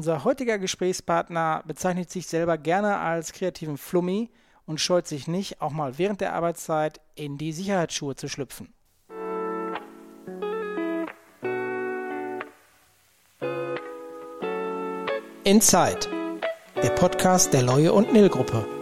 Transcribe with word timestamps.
Unser 0.00 0.24
heutiger 0.24 0.58
Gesprächspartner 0.58 1.62
bezeichnet 1.66 2.08
sich 2.08 2.26
selber 2.26 2.56
gerne 2.56 2.96
als 2.96 3.34
kreativen 3.34 3.76
Flummi 3.76 4.30
und 4.64 4.80
scheut 4.80 5.06
sich 5.06 5.28
nicht, 5.28 5.60
auch 5.60 5.72
mal 5.72 5.98
während 5.98 6.22
der 6.22 6.32
Arbeitszeit 6.32 7.02
in 7.16 7.36
die 7.36 7.52
Sicherheitsschuhe 7.52 8.16
zu 8.16 8.26
schlüpfen. 8.26 8.72
Inside, 15.44 16.08
der 16.82 16.90
Podcast 16.94 17.52
der 17.52 17.64
Leue 17.64 17.92
und 17.92 18.10
Nil 18.10 18.30
Gruppe. 18.30 18.79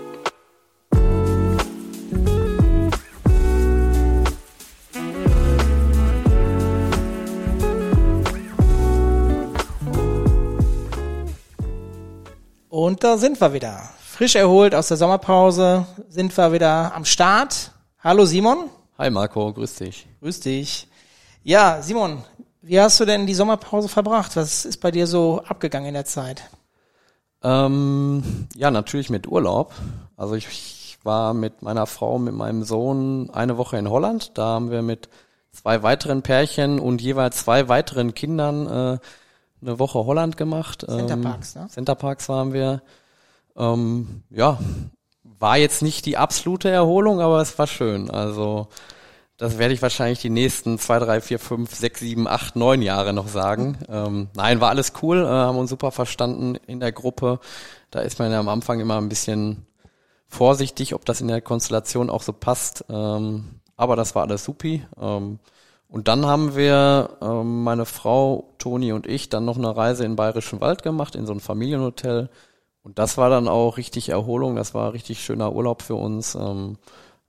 Und 12.88 13.04
da 13.04 13.18
sind 13.18 13.38
wir 13.38 13.52
wieder. 13.52 13.82
Frisch 14.00 14.34
erholt 14.34 14.74
aus 14.74 14.88
der 14.88 14.96
Sommerpause 14.96 15.84
sind 16.08 16.34
wir 16.34 16.54
wieder 16.54 16.94
am 16.94 17.04
Start. 17.04 17.72
Hallo 18.02 18.24
Simon. 18.24 18.70
Hi 18.96 19.10
Marco, 19.10 19.52
grüß 19.52 19.74
dich. 19.74 20.06
Grüß 20.22 20.40
dich. 20.40 20.88
Ja, 21.42 21.82
Simon, 21.82 22.24
wie 22.62 22.80
hast 22.80 22.98
du 22.98 23.04
denn 23.04 23.26
die 23.26 23.34
Sommerpause 23.34 23.90
verbracht? 23.90 24.36
Was 24.36 24.64
ist 24.64 24.78
bei 24.78 24.90
dir 24.90 25.06
so 25.06 25.42
abgegangen 25.46 25.88
in 25.88 25.92
der 25.92 26.06
Zeit? 26.06 26.44
Ähm, 27.42 28.48
ja, 28.54 28.70
natürlich 28.70 29.10
mit 29.10 29.28
Urlaub. 29.28 29.74
Also 30.16 30.34
ich, 30.36 30.48
ich 30.48 30.98
war 31.02 31.34
mit 31.34 31.60
meiner 31.60 31.86
Frau, 31.86 32.18
mit 32.18 32.32
meinem 32.32 32.62
Sohn 32.62 33.28
eine 33.28 33.58
Woche 33.58 33.76
in 33.76 33.90
Holland. 33.90 34.38
Da 34.38 34.46
haben 34.46 34.70
wir 34.70 34.80
mit 34.80 35.10
zwei 35.52 35.82
weiteren 35.82 36.22
Pärchen 36.22 36.80
und 36.80 37.02
jeweils 37.02 37.36
zwei 37.36 37.68
weiteren 37.68 38.14
Kindern 38.14 38.66
äh, 38.66 38.98
eine 39.62 39.78
Woche 39.78 40.04
Holland 40.04 40.36
gemacht. 40.36 40.84
Centerparks, 40.88 41.56
ähm, 41.56 41.62
ne? 41.62 41.68
Centerparks 41.68 42.28
waren 42.28 42.52
wir. 42.52 42.82
Ähm, 43.56 44.22
ja, 44.30 44.58
war 45.22 45.58
jetzt 45.58 45.82
nicht 45.82 46.06
die 46.06 46.16
absolute 46.16 46.68
Erholung, 46.68 47.20
aber 47.20 47.40
es 47.40 47.58
war 47.58 47.66
schön. 47.66 48.10
Also 48.10 48.68
das 49.36 49.56
werde 49.56 49.72
ich 49.72 49.82
wahrscheinlich 49.82 50.20
die 50.20 50.30
nächsten 50.30 50.78
zwei, 50.78 50.98
drei, 50.98 51.20
vier, 51.20 51.38
fünf, 51.38 51.74
sechs, 51.74 52.00
sieben, 52.00 52.26
acht, 52.26 52.56
neun 52.56 52.82
Jahre 52.82 53.12
noch 53.12 53.28
sagen. 53.28 53.78
Ähm, 53.88 54.28
nein, 54.34 54.60
war 54.60 54.70
alles 54.70 54.92
cool, 55.00 55.22
äh, 55.22 55.28
haben 55.28 55.58
uns 55.58 55.70
super 55.70 55.92
verstanden 55.92 56.56
in 56.66 56.80
der 56.80 56.90
Gruppe. 56.90 57.38
Da 57.90 58.00
ist 58.00 58.18
man 58.18 58.32
ja 58.32 58.40
am 58.40 58.48
Anfang 58.48 58.80
immer 58.80 58.98
ein 58.98 59.08
bisschen 59.08 59.64
vorsichtig, 60.26 60.92
ob 60.94 61.04
das 61.04 61.20
in 61.20 61.28
der 61.28 61.40
Konstellation 61.40 62.10
auch 62.10 62.22
so 62.22 62.32
passt. 62.32 62.84
Ähm, 62.88 63.60
aber 63.76 63.94
das 63.94 64.16
war 64.16 64.24
alles 64.24 64.42
supi. 64.44 64.84
Ähm, 65.00 65.38
und 65.88 66.06
dann 66.06 66.26
haben 66.26 66.54
wir, 66.54 67.16
ähm, 67.22 67.62
meine 67.64 67.86
Frau, 67.86 68.54
Toni 68.58 68.92
und 68.92 69.06
ich, 69.06 69.30
dann 69.30 69.46
noch 69.46 69.56
eine 69.56 69.74
Reise 69.74 70.04
in 70.04 70.12
den 70.12 70.16
Bayerischen 70.16 70.60
Wald 70.60 70.82
gemacht, 70.82 71.14
in 71.14 71.26
so 71.26 71.32
ein 71.32 71.40
Familienhotel. 71.40 72.28
Und 72.82 72.98
das 72.98 73.16
war 73.16 73.30
dann 73.30 73.48
auch 73.48 73.78
richtig 73.78 74.10
Erholung, 74.10 74.56
das 74.56 74.74
war 74.74 74.92
richtig 74.92 75.22
schöner 75.22 75.52
Urlaub 75.52 75.82
für 75.82 75.94
uns. 75.94 76.34
Ähm, 76.34 76.76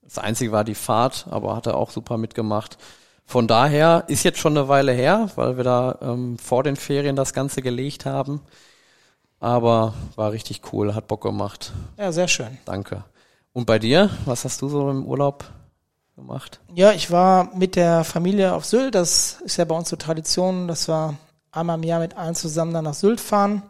das 0.01 0.17
Einzige 0.17 0.51
war 0.51 0.65
die 0.65 0.75
Fahrt, 0.75 1.27
aber 1.29 1.55
hat 1.55 1.67
er 1.67 1.77
auch 1.77 1.89
super 1.91 2.17
mitgemacht. 2.17 2.77
Von 3.25 3.47
daher 3.47 4.05
ist 4.07 4.23
jetzt 4.23 4.39
schon 4.39 4.57
eine 4.57 4.67
Weile 4.67 4.91
her, 4.91 5.29
weil 5.35 5.55
wir 5.55 5.63
da 5.63 5.97
ähm, 6.01 6.37
vor 6.37 6.63
den 6.63 6.75
Ferien 6.75 7.15
das 7.15 7.33
Ganze 7.33 7.61
gelegt 7.61 8.05
haben. 8.05 8.41
Aber 9.39 9.93
war 10.15 10.33
richtig 10.33 10.61
cool, 10.73 10.95
hat 10.95 11.07
Bock 11.07 11.21
gemacht. 11.21 11.71
Ja, 11.97 12.11
sehr 12.11 12.27
schön. 12.27 12.57
Danke. 12.65 13.05
Und 13.53 13.65
bei 13.65 13.79
dir, 13.79 14.09
was 14.25 14.43
hast 14.43 14.61
du 14.61 14.67
so 14.67 14.89
im 14.89 15.05
Urlaub 15.05 15.45
gemacht? 16.19 16.59
Ja, 16.73 16.91
ich 16.91 17.11
war 17.11 17.55
mit 17.55 17.75
der 17.75 18.03
Familie 18.03 18.53
auf 18.53 18.65
Sylt. 18.65 18.95
Das 18.95 19.41
ist 19.43 19.57
ja 19.57 19.65
bei 19.65 19.75
uns 19.75 19.89
so 19.89 19.95
Tradition, 19.95 20.67
dass 20.67 20.87
wir 20.87 21.17
einmal 21.51 21.77
im 21.77 21.83
Jahr 21.83 21.99
mit 21.99 22.15
allen 22.15 22.35
zusammen 22.35 22.73
dann 22.73 22.83
nach 22.83 22.93
Sylt 22.93 23.19
fahren. 23.19 23.63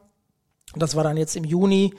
Das 0.75 0.95
war 0.95 1.03
dann 1.03 1.17
jetzt 1.17 1.36
im 1.36 1.44
Juni. 1.44 1.94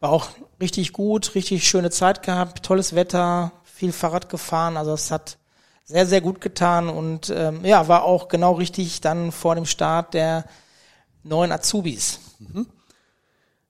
War 0.00 0.10
auch 0.10 0.28
richtig 0.60 0.92
gut, 0.92 1.34
richtig 1.34 1.66
schöne 1.66 1.90
Zeit 1.90 2.22
gehabt, 2.22 2.62
tolles 2.62 2.94
Wetter, 2.94 3.52
viel 3.64 3.92
Fahrrad 3.92 4.28
gefahren. 4.28 4.76
Also 4.76 4.92
es 4.92 5.10
hat 5.10 5.38
sehr, 5.84 6.06
sehr 6.06 6.20
gut 6.20 6.40
getan 6.40 6.88
und 6.88 7.30
ähm, 7.30 7.64
ja, 7.64 7.88
war 7.88 8.04
auch 8.04 8.28
genau 8.28 8.52
richtig 8.52 9.00
dann 9.00 9.32
vor 9.32 9.54
dem 9.54 9.66
Start 9.66 10.14
der 10.14 10.44
neuen 11.22 11.52
Azubis. 11.52 12.20
Mhm. 12.38 12.66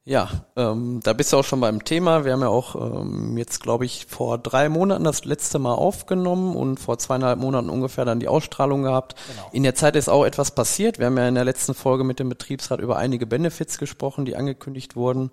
Ja, 0.07 0.29
ähm, 0.55 1.01
da 1.03 1.15
bist 1.15 1.33
du 1.33 1.39
auch 1.39 1.45
schon 1.45 1.61
beim 1.61 1.83
Thema. 1.83 2.27
Wir 2.27 2.33
haben 2.33 2.43
ja 2.43 2.49
auch 2.49 2.75
ähm, 2.75 3.39
jetzt, 3.39 3.63
glaube 3.63 3.87
ich, 3.87 4.05
vor 4.05 4.37
drei 4.37 4.69
Monaten 4.69 5.03
das 5.03 5.25
letzte 5.25 5.59
Mal 5.59 5.73
aufgenommen 5.73 6.55
und 6.55 6.79
vor 6.79 6.99
zweieinhalb 6.99 7.39
Monaten 7.39 7.71
ungefähr 7.71 8.05
dann 8.05 8.21
die 8.21 8.29
Ausstrahlung 8.29 8.83
gehabt. 8.83 9.15
Genau. 9.29 9.49
In 9.53 9.63
der 9.63 9.75
Zeit 9.75 9.97
ist 9.97 10.11
auch 10.11 10.27
etwas 10.27 10.51
passiert. 10.51 10.99
Wir 10.99 11.07
haben 11.07 11.17
ja 11.17 11.27
in 11.27 11.35
der 11.35 11.47
letzten 11.47 11.73
Folge 11.73 12.05
mit 12.05 12.19
dem 12.19 12.29
Betriebsrat 12.29 12.81
über 12.81 12.99
einige 12.99 13.27
Benefits 13.27 13.79
gesprochen, 13.79 14.27
die 14.27 14.37
angekündigt 14.37 14.95
wurden. 14.95 15.31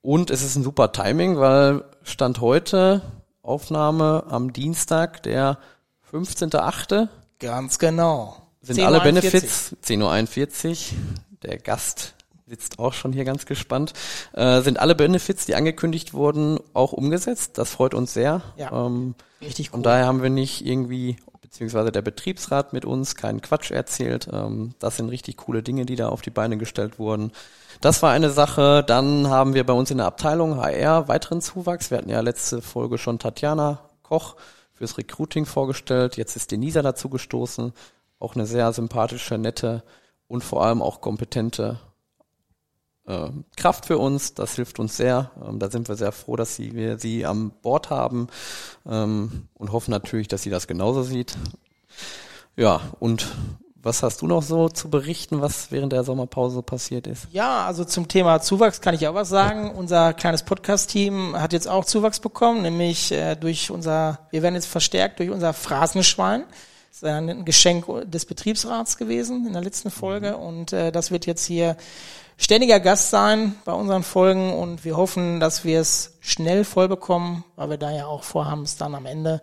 Und 0.00 0.30
es 0.30 0.42
ist 0.44 0.54
ein 0.54 0.62
super 0.62 0.92
Timing, 0.92 1.38
weil 1.38 1.84
Stand 2.04 2.40
heute 2.40 3.02
Aufnahme 3.42 4.24
am 4.28 4.52
Dienstag, 4.52 5.24
der 5.24 5.58
15.8. 6.12 7.08
Ganz 7.40 7.80
genau. 7.80 8.36
Sind 8.60 8.80
alle 8.80 9.00
Benefits 9.00 9.74
10.41 9.84 10.92
Uhr. 10.92 10.98
Der 11.42 11.58
Gast 11.58 12.14
sitzt 12.52 12.78
auch 12.78 12.92
schon 12.92 13.14
hier 13.14 13.24
ganz 13.24 13.46
gespannt. 13.46 13.94
Äh, 14.34 14.60
sind 14.60 14.78
alle 14.78 14.94
Benefits, 14.94 15.46
die 15.46 15.54
angekündigt 15.54 16.12
wurden, 16.12 16.60
auch 16.74 16.92
umgesetzt? 16.92 17.56
Das 17.56 17.70
freut 17.70 17.94
uns 17.94 18.12
sehr. 18.12 18.42
Ja, 18.58 18.86
ähm, 18.86 19.14
richtig 19.40 19.70
cool. 19.70 19.78
Und 19.78 19.86
daher 19.86 20.06
haben 20.06 20.22
wir 20.22 20.28
nicht 20.28 20.66
irgendwie, 20.66 21.16
beziehungsweise 21.40 21.90
der 21.90 22.02
Betriebsrat 22.02 22.74
mit 22.74 22.84
uns, 22.84 23.14
keinen 23.14 23.40
Quatsch 23.40 23.70
erzählt. 23.70 24.28
Ähm, 24.30 24.74
das 24.80 24.98
sind 24.98 25.08
richtig 25.08 25.38
coole 25.38 25.62
Dinge, 25.62 25.86
die 25.86 25.96
da 25.96 26.10
auf 26.10 26.20
die 26.20 26.28
Beine 26.28 26.58
gestellt 26.58 26.98
wurden. 26.98 27.32
Das 27.80 28.02
war 28.02 28.12
eine 28.12 28.28
Sache. 28.28 28.84
Dann 28.86 29.30
haben 29.30 29.54
wir 29.54 29.64
bei 29.64 29.72
uns 29.72 29.90
in 29.90 29.96
der 29.96 30.06
Abteilung 30.06 30.56
HR 30.58 31.08
weiteren 31.08 31.40
Zuwachs. 31.40 31.90
Wir 31.90 31.96
hatten 31.96 32.10
ja 32.10 32.20
letzte 32.20 32.60
Folge 32.60 32.98
schon 32.98 33.18
Tatjana 33.18 33.80
Koch 34.02 34.36
fürs 34.74 34.98
Recruiting 34.98 35.46
vorgestellt. 35.46 36.18
Jetzt 36.18 36.36
ist 36.36 36.50
Denisa 36.52 36.82
dazu 36.82 37.08
gestoßen. 37.08 37.72
Auch 38.18 38.34
eine 38.34 38.44
sehr 38.44 38.70
sympathische, 38.74 39.38
nette 39.38 39.82
und 40.28 40.44
vor 40.44 40.66
allem 40.66 40.82
auch 40.82 41.00
kompetente 41.00 41.80
Kraft 43.56 43.86
für 43.86 43.98
uns. 43.98 44.34
Das 44.34 44.54
hilft 44.54 44.78
uns 44.78 44.96
sehr. 44.96 45.30
Ähm, 45.46 45.58
da 45.58 45.70
sind 45.70 45.88
wir 45.88 45.96
sehr 45.96 46.12
froh, 46.12 46.36
dass 46.36 46.56
sie, 46.56 46.74
wir 46.74 46.98
sie 46.98 47.26
am 47.26 47.50
Bord 47.62 47.90
haben 47.90 48.28
ähm, 48.88 49.48
und 49.54 49.72
hoffen 49.72 49.90
natürlich, 49.90 50.28
dass 50.28 50.42
sie 50.42 50.50
das 50.50 50.66
genauso 50.66 51.02
sieht. 51.02 51.36
Ja, 52.56 52.80
und 53.00 53.26
was 53.84 54.04
hast 54.04 54.22
du 54.22 54.28
noch 54.28 54.42
so 54.42 54.68
zu 54.68 54.88
berichten, 54.88 55.40
was 55.40 55.72
während 55.72 55.92
der 55.92 56.04
Sommerpause 56.04 56.62
passiert 56.62 57.08
ist? 57.08 57.26
Ja, 57.32 57.66
also 57.66 57.84
zum 57.84 58.06
Thema 58.06 58.40
Zuwachs 58.40 58.80
kann 58.80 58.94
ich 58.94 59.08
auch 59.08 59.14
was 59.14 59.28
sagen. 59.28 59.72
Unser 59.72 60.14
kleines 60.14 60.44
Podcast-Team 60.44 61.34
hat 61.36 61.52
jetzt 61.52 61.66
auch 61.66 61.84
Zuwachs 61.84 62.20
bekommen, 62.20 62.62
nämlich 62.62 63.10
äh, 63.10 63.34
durch 63.34 63.72
unser, 63.72 64.20
wir 64.30 64.42
werden 64.42 64.54
jetzt 64.54 64.66
verstärkt 64.66 65.18
durch 65.18 65.30
unser 65.30 65.52
Phrasenschwein. 65.52 66.44
Das 66.90 66.98
ist 66.98 67.04
ein 67.04 67.44
Geschenk 67.44 67.86
des 68.04 68.26
Betriebsrats 68.26 68.98
gewesen 68.98 69.46
in 69.46 69.54
der 69.54 69.62
letzten 69.62 69.90
Folge 69.90 70.32
mhm. 70.32 70.44
und 70.44 70.72
äh, 70.72 70.92
das 70.92 71.10
wird 71.10 71.26
jetzt 71.26 71.44
hier 71.44 71.76
ständiger 72.42 72.80
Gast 72.80 73.10
sein 73.10 73.54
bei 73.64 73.72
unseren 73.72 74.02
Folgen 74.02 74.52
und 74.52 74.84
wir 74.84 74.96
hoffen, 74.96 75.38
dass 75.38 75.64
wir 75.64 75.80
es 75.80 76.16
schnell 76.20 76.64
voll 76.64 76.88
bekommen, 76.88 77.44
weil 77.54 77.70
wir 77.70 77.76
da 77.76 77.92
ja 77.92 78.06
auch 78.06 78.24
vorhaben, 78.24 78.62
es 78.62 78.76
dann 78.76 78.96
am 78.96 79.06
Ende, 79.06 79.40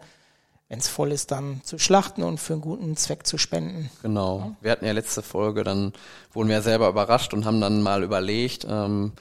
wenn 0.67 0.79
es 0.79 0.89
voll 0.89 1.13
ist, 1.13 1.31
dann 1.31 1.61
zu 1.63 1.79
schlachten 1.79 2.23
und 2.23 2.39
für 2.39 2.53
einen 2.53 2.61
guten 2.61 2.97
Zweck 2.97 3.25
zu 3.25 3.37
spenden. 3.37 3.89
Genau. 4.01 4.39
Ja. 4.39 4.55
Wir 4.59 4.71
hatten 4.71 4.85
ja 4.85 4.91
letzte 4.91 5.21
Folge, 5.21 5.63
dann 5.63 5.93
wurden 6.33 6.49
wir 6.49 6.61
selber 6.61 6.89
überrascht 6.89 7.33
und 7.33 7.45
haben 7.45 7.61
dann 7.61 7.81
mal 7.81 8.03
überlegt, 8.03 8.67
ähm, 8.69 9.13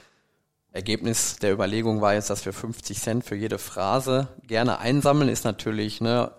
Ergebnis 0.73 1.37
der 1.37 1.53
Überlegung 1.53 2.01
war 2.01 2.13
jetzt, 2.13 2.29
dass 2.29 2.45
wir 2.45 2.53
50 2.53 2.99
Cent 2.99 3.23
für 3.23 3.35
jede 3.35 3.57
Phrase 3.57 4.27
gerne 4.45 4.79
einsammeln, 4.79 5.29
ist 5.29 5.45
natürlich, 5.45 6.01
ne, 6.01 6.31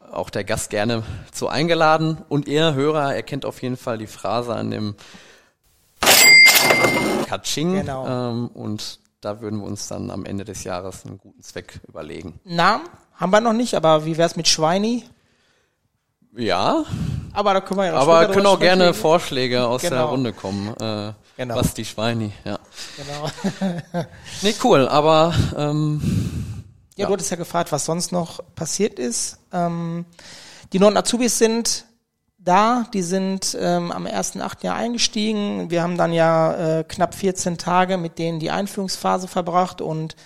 auch 0.00 0.30
der 0.30 0.44
Gast 0.44 0.70
gerne 0.70 1.04
zu 1.32 1.48
eingeladen 1.48 2.18
und 2.28 2.48
ihr 2.48 2.74
Hörer 2.74 3.14
erkennt 3.14 3.46
auf 3.46 3.62
jeden 3.62 3.76
Fall 3.76 3.98
die 3.98 4.08
Phrase 4.08 4.54
an 4.54 4.70
dem 4.70 4.96
Katsching. 7.26 7.74
Genau. 7.74 8.06
Ähm, 8.06 8.48
und 8.48 9.00
da 9.20 9.40
würden 9.40 9.60
wir 9.60 9.66
uns 9.66 9.88
dann 9.88 10.10
am 10.10 10.24
Ende 10.24 10.44
des 10.44 10.64
Jahres 10.64 11.06
einen 11.06 11.18
guten 11.18 11.42
Zweck 11.42 11.80
überlegen. 11.88 12.40
Namen 12.44 12.84
haben 13.14 13.30
wir 13.30 13.40
noch 13.40 13.52
nicht, 13.52 13.74
aber 13.74 14.04
wie 14.04 14.16
wär's 14.16 14.36
mit 14.36 14.48
Schweini? 14.48 15.04
Ja. 16.36 16.84
Aber 17.32 17.54
da 17.54 17.60
können 17.60 17.80
wir 17.80 17.86
ja 17.86 17.94
Aber 17.94 18.26
können 18.28 18.46
auch 18.46 18.58
gerne 18.58 18.92
Vorschläge 18.92 19.66
aus 19.66 19.82
genau. 19.82 19.96
der 19.96 20.04
Runde 20.04 20.32
kommen. 20.32 20.68
Äh, 20.80 21.12
genau. 21.36 21.56
Was 21.56 21.74
die 21.74 21.84
Schweini, 21.84 22.32
ja. 22.44 22.58
Genau. 22.96 24.04
nee, 24.42 24.54
cool, 24.62 24.88
aber 24.88 25.34
ähm, 25.56 26.00
ja, 26.96 27.02
ja, 27.02 27.06
du 27.06 27.12
hattest 27.12 27.30
ja 27.30 27.36
gefragt, 27.36 27.72
was 27.72 27.84
sonst 27.84 28.12
noch 28.12 28.40
passiert 28.54 28.98
ist. 28.98 29.38
Ähm, 29.52 30.04
die 30.72 30.78
neuen 30.78 30.96
Azubis 30.96 31.38
sind 31.38 31.86
da. 32.44 32.86
Die 32.92 33.02
sind 33.02 33.56
ähm, 33.60 33.90
am 33.90 34.06
1.8. 34.06 34.64
Jahr 34.64 34.76
eingestiegen. 34.76 35.70
Wir 35.70 35.82
haben 35.82 35.96
dann 35.96 36.12
ja 36.12 36.80
äh, 36.80 36.84
knapp 36.84 37.14
14 37.14 37.58
Tage 37.58 37.96
mit 37.96 38.18
denen 38.18 38.38
die 38.38 38.50
Einführungsphase 38.50 39.28
verbracht 39.28 39.80
und 39.80 40.16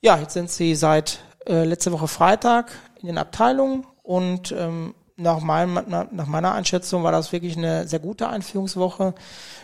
ja, 0.00 0.18
jetzt 0.18 0.32
sind 0.32 0.50
sie 0.50 0.74
seit 0.74 1.20
äh, 1.46 1.64
letzte 1.64 1.92
Woche 1.92 2.08
Freitag 2.08 2.72
in 3.00 3.06
den 3.06 3.18
Abteilungen 3.18 3.86
und 4.02 4.52
ähm, 4.52 4.94
nach, 5.16 5.40
meinem, 5.40 5.84
nach 5.86 6.26
meiner 6.26 6.54
Einschätzung 6.54 7.04
war 7.04 7.12
das 7.12 7.32
wirklich 7.32 7.56
eine 7.56 7.86
sehr 7.86 7.98
gute 7.98 8.28
Einführungswoche. 8.28 9.14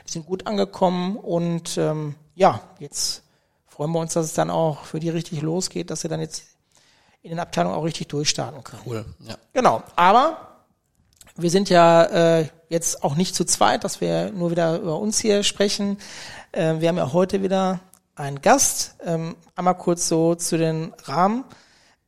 Die 0.07 0.13
sind 0.13 0.27
gut 0.27 0.47
angekommen 0.47 1.17
und 1.17 1.79
ähm, 1.79 2.15
ja, 2.35 2.61
jetzt 2.79 3.23
freuen 3.67 3.91
wir 3.93 4.01
uns, 4.01 4.13
dass 4.13 4.27
es 4.27 4.35
dann 4.35 4.51
auch 4.51 4.85
für 4.85 5.01
die 5.01 5.09
richtig 5.09 5.41
losgeht, 5.41 5.91
dass 5.91 6.03
sie 6.03 6.09
dann 6.09 6.21
jetzt 6.21 6.45
in 7.23 7.31
den 7.31 7.39
Abteilungen 7.39 7.75
auch 7.75 7.85
richtig 7.85 8.09
durchstarten 8.09 8.63
können. 8.63 8.83
Cool, 8.85 9.05
ja. 9.21 9.37
Genau, 9.55 9.83
aber 9.97 10.46
wir 11.37 11.51
sind 11.51 11.69
ja 11.69 12.05
äh, 12.39 12.49
jetzt 12.69 13.03
auch 13.03 13.15
nicht 13.15 13.35
zu 13.35 13.45
zweit, 13.45 13.85
dass 13.85 14.01
wir 14.01 14.31
nur 14.33 14.51
wieder 14.51 14.79
über 14.79 14.99
uns 14.99 15.19
hier 15.19 15.43
sprechen. 15.43 15.99
Äh, 16.53 16.81
wir 16.81 16.89
haben 16.89 16.97
ja 16.97 17.13
heute 17.13 17.43
wieder 17.43 17.81
einen 18.15 18.41
Gast. 18.41 18.97
Ähm, 19.05 19.37
einmal 19.55 19.77
kurz 19.77 20.09
so 20.09 20.35
zu 20.35 20.57
den 20.57 20.93
Rahmeninfos. 21.05 21.55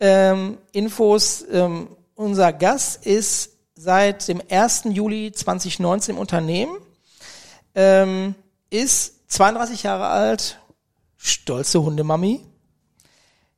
Ähm, 0.00 0.58
Infos. 0.72 1.44
ähm, 1.50 1.88
unser 2.14 2.52
Gast 2.52 3.06
ist 3.06 3.52
seit 3.76 4.26
dem 4.26 4.42
1. 4.50 4.84
Juli 4.90 5.30
2019 5.30 6.16
im 6.16 6.20
Unternehmen, 6.20 6.76
ähm, 7.76 8.34
ist 8.70 9.30
32 9.30 9.84
Jahre 9.84 10.08
alt, 10.08 10.58
stolze 11.16 11.80
Hundemami. 11.82 12.44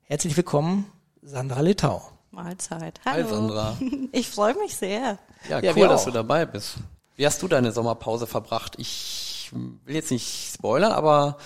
Herzlich 0.03 0.37
willkommen, 0.37 0.93
Sandra 1.23 1.61
Litau. 1.63 2.10
Mahlzeit. 2.45 3.01
Hi 3.05 3.23
Hallo. 3.23 3.29
Sandra. 3.29 3.77
Ich 4.13 4.29
freue 4.29 4.55
mich 4.55 4.77
sehr. 4.77 5.19
Ja, 5.49 5.61
Ja, 5.61 5.73
cool, 5.77 5.89
dass 5.89 6.05
du 6.05 6.11
dabei 6.11 6.47
bist. 6.47 6.77
Wie 7.17 7.27
hast 7.27 7.43
du 7.43 7.49
deine 7.49 7.73
Sommerpause 7.73 8.27
verbracht? 8.27 8.75
Ich 8.79 9.51
will 9.53 9.95
jetzt 9.95 10.11
nicht 10.11 10.53
spoilern, 10.55 10.93
aber 10.93 11.37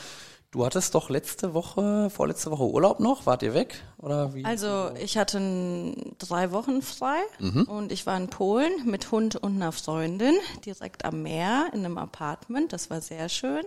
du 0.53 0.65
hattest 0.65 0.95
doch 0.95 1.11
letzte 1.11 1.53
Woche, 1.55 2.11
vorletzte 2.11 2.51
Woche 2.51 2.63
Urlaub 2.65 3.01
noch. 3.01 3.27
Wart 3.27 3.43
ihr 3.43 3.55
weg? 3.55 3.83
Oder 3.99 4.35
wie? 4.35 4.45
Also 4.45 4.91
ich 5.01 5.17
hatte 5.19 5.39
n- 5.39 6.15
drei 6.19 6.53
Wochen 6.53 6.81
frei 6.83 7.19
Mhm. 7.41 7.63
und 7.65 7.91
ich 7.93 8.07
war 8.07 8.17
in 8.17 8.29
Polen 8.29 8.73
mit 8.85 9.11
Hund 9.11 9.37
und 9.37 9.57
einer 9.57 9.73
Freundin 9.73 10.35
direkt 10.65 11.05
am 11.05 11.23
Meer 11.23 11.67
in 11.73 11.81
einem 11.85 11.99
Apartment. 11.99 12.73
Das 12.73 12.89
war 12.91 13.01
sehr 13.01 13.29
schön. 13.29 13.65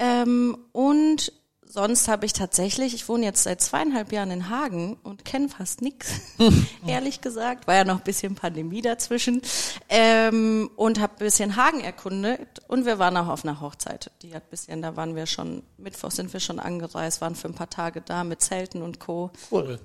Ähm, 0.00 0.56
und 0.72 1.32
sonst 1.70 2.08
habe 2.08 2.26
ich 2.26 2.32
tatsächlich, 2.32 2.94
ich 2.94 3.08
wohne 3.08 3.24
jetzt 3.24 3.42
seit 3.42 3.60
zweieinhalb 3.60 4.12
Jahren 4.12 4.30
in 4.30 4.48
Hagen 4.48 4.96
und 5.02 5.24
kenne 5.24 5.48
fast 5.48 5.82
nix, 5.82 6.12
ehrlich 6.86 7.20
gesagt. 7.20 7.66
War 7.66 7.74
ja 7.76 7.84
noch 7.84 7.98
ein 7.98 8.04
bisschen 8.04 8.34
Pandemie 8.34 8.82
dazwischen. 8.82 9.42
Ähm, 9.88 10.70
und 10.76 11.00
habe 11.00 11.14
ein 11.14 11.18
bisschen 11.18 11.56
Hagen 11.56 11.80
erkundet 11.80 12.60
und 12.68 12.84
wir 12.86 12.98
waren 12.98 13.16
auch 13.16 13.28
auf 13.28 13.44
einer 13.44 13.60
Hochzeit. 13.60 14.10
Die 14.22 14.34
hat 14.34 14.50
bisschen, 14.50 14.82
da 14.82 14.96
waren 14.96 15.14
wir 15.16 15.26
schon, 15.26 15.62
Mittwoch 15.76 16.10
sind 16.10 16.32
wir 16.32 16.40
schon 16.40 16.58
angereist, 16.60 17.20
waren 17.20 17.34
für 17.34 17.48
ein 17.48 17.54
paar 17.54 17.70
Tage 17.70 18.00
da 18.00 18.24
mit 18.24 18.40
Zelten 18.42 18.82
und 18.82 19.00
Co. 19.00 19.30
Cool. 19.50 19.78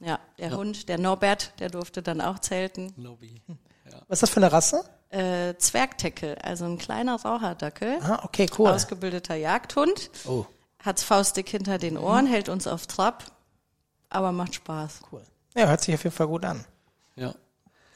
Ja, 0.00 0.18
der 0.38 0.54
Hund, 0.56 0.88
der 0.88 0.98
Norbert, 0.98 1.52
der 1.58 1.70
durfte 1.70 2.02
dann 2.02 2.20
auch 2.20 2.38
zelten. 2.38 2.92
Lobby. 2.96 3.40
Was 4.08 4.16
ist 4.16 4.22
das 4.24 4.30
für 4.30 4.36
eine 4.38 4.52
Rasse? 4.52 4.84
Äh, 5.08 5.54
Zwergdeckel, 5.56 6.34
also 6.42 6.64
ein 6.64 6.76
kleiner 6.78 7.14
Raucherdackel, 7.14 7.98
Ah, 8.02 8.20
okay, 8.24 8.46
cool. 8.58 8.68
ausgebildeter 8.68 9.36
Jagdhund, 9.36 10.10
Oh, 10.26 10.44
hat's 10.82 11.02
faustdick 11.02 11.48
hinter 11.48 11.78
den 11.78 11.96
Ohren, 11.98 12.26
hält 12.26 12.48
uns 12.48 12.66
auf 12.66 12.86
Trab, 12.86 13.24
aber 14.08 14.32
macht 14.32 14.54
Spaß. 14.54 15.00
cool. 15.12 15.22
Ja, 15.56 15.66
hört 15.66 15.80
sich 15.80 15.94
auf 15.94 16.04
jeden 16.04 16.14
Fall 16.14 16.28
gut 16.28 16.44
an. 16.44 16.64
Ja. 17.16 17.34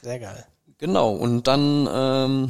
Sehr 0.01 0.19
geil. 0.19 0.45
Genau, 0.79 1.11
und 1.11 1.45
dann 1.47 1.87
ähm, 1.91 2.49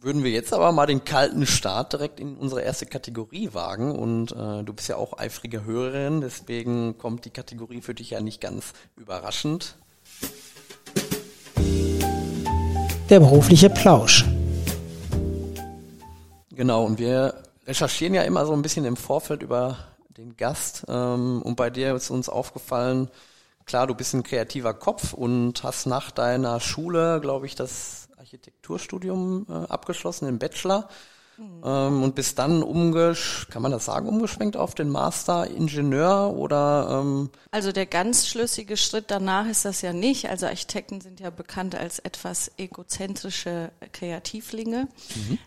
würden 0.00 0.22
wir 0.22 0.30
jetzt 0.30 0.52
aber 0.52 0.70
mal 0.70 0.86
den 0.86 1.04
kalten 1.04 1.46
Start 1.46 1.94
direkt 1.94 2.20
in 2.20 2.36
unsere 2.36 2.62
erste 2.62 2.86
Kategorie 2.86 3.54
wagen. 3.54 3.90
Und 3.90 4.32
äh, 4.32 4.62
du 4.62 4.72
bist 4.72 4.88
ja 4.88 4.96
auch 4.96 5.18
eifrige 5.18 5.64
Hörerin, 5.64 6.20
deswegen 6.20 6.96
kommt 6.96 7.24
die 7.24 7.30
Kategorie 7.30 7.80
für 7.80 7.94
dich 7.94 8.10
ja 8.10 8.20
nicht 8.20 8.40
ganz 8.40 8.72
überraschend. 8.96 9.76
Der 13.10 13.20
berufliche 13.20 13.68
Plausch. 13.68 14.24
Genau, 16.50 16.84
und 16.84 16.98
wir 16.98 17.43
recherchieren 17.66 18.14
ja 18.14 18.22
immer 18.22 18.46
so 18.46 18.52
ein 18.52 18.62
bisschen 18.62 18.84
im 18.84 18.96
Vorfeld 18.96 19.42
über 19.42 19.78
den 20.16 20.36
Gast. 20.36 20.84
Ähm, 20.88 21.42
und 21.42 21.56
bei 21.56 21.70
dir 21.70 21.94
ist 21.94 22.10
uns 22.10 22.28
aufgefallen, 22.28 23.10
klar, 23.64 23.86
du 23.86 23.94
bist 23.94 24.14
ein 24.14 24.22
kreativer 24.22 24.74
Kopf 24.74 25.12
und 25.12 25.62
hast 25.62 25.86
nach 25.86 26.10
deiner 26.10 26.60
Schule, 26.60 27.20
glaube 27.20 27.46
ich, 27.46 27.54
das 27.54 28.08
Architekturstudium 28.18 29.46
äh, 29.48 29.52
abgeschlossen, 29.70 30.26
den 30.26 30.38
Bachelor. 30.38 30.88
Ähm, 31.38 32.02
und 32.02 32.14
bist 32.14 32.38
dann 32.38 32.62
umgesch, 32.62 33.48
kann 33.50 33.62
man 33.62 33.72
das 33.72 33.86
sagen, 33.86 34.08
umgeschwenkt 34.08 34.56
auf 34.56 34.74
den 34.74 34.88
Master 34.88 35.50
Ingenieur 35.50 36.32
oder 36.36 37.00
ähm, 37.02 37.30
Also 37.50 37.72
der 37.72 37.86
ganz 37.86 38.28
schlüssige 38.28 38.76
Schritt 38.76 39.06
danach 39.08 39.46
ist 39.46 39.64
das 39.64 39.82
ja 39.82 39.92
nicht. 39.92 40.28
Also 40.28 40.46
Architekten 40.46 41.00
sind 41.00 41.20
ja 41.20 41.30
bekannt 41.30 41.74
als 41.74 41.98
etwas 41.98 42.52
egozentrische 42.56 43.72
Kreativlinge. 43.92 44.88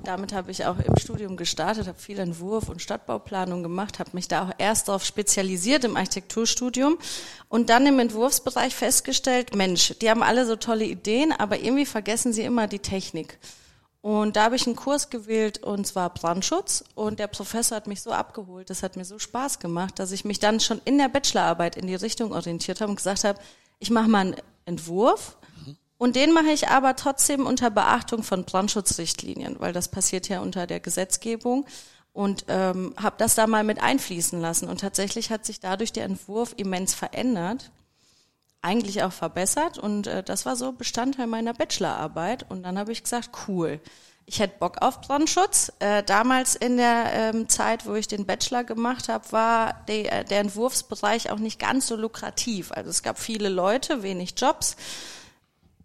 Damit 0.04 0.34
habe 0.34 0.52
ich 0.52 0.66
auch 0.66 0.78
im 0.78 0.98
Studium 0.98 1.38
gestartet, 1.38 1.88
habe 1.88 2.00
viel 2.00 2.20
Entwurf 2.20 2.68
und 2.68 2.82
Stadtbauplanung 2.82 3.64
gemacht, 3.64 4.00
habe 4.00 4.10
mich 4.14 4.28
da 4.28 4.44
auch 4.44 4.52
erst 4.58 4.90
darauf 4.90 5.06
spezialisiert 5.06 5.86
im 5.86 5.96
Architekturstudium 5.96 6.98
und 7.48 7.70
dann 7.70 7.86
im 7.86 8.00
Entwurfsbereich 8.00 8.76
festgestellt, 8.76 9.56
Mensch, 9.56 9.94
die 10.02 10.10
haben 10.10 10.24
alle 10.24 10.46
so 10.46 10.58
tolle 10.58 10.86
Ideen, 10.86 11.32
aber 11.32 11.60
irgendwie 11.60 11.86
vergessen 11.86 12.34
sie 12.34 12.44
immer 12.44 12.68
die 12.68 12.80
Technik. 12.80 13.38
Und 14.08 14.38
da 14.38 14.46
habe 14.46 14.56
ich 14.56 14.66
einen 14.66 14.78
Kurs 14.78 15.10
gewählt 15.10 15.62
und 15.64 15.86
zwar 15.86 16.10
Brandschutz. 16.14 16.82
Und 16.96 17.20
der 17.20 17.28
Professor 17.28 17.76
hat 17.76 17.88
mich 17.88 18.02
so 18.02 18.14
abgeholt, 18.14 18.70
das 18.70 18.82
hat 18.82 18.96
mir 18.96 19.04
so 19.04 19.20
Spaß 19.20 19.60
gemacht, 19.60 20.00
dass 20.00 20.14
ich 20.14 20.24
mich 20.24 20.40
dann 20.40 20.62
schon 20.62 20.80
in 20.86 20.98
der 20.98 21.10
Bachelorarbeit 21.10 21.76
in 21.76 21.88
die 21.88 21.96
Richtung 21.96 22.32
orientiert 22.32 22.80
habe 22.80 22.90
und 22.90 22.96
gesagt 22.96 23.26
habe, 23.26 23.38
ich 23.80 23.90
mache 23.90 24.08
mal 24.08 24.20
einen 24.20 24.36
Entwurf. 24.64 25.36
Und 25.98 26.16
den 26.16 26.32
mache 26.32 26.52
ich 26.52 26.70
aber 26.70 26.96
trotzdem 26.96 27.46
unter 27.46 27.70
Beachtung 27.70 28.24
von 28.24 28.46
Brandschutzrichtlinien, 28.46 29.60
weil 29.60 29.74
das 29.74 29.90
passiert 29.90 30.30
ja 30.30 30.40
unter 30.40 30.68
der 30.68 30.80
Gesetzgebung. 30.80 31.66
Und 32.14 32.46
ähm, 32.48 32.94
habe 32.96 33.18
das 33.18 33.36
da 33.36 33.46
mal 33.46 33.66
mit 33.66 33.84
einfließen 33.84 34.40
lassen. 34.40 34.70
Und 34.70 34.80
tatsächlich 34.80 35.32
hat 35.32 35.46
sich 35.46 35.60
dadurch 35.60 35.92
der 35.92 36.06
Entwurf 36.06 36.54
immens 36.56 36.94
verändert 36.94 37.72
eigentlich 38.62 39.04
auch 39.04 39.14
verbessert 39.14 39.78
und 39.78 40.08
äh, 40.08 40.24
das 40.24 40.46
war 40.46 40.56
so 40.56 40.72
Bestandteil 40.72 41.28
meiner 41.28 41.54
Bachelorarbeit 41.54 42.50
und 42.50 42.64
dann 42.64 42.78
habe 42.78 42.92
ich 42.92 43.04
gesagt, 43.04 43.30
cool, 43.48 43.80
ich 44.30 44.42
hätte 44.42 44.58
Bock 44.60 44.82
auf 44.82 45.00
Brandschutz. 45.00 45.72
Äh, 45.80 46.04
damals 46.04 46.56
in 46.56 46.76
der 46.76 47.14
ähm, 47.14 47.48
Zeit, 47.48 47.86
wo 47.86 47.96
ich 47.96 48.10
den 48.10 48.26
Bachelor 48.26 48.66
gemacht 48.66 49.08
habe, 49.08 49.32
war 49.32 49.86
die, 49.88 50.06
äh, 50.06 50.26
der 50.26 50.42
Entwurfsbereich 50.42 51.32
auch 51.32 51.40
nicht 51.40 51.60
ganz 51.60 51.88
so 51.88 51.96
lukrativ. 51.96 52.74
Also 52.74 52.90
es 52.90 53.04
gab 53.04 53.20
viele 53.20 53.48
Leute, 53.48 54.04
wenig 54.04 54.34
Jobs. 54.36 54.76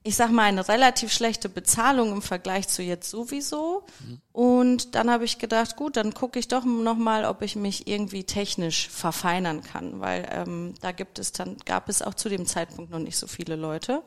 Ich 0.05 0.17
sag 0.17 0.31
mal, 0.33 0.45
eine 0.45 0.67
relativ 0.67 1.13
schlechte 1.13 1.49
Bezahlung 1.49 2.13
im 2.13 2.23
Vergleich 2.23 2.67
zu 2.67 2.83
jetzt 2.83 3.09
sowieso. 3.09 3.85
Und 4.33 4.97
dann 4.97 5.11
habe 5.11 5.25
ich 5.25 5.39
gedacht, 5.39 5.77
gut, 5.77 5.97
dann 5.97 6.13
gucke 6.13 6.39
ich 6.39 6.49
doch 6.49 6.65
noch 6.65 6.97
mal, 6.97 7.25
ob 7.25 7.43
ich 7.43 7.55
mich 7.55 7.87
irgendwie 7.87 8.25
technisch 8.25 8.89
verfeinern 8.89 9.63
kann, 9.63 10.01
weil 10.01 10.29
ähm, 10.32 10.75
da 10.81 10.91
gibt 10.91 11.21
es 11.21 11.31
dann 11.31 11.56
gab 11.65 11.89
es 11.89 12.03
auch 12.03 12.15
zu 12.15 12.29
dem 12.29 12.47
Zeitpunkt 12.47 12.91
noch 12.91 12.99
nicht 12.99 13.17
so 13.17 13.29
viele 13.29 13.55
Leute. 13.55 14.03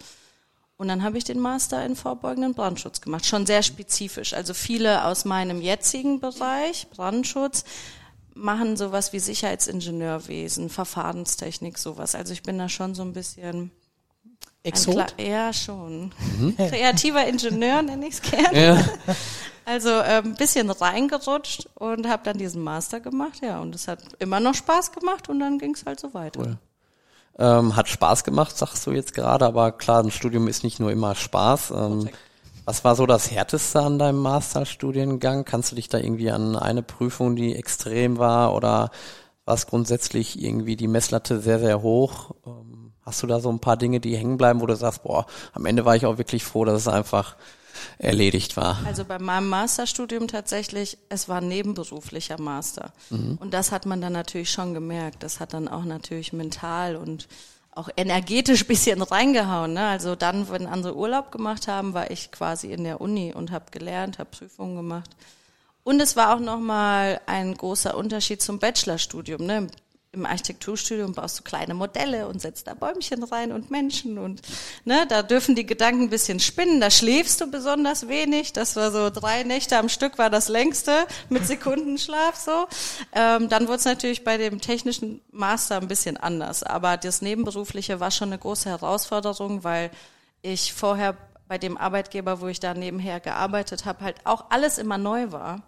Und 0.77 0.89
dann 0.89 1.03
habe 1.03 1.17
ich 1.17 1.23
den 1.23 1.39
Master 1.39 1.85
in 1.85 1.95
vorbeugenden 1.95 2.53
Brandschutz 2.53 2.99
gemacht, 2.99 3.25
schon 3.25 3.45
sehr 3.45 3.63
spezifisch. 3.63 4.33
Also 4.33 4.53
viele 4.53 5.05
aus 5.05 5.23
meinem 5.23 5.61
jetzigen 5.61 6.19
Bereich 6.19 6.89
Brandschutz 6.89 7.63
machen 8.33 8.75
sowas 8.75 9.13
wie 9.13 9.19
Sicherheitsingenieurwesen, 9.19 10.69
Verfahrenstechnik, 10.69 11.77
sowas. 11.77 12.15
Also 12.15 12.33
ich 12.33 12.43
bin 12.43 12.57
da 12.57 12.67
schon 12.67 12.93
so 12.93 13.03
ein 13.03 13.13
bisschen 13.13 13.71
Exot? 14.65 15.15
Ja, 15.19 15.53
schon. 15.53 16.11
Kreativer 16.57 17.25
Ingenieur 17.27 17.81
nenne 17.81 18.07
ich 18.07 18.15
es 18.15 18.21
gerne. 18.21 18.65
ja. 18.65 18.83
Also 19.67 19.89
äh, 19.89 20.21
ein 20.23 20.35
bisschen 20.35 20.69
reingerutscht 20.69 21.67
und 21.73 22.07
habe 22.07 22.21
dann 22.23 22.37
diesen 22.37 22.63
Master 22.63 22.99
gemacht, 22.99 23.41
ja. 23.41 23.59
Und 23.59 23.73
es 23.73 23.87
hat 23.87 23.99
immer 24.19 24.39
noch 24.39 24.53
Spaß 24.53 24.91
gemacht 24.91 25.27
und 25.27 25.39
dann 25.39 25.57
ging 25.57 25.73
es 25.73 25.87
halt 25.87 25.99
so 25.99 26.13
weiter. 26.13 26.39
Cool. 26.39 26.57
Ähm, 27.39 27.75
hat 27.75 27.89
Spaß 27.89 28.23
gemacht, 28.23 28.55
sagst 28.55 28.85
du 28.85 28.91
jetzt 28.91 29.15
gerade, 29.15 29.43
aber 29.43 29.71
klar, 29.71 30.03
ein 30.03 30.11
Studium 30.11 30.47
ist 30.47 30.63
nicht 30.63 30.79
nur 30.79 30.91
immer 30.91 31.15
Spaß. 31.15 31.71
Ähm, 31.71 32.09
was 32.65 32.83
war 32.83 32.95
so 32.95 33.07
das 33.07 33.31
Härteste 33.31 33.81
an 33.81 33.97
deinem 33.97 34.19
Masterstudiengang? 34.19 35.45
Kannst 35.45 35.71
du 35.71 35.75
dich 35.75 35.89
da 35.89 35.97
irgendwie 35.97 36.29
an 36.29 36.55
eine 36.55 36.83
Prüfung, 36.83 37.35
die 37.35 37.55
extrem 37.55 38.19
war, 38.19 38.53
oder 38.53 38.91
war 39.45 39.55
es 39.55 39.67
grundsätzlich 39.67 40.41
irgendwie 40.41 40.75
die 40.75 40.87
Messlatte 40.87 41.39
sehr, 41.39 41.59
sehr 41.59 41.81
hoch? 41.81 42.31
Ähm, 42.45 42.74
hast 43.05 43.21
du 43.21 43.27
da 43.27 43.39
so 43.39 43.49
ein 43.49 43.59
paar 43.59 43.77
Dinge, 43.77 43.99
die 43.99 44.17
hängen 44.17 44.37
bleiben, 44.37 44.61
wo 44.61 44.65
du 44.65 44.75
sagst, 44.75 45.03
boah, 45.03 45.25
am 45.53 45.65
Ende 45.65 45.85
war 45.85 45.95
ich 45.95 46.05
auch 46.05 46.17
wirklich 46.17 46.43
froh, 46.43 46.65
dass 46.65 46.81
es 46.81 46.87
einfach 46.87 47.35
erledigt 47.97 48.57
war? 48.57 48.79
Also 48.85 49.05
bei 49.05 49.19
meinem 49.19 49.49
Masterstudium 49.49 50.27
tatsächlich, 50.27 50.97
es 51.09 51.29
war 51.29 51.37
ein 51.37 51.47
nebenberuflicher 51.47 52.39
Master. 52.41 52.93
Und 53.39 53.53
das 53.53 53.71
hat 53.71 53.85
man 53.85 54.01
dann 54.01 54.13
natürlich 54.13 54.49
schon 54.51 54.73
gemerkt. 54.73 55.23
Das 55.23 55.39
hat 55.39 55.53
dann 55.53 55.67
auch 55.67 55.83
natürlich 55.83 56.33
mental 56.33 56.95
und 56.95 57.27
auch 57.71 57.89
energetisch 57.95 58.65
bisschen 58.67 59.01
reingehauen. 59.01 59.73
Ne? 59.73 59.85
Also 59.85 60.15
dann, 60.15 60.49
wenn 60.49 60.65
andere 60.65 60.95
Urlaub 60.95 61.31
gemacht 61.31 61.67
haben, 61.67 61.93
war 61.93 62.09
ich 62.09 62.31
quasi 62.31 62.71
in 62.71 62.83
der 62.83 63.01
Uni 63.01 63.33
und 63.33 63.51
habe 63.51 63.65
gelernt, 63.71 64.17
habe 64.17 64.29
Prüfungen 64.31 64.75
gemacht. 64.75 65.09
Und 65.83 66.01
es 66.01 66.15
war 66.15 66.35
auch 66.35 66.39
nochmal 66.39 67.21
ein 67.27 67.53
großer 67.53 67.95
Unterschied 67.95 68.41
zum 68.41 68.57
Bachelorstudium. 68.57 69.45
Ne? 69.45 69.57
im 69.57 69.67
Architekturstudium 70.23 71.13
baust 71.13 71.39
du 71.39 71.43
kleine 71.43 71.73
Modelle 71.73 72.27
und 72.27 72.39
setzt 72.39 72.67
da 72.67 72.75
Bäumchen 72.75 73.23
rein 73.23 73.51
und 73.51 73.71
Menschen 73.71 74.19
und 74.19 74.43
ne, 74.83 75.07
da 75.09 75.23
dürfen 75.23 75.55
die 75.55 75.65
Gedanken 75.65 76.03
ein 76.03 76.09
bisschen 76.11 76.39
spinnen. 76.39 76.79
Da 76.79 76.91
schläfst 76.91 77.41
du 77.41 77.49
besonders 77.49 78.07
wenig. 78.07 78.53
Das 78.53 78.75
war 78.75 78.91
so 78.91 79.09
drei 79.09 79.41
Nächte 79.43 79.79
am 79.79 79.89
Stück 79.89 80.19
war 80.19 80.29
das 80.29 80.47
längste 80.47 81.07
mit 81.29 81.47
Sekundenschlaf 81.47 82.35
so. 82.35 82.67
Ähm, 83.13 83.49
dann 83.49 83.67
wurde 83.67 83.77
es 83.77 83.85
natürlich 83.85 84.23
bei 84.23 84.37
dem 84.37 84.61
technischen 84.61 85.21
Master 85.31 85.77
ein 85.77 85.87
bisschen 85.87 86.17
anders. 86.17 86.61
Aber 86.61 86.97
das 86.97 87.23
Nebenberufliche 87.23 87.99
war 87.99 88.11
schon 88.11 88.29
eine 88.29 88.37
große 88.37 88.69
Herausforderung, 88.69 89.63
weil 89.63 89.89
ich 90.43 90.71
vorher 90.71 91.17
bei 91.47 91.57
dem 91.57 91.77
Arbeitgeber, 91.77 92.41
wo 92.41 92.47
ich 92.47 92.59
da 92.59 92.75
nebenher 92.75 93.19
gearbeitet 93.19 93.85
habe, 93.85 94.03
halt 94.03 94.17
auch 94.23 94.45
alles 94.49 94.77
immer 94.77 94.99
neu 94.99 95.31
war 95.31 95.63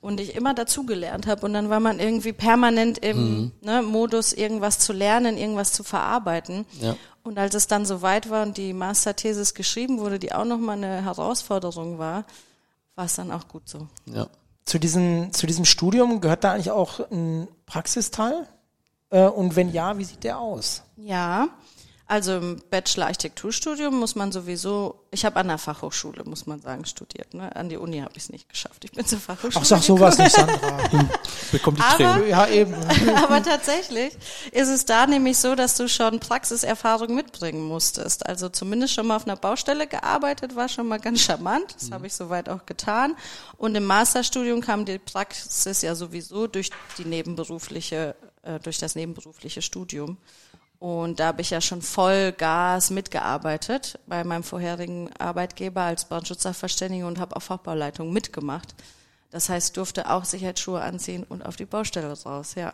und 0.00 0.20
ich 0.20 0.34
immer 0.34 0.54
dazugelernt 0.54 1.26
habe 1.26 1.44
und 1.44 1.52
dann 1.52 1.68
war 1.68 1.80
man 1.80 2.00
irgendwie 2.00 2.32
permanent 2.32 2.98
im 2.98 3.18
mhm. 3.18 3.52
ne, 3.60 3.82
Modus, 3.82 4.32
irgendwas 4.32 4.78
zu 4.78 4.92
lernen, 4.92 5.36
irgendwas 5.36 5.72
zu 5.72 5.84
verarbeiten. 5.84 6.64
Ja. 6.80 6.96
Und 7.22 7.38
als 7.38 7.54
es 7.54 7.66
dann 7.66 7.84
so 7.84 8.00
weit 8.00 8.30
war 8.30 8.42
und 8.44 8.56
die 8.56 8.72
Masterthesis 8.72 9.54
geschrieben 9.54 9.98
wurde, 9.98 10.18
die 10.18 10.32
auch 10.32 10.46
nochmal 10.46 10.78
eine 10.78 11.04
Herausforderung 11.04 11.98
war, 11.98 12.24
war 12.94 13.04
es 13.04 13.14
dann 13.16 13.30
auch 13.30 13.46
gut 13.46 13.68
so. 13.68 13.88
Ja. 14.06 14.28
Zu 14.64 14.78
diesem, 14.78 15.32
zu 15.32 15.46
diesem 15.46 15.64
Studium 15.64 16.20
gehört 16.20 16.44
da 16.44 16.52
eigentlich 16.52 16.70
auch 16.70 17.00
ein 17.10 17.48
Praxisteil? 17.66 18.46
Äh, 19.10 19.24
und 19.26 19.56
wenn 19.56 19.70
ja, 19.70 19.98
wie 19.98 20.04
sieht 20.04 20.24
der 20.24 20.38
aus? 20.38 20.82
Ja, 20.96 21.48
also 22.10 22.38
im 22.38 22.60
Bachelor 22.70 23.06
Architekturstudium 23.06 23.96
muss 23.96 24.16
man 24.16 24.32
sowieso, 24.32 24.96
ich 25.12 25.24
habe 25.24 25.36
an 25.36 25.46
der 25.46 25.58
Fachhochschule, 25.58 26.24
muss 26.24 26.44
man 26.44 26.60
sagen, 26.60 26.84
studiert. 26.84 27.34
Ne? 27.34 27.54
An 27.54 27.68
die 27.68 27.76
Uni 27.76 28.00
habe 28.00 28.10
ich 28.16 28.24
es 28.24 28.30
nicht 28.30 28.48
geschafft. 28.48 28.84
Ich 28.84 28.90
bin 28.90 29.06
zur 29.06 29.20
Fachhochschule. 29.20 29.54
Ach, 29.60 29.64
sag 29.64 29.80
sowas 29.80 30.18
nicht, 30.18 30.32
Sandra. 30.32 30.90
Hm. 30.90 31.08
Bekommt 31.52 31.78
die 31.78 32.04
aber, 32.04 32.26
Ja, 32.26 32.48
eben. 32.48 32.74
aber 33.16 33.44
tatsächlich 33.44 34.12
ist 34.50 34.68
es 34.68 34.84
da 34.86 35.06
nämlich 35.06 35.38
so, 35.38 35.54
dass 35.54 35.76
du 35.76 35.88
schon 35.88 36.18
Praxiserfahrung 36.18 37.14
mitbringen 37.14 37.62
musstest. 37.62 38.26
Also 38.26 38.48
zumindest 38.48 38.94
schon 38.94 39.06
mal 39.06 39.14
auf 39.14 39.26
einer 39.26 39.36
Baustelle 39.36 39.86
gearbeitet, 39.86 40.56
war 40.56 40.68
schon 40.68 40.88
mal 40.88 40.98
ganz 40.98 41.20
charmant. 41.20 41.76
Das 41.76 41.90
mhm. 41.90 41.94
habe 41.94 42.08
ich 42.08 42.14
soweit 42.14 42.48
auch 42.48 42.66
getan. 42.66 43.14
Und 43.56 43.76
im 43.76 43.84
Masterstudium 43.84 44.62
kam 44.62 44.84
die 44.84 44.98
Praxis 44.98 45.82
ja 45.82 45.94
sowieso 45.94 46.48
durch 46.48 46.70
die 46.98 47.04
nebenberufliche, 47.04 48.16
äh, 48.42 48.58
durch 48.58 48.78
das 48.78 48.96
nebenberufliche 48.96 49.62
Studium. 49.62 50.18
Und 50.80 51.20
da 51.20 51.26
habe 51.26 51.42
ich 51.42 51.50
ja 51.50 51.60
schon 51.60 51.82
voll 51.82 52.32
Gas 52.32 52.88
mitgearbeitet 52.88 53.98
bei 54.06 54.24
meinem 54.24 54.42
vorherigen 54.42 55.10
Arbeitgeber 55.18 55.82
als 55.82 56.06
Brandschutzsachverständige 56.06 57.06
und 57.06 57.20
habe 57.20 57.36
auch 57.36 57.42
Fachbauleitung 57.42 58.12
mitgemacht. 58.14 58.74
Das 59.30 59.50
heißt, 59.50 59.76
durfte 59.76 60.10
auch 60.10 60.24
Sicherheitsschuhe 60.24 60.80
anziehen 60.80 61.24
und 61.28 61.44
auf 61.44 61.56
die 61.56 61.66
Baustelle 61.66 62.10
raus, 62.22 62.54
ja. 62.54 62.72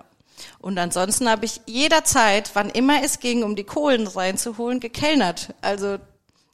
Und 0.60 0.78
ansonsten 0.78 1.28
habe 1.28 1.46
ich 1.46 1.60
jederzeit, 1.66 2.52
wann 2.54 2.70
immer 2.70 3.02
es 3.02 3.18
ging, 3.18 3.42
um 3.42 3.56
die 3.56 3.64
Kohlen 3.64 4.06
reinzuholen, 4.06 4.78
gekellnert. 4.78 5.54
Also 5.60 5.98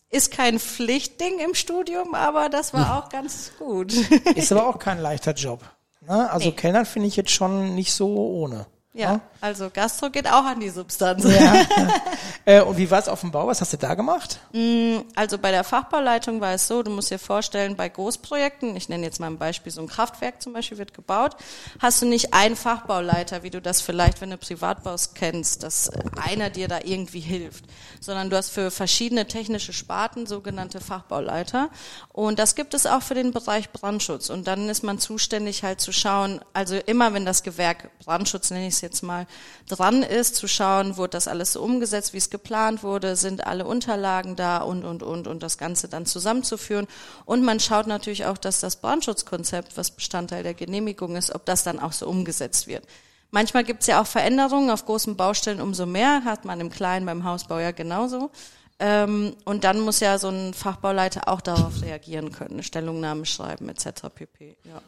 ist 0.09 0.33
kein 0.33 0.59
Pflichtding 0.59 1.39
im 1.39 1.55
Studium, 1.55 2.15
aber 2.15 2.49
das 2.49 2.73
war 2.73 2.99
auch 3.05 3.11
ganz 3.11 3.53
gut. 3.59 3.93
Ist 4.37 4.53
aber 4.53 4.67
auch 4.69 4.79
kein 4.79 5.01
leichter 5.01 5.35
Job. 5.35 5.63
Ne? 6.01 6.31
Also 6.31 6.49
nee. 6.49 6.57
Kellnern 6.57 6.87
finde 6.87 7.09
ich 7.09 7.17
jetzt 7.17 7.31
schon 7.31 7.75
nicht 7.75 7.93
so 7.93 8.09
ohne. 8.09 8.67
Ja, 8.95 9.23
also 9.41 9.71
Gastro 9.73 10.11
geht 10.11 10.27
auch 10.27 10.45
an 10.45 10.61
die 10.61 10.69
Substanz. 10.69 11.25
Ja. 11.25 11.67
äh, 12.45 12.61
und 12.61 12.77
wie 12.77 12.91
war 12.91 12.99
es 12.99 13.09
auf 13.09 13.23
dem 13.23 13.31
Bau? 13.31 13.47
Was 13.47 13.63
hast 13.63 13.73
du 13.73 13.79
da 13.79 13.95
gemacht? 13.95 14.39
Mm, 14.53 14.99
also 15.15 15.39
bei 15.39 15.51
der 15.51 15.65
Fachbauleitung 15.65 16.43
war 16.43 16.53
es 16.53 16.69
so, 16.69 16.83
du 16.83 16.91
musst 16.91 17.11
dir 17.11 17.19
vorstellen, 17.19 17.75
bei 17.75 17.89
Großprojekten, 17.89 18.77
ich 18.77 18.91
nenne 18.91 19.07
jetzt 19.07 19.19
mal 19.19 19.29
ein 19.29 19.39
Beispiel, 19.39 19.73
so 19.73 19.81
ein 19.81 19.87
Kraftwerk 19.87 20.43
zum 20.43 20.53
Beispiel 20.53 20.77
wird 20.77 20.93
gebaut, 20.93 21.37
hast 21.79 22.03
du 22.03 22.07
nicht 22.07 22.35
einen 22.35 22.55
Fachbauleiter, 22.55 23.43
wie 23.43 23.49
du 23.49 23.63
das 23.63 23.81
vielleicht, 23.81 24.21
wenn 24.21 24.29
du 24.29 24.37
privat 24.37 24.85
baust, 24.85 25.15
kennst, 25.15 25.63
dass 25.63 25.91
einer 26.21 26.51
dir 26.51 26.69
da 26.69 26.81
irgendwie 26.85 27.21
hilft, 27.21 27.65
sondern 27.99 28.29
du 28.29 28.37
hast 28.37 28.51
für 28.51 28.71
verschiedene 28.71 29.27
technische 29.27 29.73
Sparten 29.73 30.27
sogenannte 30.27 30.83
Fachbauleiter 30.83 31.71
und 32.13 32.39
das 32.39 32.57
gibt 32.57 32.75
es 32.75 32.85
auch 32.85 33.03
für 33.03 33.15
den 33.15 33.33
Bereich 33.33 33.71
Brandschutz 33.71 34.29
und 34.29 34.47
dann 34.47 34.69
ist 34.69 34.85
man 34.85 34.99
zuständig 34.99 35.63
halt 35.63 35.81
zu 35.81 35.93
schauen, 35.93 36.43
also 36.53 36.77
immer 36.77 37.15
wenn 37.15 37.25
das 37.25 37.43
Gewerk 37.43 37.91
Brandschutz, 38.05 38.51
nenne 38.51 38.67
ich 38.67 38.75
es 38.75 38.82
jetzt 38.83 39.03
mal, 39.03 39.27
dran 39.69 40.03
ist, 40.03 40.37
zu 40.37 40.47
schauen, 40.49 40.97
wurde 40.97 41.11
das 41.11 41.29
alles 41.29 41.53
so 41.55 41.62
umgesetzt, 41.62 42.12
wie 42.12 42.19
es 42.19 42.31
geplant 42.31 42.83
wurde, 42.83 43.17
sind 43.17 43.47
alle 43.47 43.65
Unterlagen 43.65 44.37
da 44.37 44.59
und, 44.59 44.85
und, 44.85 45.03
und, 45.03 45.27
und 45.27 45.43
das 45.43 45.57
Ganze 45.57 45.89
dann 45.89 46.05
zusammenzuführen. 46.05 46.87
Und 47.25 47.43
man 47.43 47.61
schaut 47.61 47.87
natürlich 47.87 48.27
auch, 48.27 48.39
dass 48.39 48.61
das 48.61 48.77
Brandschutzkonzept, 48.77 49.77
was 49.77 49.93
Bestandteil 49.93 50.43
der 50.43 50.55
Genehmigung 50.55 51.17
ist, 51.17 51.35
ob 51.35 51.47
das 51.47 51.65
dann 51.65 51.79
auch 51.79 51.93
so 51.93 52.07
umgesetzt 52.07 52.67
wird. 52.67 52.85
Manchmal 53.31 53.65
gibt 53.65 53.81
es 53.81 53.87
ja 53.87 54.03
auch 54.03 54.07
Veränderungen 54.07 54.71
auf 54.71 54.85
großen 54.85 55.17
Baustellen 55.17 55.62
umso 55.62 55.87
mehr, 55.87 56.25
hat 56.25 56.45
man 56.45 56.61
im 56.61 56.69
Kleinen 56.69 57.07
beim 57.07 57.25
Hausbau 57.25 57.59
ja 57.59 57.71
genauso. 57.71 58.31
Ähm, 58.79 59.37
und 59.45 59.65
dann 59.65 59.81
muss 59.81 60.01
ja 60.01 60.19
so 60.19 60.29
ein 60.29 60.55
Fachbauleiter 60.55 61.29
auch 61.29 61.41
darauf 61.41 61.83
reagieren 61.83 62.33
können, 62.33 62.55
eine 62.55 62.62
Stellungnahme 62.62 63.25
schreiben 63.25 63.69
etc. 63.69 64.09
pp. 64.15 64.57
Ja. 64.65 64.83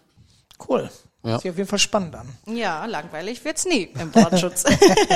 Cool. 0.68 0.90
Ja. 1.24 1.38
Sieht 1.38 1.52
auf 1.52 1.56
jeden 1.56 1.68
Fall 1.68 1.78
spannend 1.78 2.14
an. 2.16 2.28
Ja, 2.54 2.84
langweilig 2.84 3.42
wird's 3.46 3.64
nie 3.64 3.88
im 3.98 4.10
Brandschutz. 4.10 4.64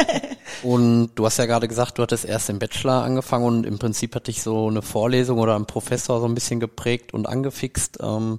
und 0.63 1.11
du 1.15 1.27
hast 1.27 1.37
ja 1.37 1.45
gerade 1.45 1.69
gesagt, 1.69 1.99
du 1.99 2.03
hattest 2.03 2.25
erst 2.25 2.49
im 2.49 2.59
Bachelor 2.59 3.05
angefangen 3.05 3.45
und 3.45 3.67
im 3.67 3.79
Prinzip 3.79 4.15
hat 4.15 4.27
dich 4.27 4.43
so 4.43 4.69
eine 4.69 4.81
Vorlesung 4.81 5.39
oder 5.39 5.55
ein 5.55 5.67
Professor 5.67 6.21
so 6.21 6.27
ein 6.27 6.35
bisschen 6.35 6.61
geprägt 6.61 7.13
und 7.13 7.29
angefixt. 7.29 7.99
Ähm, 8.01 8.39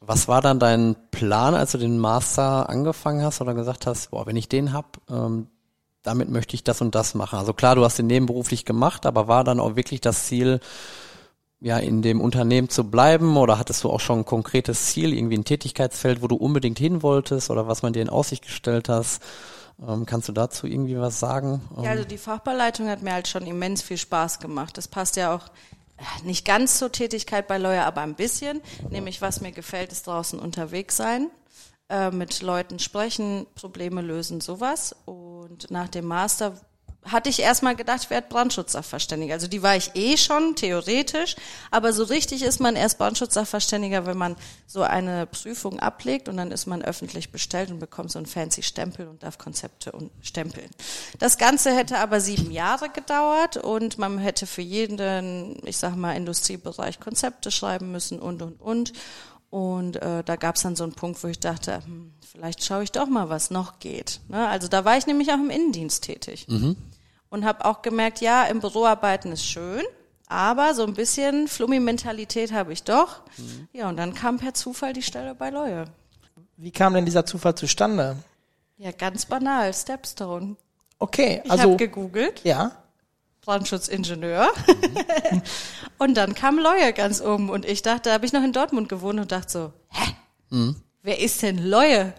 was 0.00 0.28
war 0.28 0.42
dann 0.42 0.58
dein 0.58 0.94
Plan, 1.10 1.54
als 1.54 1.72
du 1.72 1.78
den 1.78 1.98
Master 1.98 2.68
angefangen 2.68 3.24
hast 3.24 3.40
oder 3.40 3.54
gesagt 3.54 3.86
hast, 3.86 4.10
boah, 4.10 4.26
wenn 4.26 4.36
ich 4.36 4.50
den 4.50 4.74
hab, 4.74 4.98
ähm, 5.10 5.46
damit 6.02 6.28
möchte 6.28 6.54
ich 6.54 6.64
das 6.64 6.82
und 6.82 6.94
das 6.94 7.14
machen? 7.14 7.38
Also 7.38 7.54
klar, 7.54 7.76
du 7.76 7.84
hast 7.84 7.98
den 7.98 8.08
nebenberuflich 8.08 8.66
gemacht, 8.66 9.06
aber 9.06 9.26
war 9.26 9.42
dann 9.42 9.58
auch 9.58 9.74
wirklich 9.76 10.02
das 10.02 10.26
Ziel, 10.26 10.60
ja, 11.60 11.78
in 11.78 12.02
dem 12.02 12.20
Unternehmen 12.20 12.68
zu 12.68 12.84
bleiben 12.84 13.36
oder 13.36 13.58
hattest 13.58 13.84
du 13.84 13.90
auch 13.90 14.00
schon 14.00 14.20
ein 14.20 14.24
konkretes 14.24 14.86
Ziel, 14.86 15.14
irgendwie 15.14 15.38
ein 15.38 15.44
Tätigkeitsfeld, 15.44 16.22
wo 16.22 16.28
du 16.28 16.36
unbedingt 16.36 16.78
hin 16.78 17.02
wolltest 17.02 17.50
oder 17.50 17.66
was 17.66 17.82
man 17.82 17.92
dir 17.92 18.02
in 18.02 18.10
Aussicht 18.10 18.44
gestellt 18.44 18.88
hast? 18.88 19.22
Ähm, 19.86 20.06
kannst 20.06 20.28
du 20.28 20.32
dazu 20.32 20.66
irgendwie 20.66 20.98
was 20.98 21.18
sagen? 21.18 21.62
Ja, 21.82 21.90
also 21.90 22.04
die 22.04 22.18
Fachbeileitung 22.18 22.88
hat 22.88 23.02
mir 23.02 23.12
halt 23.12 23.28
schon 23.28 23.46
immens 23.46 23.82
viel 23.82 23.98
Spaß 23.98 24.38
gemacht. 24.38 24.76
Das 24.76 24.88
passt 24.88 25.16
ja 25.16 25.34
auch 25.34 25.48
äh, 25.96 26.26
nicht 26.26 26.44
ganz 26.44 26.78
zur 26.78 26.92
Tätigkeit 26.92 27.48
bei 27.48 27.58
Lawyer, 27.58 27.86
aber 27.86 28.02
ein 28.02 28.14
bisschen. 28.14 28.60
Nämlich, 28.90 29.20
was 29.20 29.40
mir 29.40 29.52
gefällt, 29.52 29.90
ist 29.90 30.06
draußen 30.06 30.38
unterwegs 30.38 30.96
sein, 30.96 31.28
äh, 31.88 32.10
mit 32.10 32.42
Leuten 32.42 32.78
sprechen, 32.78 33.46
Probleme 33.54 34.00
lösen, 34.00 34.40
sowas. 34.40 34.94
Und 35.06 35.70
nach 35.70 35.88
dem 35.88 36.06
Master 36.06 36.54
hatte 37.04 37.28
ich 37.28 37.40
erstmal 37.40 37.76
gedacht, 37.76 38.00
ich 38.04 38.10
werde 38.10 38.28
Brandschutzsachverständiger. 38.28 39.34
Also 39.34 39.46
die 39.46 39.62
war 39.62 39.76
ich 39.76 39.90
eh 39.94 40.16
schon, 40.16 40.56
theoretisch, 40.56 41.36
aber 41.70 41.92
so 41.92 42.04
richtig 42.04 42.42
ist 42.42 42.60
man 42.60 42.76
erst 42.76 42.98
Brandschutzsachverständiger, 42.98 44.06
wenn 44.06 44.16
man 44.16 44.36
so 44.66 44.82
eine 44.82 45.26
Prüfung 45.26 45.80
ablegt 45.80 46.28
und 46.28 46.36
dann 46.36 46.50
ist 46.50 46.66
man 46.66 46.82
öffentlich 46.82 47.30
bestellt 47.30 47.70
und 47.70 47.78
bekommt 47.78 48.10
so 48.10 48.18
einen 48.18 48.26
fancy 48.26 48.62
Stempel 48.62 49.08
und 49.08 49.22
darf 49.22 49.38
Konzepte 49.38 49.92
und 49.92 50.10
stempeln. 50.22 50.70
Das 51.18 51.36
Ganze 51.36 51.74
hätte 51.76 51.98
aber 51.98 52.20
sieben 52.20 52.50
Jahre 52.50 52.88
gedauert 52.88 53.58
und 53.58 53.98
man 53.98 54.18
hätte 54.18 54.46
für 54.46 54.62
jeden, 54.62 55.60
ich 55.66 55.76
sag 55.76 55.96
mal, 55.96 56.12
Industriebereich 56.16 57.00
Konzepte 57.00 57.50
schreiben 57.50 57.92
müssen 57.92 58.18
und, 58.18 58.42
und, 58.42 58.60
und. 58.60 58.92
Und 59.50 60.02
äh, 60.02 60.24
da 60.24 60.34
gab 60.34 60.56
es 60.56 60.62
dann 60.62 60.74
so 60.74 60.82
einen 60.82 60.94
Punkt, 60.94 61.22
wo 61.22 61.28
ich 61.28 61.38
dachte, 61.38 61.76
hm, 61.84 62.12
vielleicht 62.28 62.64
schaue 62.64 62.82
ich 62.82 62.90
doch 62.90 63.06
mal, 63.06 63.28
was 63.28 63.52
noch 63.52 63.78
geht. 63.78 64.18
Ne? 64.26 64.48
Also 64.48 64.66
da 64.66 64.84
war 64.84 64.98
ich 64.98 65.06
nämlich 65.06 65.30
auch 65.30 65.34
im 65.34 65.48
Innendienst 65.50 66.02
tätig. 66.02 66.46
Mhm 66.48 66.76
und 67.34 67.44
habe 67.44 67.64
auch 67.64 67.82
gemerkt, 67.82 68.20
ja, 68.20 68.44
im 68.44 68.60
Büro 68.60 68.86
arbeiten 68.86 69.32
ist 69.32 69.44
schön, 69.44 69.82
aber 70.28 70.72
so 70.72 70.86
ein 70.86 70.94
bisschen 70.94 71.48
Flummi-Mentalität 71.48 72.52
habe 72.52 72.72
ich 72.72 72.84
doch. 72.84 73.22
Mhm. 73.36 73.68
Ja, 73.72 73.88
und 73.88 73.96
dann 73.96 74.14
kam 74.14 74.38
per 74.38 74.54
Zufall 74.54 74.92
die 74.92 75.02
Stelle 75.02 75.34
bei 75.34 75.50
Leue. 75.50 75.86
Wie 76.56 76.70
kam 76.70 76.94
denn 76.94 77.04
dieser 77.04 77.26
Zufall 77.26 77.56
zustande? 77.56 78.16
Ja, 78.76 78.92
ganz 78.92 79.26
banal, 79.26 79.74
Stepstone. 79.74 80.56
Okay, 81.00 81.42
also. 81.48 81.54
Ich 81.54 81.62
habe 81.62 81.76
gegoogelt. 81.76 82.40
Ja. 82.44 82.70
Brandschutzingenieur. 83.40 84.52
Mhm. 84.68 85.42
und 85.98 86.14
dann 86.14 86.36
kam 86.36 86.60
Leue 86.60 86.92
ganz 86.92 87.20
oben 87.20 87.50
und 87.50 87.64
ich 87.64 87.82
dachte, 87.82 88.10
da 88.10 88.12
habe 88.12 88.26
ich 88.26 88.32
noch 88.32 88.44
in 88.44 88.52
Dortmund 88.52 88.88
gewohnt 88.88 89.18
und 89.18 89.32
dachte 89.32 89.50
so, 89.50 89.72
hä? 89.88 90.14
Mhm. 90.50 90.76
Wer 91.02 91.18
ist 91.18 91.42
denn 91.42 91.58
Leue? 91.58 92.14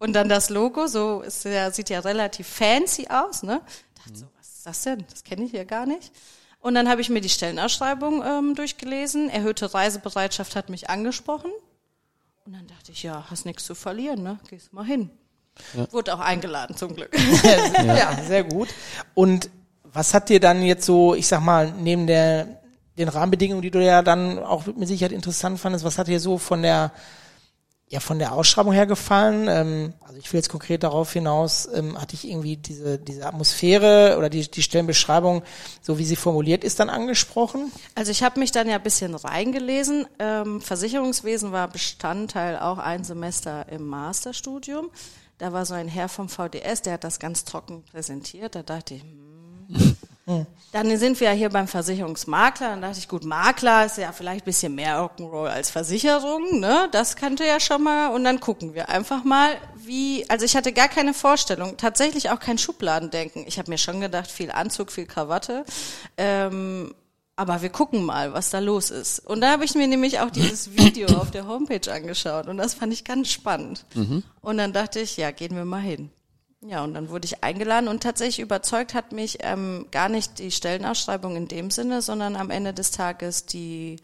Und 0.00 0.14
dann 0.14 0.28
das 0.28 0.50
Logo, 0.50 0.88
so 0.88 1.20
ist 1.20 1.44
ja, 1.44 1.70
sieht 1.70 1.88
ja 1.88 2.00
relativ 2.00 2.48
fancy 2.48 3.06
aus, 3.08 3.44
ne? 3.44 3.60
Dachte 3.94 4.18
so, 4.18 4.26
ist 4.60 4.66
das 4.66 4.82
denn? 4.82 5.02
Das 5.08 5.24
kenne 5.24 5.46
ich 5.46 5.52
ja 5.52 5.64
gar 5.64 5.86
nicht. 5.86 6.12
Und 6.60 6.74
dann 6.74 6.86
habe 6.86 7.00
ich 7.00 7.08
mir 7.08 7.22
die 7.22 7.30
Stellenausschreibung 7.30 8.22
ähm, 8.22 8.54
durchgelesen. 8.54 9.30
Erhöhte 9.30 9.72
Reisebereitschaft 9.72 10.54
hat 10.54 10.68
mich 10.68 10.90
angesprochen. 10.90 11.50
Und 12.44 12.52
dann 12.52 12.66
dachte 12.66 12.92
ich, 12.92 13.02
ja, 13.02 13.24
hast 13.30 13.46
nichts 13.46 13.64
zu 13.64 13.74
verlieren, 13.74 14.22
ne? 14.22 14.38
Gehst 14.50 14.74
mal 14.74 14.84
hin. 14.84 15.08
Ja. 15.72 15.90
Wurde 15.90 16.14
auch 16.14 16.20
eingeladen, 16.20 16.76
zum 16.76 16.94
Glück. 16.94 17.10
ja. 17.42 17.96
ja, 17.96 18.22
sehr 18.22 18.44
gut. 18.44 18.68
Und 19.14 19.48
was 19.84 20.12
hat 20.12 20.28
dir 20.28 20.40
dann 20.40 20.62
jetzt 20.62 20.84
so, 20.84 21.14
ich 21.14 21.26
sag 21.26 21.40
mal, 21.40 21.72
neben 21.72 22.06
der, 22.06 22.60
den 22.98 23.08
Rahmenbedingungen, 23.08 23.62
die 23.62 23.70
du 23.70 23.82
ja 23.82 24.02
dann 24.02 24.38
auch 24.38 24.66
mit 24.66 24.88
Sicherheit 24.88 25.12
interessant 25.12 25.58
fandest, 25.58 25.86
was 25.86 25.96
hat 25.96 26.08
dir 26.08 26.20
so 26.20 26.36
von 26.36 26.60
der 26.60 26.92
ja 27.90 27.98
von 27.98 28.20
der 28.20 28.32
Ausschreibung 28.32 28.72
her 28.72 28.86
gefallen? 28.86 29.48
Ähm, 29.48 29.94
also 30.00 30.16
ich 30.18 30.32
will 30.32 30.38
jetzt 30.38 30.48
konkret 30.48 30.84
darauf 30.84 31.12
hinaus, 31.12 31.68
ähm, 31.74 32.00
hatte 32.00 32.14
ich 32.14 32.28
irgendwie 32.28 32.56
diese, 32.56 32.98
diese 32.98 33.26
Atmosphäre 33.26 34.16
oder 34.16 34.30
die, 34.30 34.48
die 34.48 34.62
Stellenbeschreibung, 34.62 35.42
so 35.82 35.98
wie 35.98 36.04
sie 36.04 36.16
formuliert 36.16 36.62
ist, 36.62 36.78
dann 36.78 36.88
angesprochen? 36.88 37.72
Also 37.96 38.12
ich 38.12 38.22
habe 38.22 38.38
mich 38.38 38.52
dann 38.52 38.68
ja 38.68 38.76
ein 38.76 38.82
bisschen 38.82 39.14
reingelesen. 39.14 40.06
Ähm, 40.20 40.60
Versicherungswesen 40.60 41.50
war 41.50 41.68
Bestandteil 41.68 42.58
auch 42.58 42.78
ein 42.78 43.02
Semester 43.02 43.66
im 43.70 43.86
Masterstudium. 43.86 44.90
Da 45.38 45.52
war 45.52 45.66
so 45.66 45.74
ein 45.74 45.88
Herr 45.88 46.08
vom 46.08 46.28
VDS, 46.28 46.82
der 46.82 46.94
hat 46.94 47.04
das 47.04 47.18
ganz 47.18 47.44
trocken 47.44 47.82
präsentiert. 47.90 48.54
Da 48.54 48.62
dachte 48.62 48.94
ich, 48.94 49.02
hm, 49.02 49.96
dann 50.72 50.96
sind 50.96 51.18
wir 51.18 51.28
ja 51.30 51.34
hier 51.34 51.48
beim 51.48 51.66
Versicherungsmakler. 51.66 52.68
Dann 52.68 52.82
dachte 52.82 52.98
ich, 52.98 53.08
gut, 53.08 53.24
Makler 53.24 53.86
ist 53.86 53.98
ja 53.98 54.12
vielleicht 54.12 54.42
ein 54.42 54.44
bisschen 54.44 54.74
mehr 54.74 54.98
Rock'n'Roll 54.98 55.48
als 55.48 55.70
Versicherung, 55.70 56.60
ne? 56.60 56.88
Das 56.92 57.16
könnte 57.16 57.44
ja 57.44 57.58
schon 57.58 57.82
mal. 57.82 58.08
Und 58.14 58.24
dann 58.24 58.38
gucken 58.38 58.74
wir 58.74 58.88
einfach 58.88 59.24
mal, 59.24 59.56
wie. 59.76 60.24
Also 60.28 60.44
ich 60.44 60.56
hatte 60.56 60.72
gar 60.72 60.88
keine 60.88 61.12
Vorstellung, 61.12 61.76
tatsächlich 61.76 62.30
auch 62.30 62.38
kein 62.38 62.58
Schubladendenken. 62.58 63.44
Ich 63.46 63.58
habe 63.58 63.70
mir 63.70 63.78
schon 63.78 64.00
gedacht, 64.00 64.30
viel 64.30 64.50
Anzug, 64.50 64.92
viel 64.92 65.06
Krawatte. 65.06 65.64
Ähm, 66.16 66.94
aber 67.40 67.62
wir 67.62 67.70
gucken 67.70 68.04
mal, 68.04 68.34
was 68.34 68.50
da 68.50 68.58
los 68.58 68.90
ist. 68.90 69.20
Und 69.20 69.40
da 69.40 69.52
habe 69.52 69.64
ich 69.64 69.74
mir 69.74 69.88
nämlich 69.88 70.20
auch 70.20 70.30
dieses 70.30 70.72
Video 70.76 71.08
auf 71.16 71.30
der 71.30 71.48
Homepage 71.48 71.90
angeschaut 71.90 72.48
und 72.48 72.58
das 72.58 72.74
fand 72.74 72.92
ich 72.92 73.02
ganz 73.02 73.30
spannend. 73.30 73.86
Mhm. 73.94 74.22
Und 74.42 74.58
dann 74.58 74.72
dachte 74.72 75.00
ich, 75.00 75.16
ja, 75.16 75.30
gehen 75.30 75.56
wir 75.56 75.64
mal 75.64 75.80
hin. 75.80 76.10
Ja, 76.62 76.84
und 76.84 76.92
dann 76.92 77.08
wurde 77.08 77.24
ich 77.24 77.42
eingeladen 77.42 77.88
und 77.88 78.02
tatsächlich 78.02 78.40
überzeugt 78.40 78.92
hat 78.92 79.12
mich 79.12 79.38
ähm, 79.40 79.86
gar 79.90 80.10
nicht 80.10 80.38
die 80.38 80.50
Stellenausschreibung 80.50 81.34
in 81.34 81.48
dem 81.48 81.70
Sinne, 81.70 82.02
sondern 82.02 82.36
am 82.36 82.50
Ende 82.50 82.74
des 82.74 82.90
Tages 82.90 83.46
die 83.46 83.96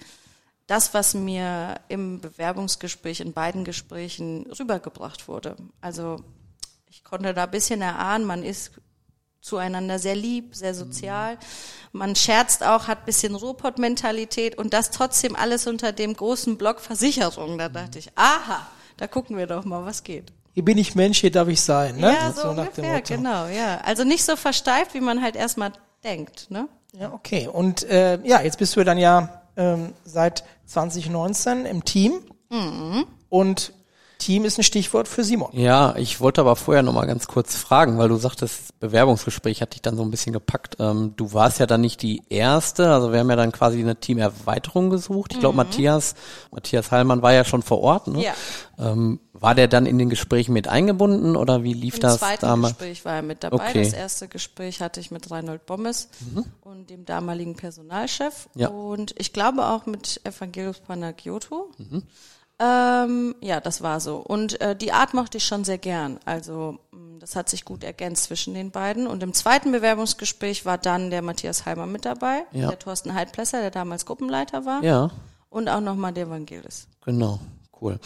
das, 0.67 0.95
was 0.95 1.15
mir 1.15 1.77
im 1.89 2.21
Bewerbungsgespräch, 2.21 3.21
in 3.21 3.35
beiden 3.35 3.65
Gesprächen 3.65 4.51
rübergebracht 4.59 5.29
wurde. 5.29 5.57
Also 5.81 6.25
ich 6.89 7.05
konnte 7.05 7.35
da 7.35 7.45
ein 7.45 7.51
bisschen 7.51 7.83
erahnen, 7.83 8.25
man 8.25 8.43
ist 8.43 8.73
zueinander 9.41 9.99
sehr 9.99 10.17
lieb, 10.17 10.57
sehr 10.57 10.75
sozial. 10.75 11.39
Man 11.93 12.17
scherzt 12.17 12.65
auch, 12.65 12.89
hat 12.89 13.07
bisschen 13.07 13.37
Ruhrpott-Mentalität 13.37 14.59
und 14.59 14.73
das 14.73 14.91
trotzdem 14.91 15.37
alles 15.37 15.69
unter 15.69 15.93
dem 15.93 16.15
großen 16.15 16.57
Block 16.59 16.81
Versicherung. 16.81 17.59
Da 17.59 17.69
dachte 17.69 18.01
ich, 18.01 18.11
aha, 18.17 18.67
da 18.97 19.07
gucken 19.07 19.37
wir 19.37 19.47
doch 19.47 19.65
mal, 19.65 19.85
was 19.85 20.03
geht 20.03 20.33
hier 20.57 20.65
bin 20.65 20.79
ich 20.79 20.95
Mensch, 20.95 21.21
hier 21.21 21.31
darf 21.31 21.49
ich 21.49 21.61
sein. 21.61 21.97
Ne? 21.97 22.15
Ja, 22.15 22.33
so, 22.33 22.41
so 22.41 22.49
ungefähr, 22.49 23.03
genau, 23.03 23.47
ja. 23.47 23.83
Also 23.85 24.05
nicht 24.05 24.25
so 24.25 24.37
versteift, 24.37 24.95
wie 24.95 25.03
man 25.03 25.21
halt 25.21 25.37
erstmal 25.37 25.71
denkt. 26.03 26.51
Ne? 26.51 26.67
Ja, 26.99 27.13
okay. 27.13 27.47
Und 27.47 27.83
äh, 27.85 28.19
ja, 28.25 28.41
jetzt 28.41 28.57
bist 28.57 28.75
du 28.75 28.83
dann 28.83 28.97
ja 28.97 29.43
ähm, 29.59 29.93
seit 30.07 30.45
2019 30.65 31.67
im 31.67 31.85
Team. 31.85 32.21
Mhm. 32.49 33.05
Und 33.29 33.75
Team 34.17 34.47
ist 34.47 34.57
ein 34.59 34.63
Stichwort 34.63 35.09
für 35.09 35.25
Simon. 35.25 35.51
Ja, 35.53 35.95
ich 35.97 36.23
wollte 36.23 36.41
aber 36.41 36.57
vorher 36.57 36.83
noch 36.83 36.95
mal 36.95 37.07
ganz 37.07 37.27
kurz 37.27 37.55
fragen, 37.55 37.99
weil 37.99 38.09
du 38.09 38.17
sagtest, 38.17 38.66
Bewerbungsgespräch 38.79 39.63
hat 39.63 39.75
dich 39.75 39.83
dann 39.83 39.97
so 39.97 40.03
ein 40.03 40.11
bisschen 40.11 40.33
gepackt. 40.33 40.77
Ähm, 40.79 41.15
du 41.17 41.33
warst 41.33 41.59
ja 41.59 41.67
dann 41.67 41.81
nicht 41.81 42.03
die 42.03 42.23
erste, 42.29 42.93
also 42.93 43.13
wir 43.13 43.21
haben 43.21 43.31
ja 43.31 43.37
dann 43.37 43.53
quasi 43.53 43.81
eine 43.81 43.97
Teamerweiterung 43.97 44.91
gesucht. 44.91 45.33
Ich 45.33 45.41
glaube, 45.41 45.55
mhm. 45.55 45.69
Matthias, 45.69 46.15
Matthias 46.51 46.91
Heilmann 46.91 47.23
war 47.23 47.33
ja 47.33 47.45
schon 47.45 47.63
vor 47.63 47.81
Ort. 47.81 48.09
Ne? 48.09 48.23
Ja. 48.23 48.35
Ähm, 48.79 49.21
war 49.33 49.55
der 49.55 49.69
dann 49.69 49.87
in 49.87 49.99
den 49.99 50.11
Gesprächen 50.11 50.53
mit 50.53 50.69
eingebunden 50.69 51.37
oder 51.37 51.63
wie 51.63 51.73
lief 51.73 51.95
Im 51.97 52.01
das 52.01 52.21
damals? 52.21 52.43
Im 52.43 52.49
zweiten 52.49 52.63
Gespräch 52.63 53.05
war 53.05 53.15
er 53.15 53.23
mit 53.23 53.45
dabei. 53.45 53.71
Okay. 53.71 53.85
Das 53.85 53.93
erste 53.93 54.29
Gespräch 54.29 54.81
hatte 54.81 55.01
ich 55.01 55.11
mit 55.11 55.31
Reinhold 55.31 55.67
Bommes 55.67 56.09
mhm. 56.21 56.45
und 56.63 56.91
dem 56.91 57.05
damaligen 57.05 57.57
Personalchef 57.57 58.49
ja. 58.55 58.69
und 58.69 59.15
ich 59.19 59.33
glaube 59.33 59.67
auch 59.67 59.87
mit 59.87 60.21
Evangelius 60.25 60.81
Panagiotou. 60.81 61.71
Mhm. 61.79 62.03
Ähm, 62.59 63.35
ja, 63.41 63.61
das 63.61 63.83
war 63.83 64.01
so. 64.01 64.17
Und 64.17 64.61
äh, 64.61 64.75
die 64.75 64.93
Art 64.93 65.13
mochte 65.13 65.39
ich 65.39 65.45
schon 65.45 65.65
sehr 65.65 65.79
gern. 65.79 66.19
Also 66.25 66.79
mm, 66.91 67.19
das 67.19 67.37
hat 67.37 67.51
sich 67.51 67.65
gut 67.65 67.85
ergänzt 67.85 68.25
zwischen 68.25 68.55
den 68.55 68.71
beiden. 68.71 69.07
Und 69.07 69.23
im 69.23 69.35
zweiten 69.35 69.73
Bewerbungsgespräch 69.73 70.65
war 70.65 70.79
dann 70.79 71.11
der 71.11 71.23
Matthias 71.23 71.67
Heimer 71.67 71.87
mit 71.87 72.05
dabei, 72.07 72.45
ja. 72.53 72.69
der 72.69 72.79
Thorsten 72.79 73.15
Heidplesser, 73.15 73.61
der 73.61 73.71
damals 73.71 74.07
Gruppenleiter 74.07 74.65
war. 74.65 74.83
Ja. 74.83 75.11
Und 75.51 75.69
auch 75.69 75.81
nochmal 75.81 76.13
der 76.13 76.27
Evangelis. 76.27 76.89
Genau, 77.05 77.41
cool. 77.81 77.99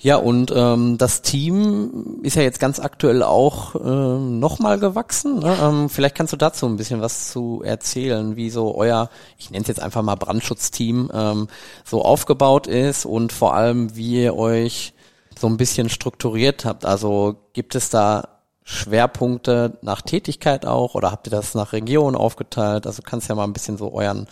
Ja, 0.00 0.14
und 0.14 0.52
ähm, 0.54 0.96
das 0.96 1.22
Team 1.22 2.20
ist 2.22 2.36
ja 2.36 2.42
jetzt 2.42 2.60
ganz 2.60 2.78
aktuell 2.78 3.24
auch 3.24 3.74
äh, 3.74 3.78
nochmal 3.78 4.78
gewachsen. 4.78 5.40
Ne? 5.40 5.56
Ähm, 5.60 5.88
vielleicht 5.88 6.14
kannst 6.14 6.32
du 6.32 6.36
dazu 6.36 6.66
ein 6.66 6.76
bisschen 6.76 7.00
was 7.00 7.32
zu 7.32 7.62
erzählen, 7.64 8.36
wie 8.36 8.50
so 8.50 8.76
euer, 8.76 9.10
ich 9.38 9.50
nenne 9.50 9.62
es 9.62 9.68
jetzt 9.68 9.82
einfach 9.82 10.02
mal 10.02 10.14
Brandschutzteam, 10.14 11.10
ähm, 11.12 11.48
so 11.84 12.04
aufgebaut 12.04 12.68
ist 12.68 13.06
und 13.06 13.32
vor 13.32 13.54
allem, 13.54 13.96
wie 13.96 14.22
ihr 14.22 14.36
euch 14.36 14.94
so 15.36 15.48
ein 15.48 15.56
bisschen 15.56 15.88
strukturiert 15.88 16.64
habt. 16.64 16.84
Also 16.84 17.34
gibt 17.52 17.74
es 17.74 17.90
da 17.90 18.38
Schwerpunkte 18.62 19.78
nach 19.82 20.02
Tätigkeit 20.02 20.64
auch 20.64 20.94
oder 20.94 21.10
habt 21.10 21.26
ihr 21.26 21.32
das 21.32 21.56
nach 21.56 21.72
Region 21.72 22.14
aufgeteilt? 22.14 22.86
Also 22.86 23.02
kannst 23.02 23.28
ja 23.28 23.34
mal 23.34 23.44
ein 23.44 23.52
bisschen 23.52 23.78
so 23.78 23.92
euren, 23.92 24.28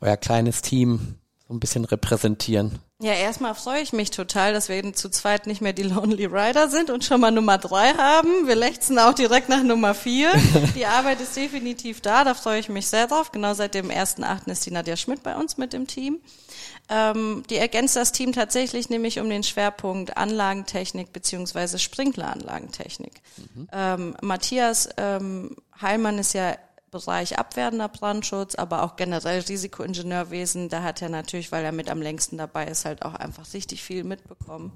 euer 0.00 0.16
kleines 0.16 0.62
Team 0.62 1.16
so 1.48 1.52
ein 1.52 1.58
bisschen 1.60 1.84
repräsentieren. 1.84 2.78
Ja, 3.02 3.14
erstmal 3.14 3.54
freue 3.54 3.80
ich 3.80 3.94
mich 3.94 4.10
total, 4.10 4.52
dass 4.52 4.68
wir 4.68 4.76
eben 4.76 4.92
zu 4.92 5.08
zweit 5.08 5.46
nicht 5.46 5.62
mehr 5.62 5.72
die 5.72 5.84
Lonely 5.84 6.26
Rider 6.26 6.68
sind 6.68 6.90
und 6.90 7.02
schon 7.02 7.22
mal 7.22 7.30
Nummer 7.30 7.56
drei 7.56 7.94
haben. 7.94 8.46
Wir 8.46 8.56
lechzen 8.56 8.98
auch 8.98 9.14
direkt 9.14 9.48
nach 9.48 9.62
Nummer 9.62 9.94
vier. 9.94 10.30
Die 10.74 10.84
Arbeit 10.84 11.18
ist 11.22 11.34
definitiv 11.34 12.02
da, 12.02 12.24
da 12.24 12.34
freue 12.34 12.60
ich 12.60 12.68
mich 12.68 12.88
sehr 12.88 13.06
drauf. 13.06 13.32
Genau 13.32 13.54
seit 13.54 13.72
dem 13.72 13.88
ersten 13.88 14.22
Achten 14.22 14.50
ist 14.50 14.66
die 14.66 14.70
Nadja 14.70 14.98
Schmidt 14.98 15.22
bei 15.22 15.34
uns 15.34 15.56
mit 15.56 15.72
im 15.72 15.86
Team. 15.86 16.20
Ähm, 16.90 17.42
die 17.48 17.56
ergänzt 17.56 17.96
das 17.96 18.12
Team 18.12 18.32
tatsächlich 18.32 18.90
nämlich 18.90 19.18
um 19.18 19.30
den 19.30 19.44
Schwerpunkt 19.44 20.18
Anlagentechnik 20.18 21.10
beziehungsweise 21.12 21.78
Sprinkleranlagentechnik. 21.78 23.22
Mhm. 23.54 23.68
Ähm, 23.72 24.16
Matthias 24.20 24.90
ähm, 24.98 25.56
Heilmann 25.80 26.18
ist 26.18 26.34
ja 26.34 26.54
Bereich 26.90 27.38
abwehrender 27.38 27.88
Brandschutz, 27.88 28.54
aber 28.54 28.82
auch 28.82 28.96
generell 28.96 29.40
Risikoingenieurwesen. 29.40 30.68
Da 30.68 30.82
hat 30.82 31.02
er 31.02 31.08
natürlich, 31.08 31.52
weil 31.52 31.64
er 31.64 31.72
mit 31.72 31.90
am 31.90 32.02
längsten 32.02 32.36
dabei 32.36 32.66
ist, 32.66 32.84
halt 32.84 33.04
auch 33.04 33.14
einfach 33.14 33.52
richtig 33.54 33.82
viel 33.82 34.04
mitbekommen 34.04 34.72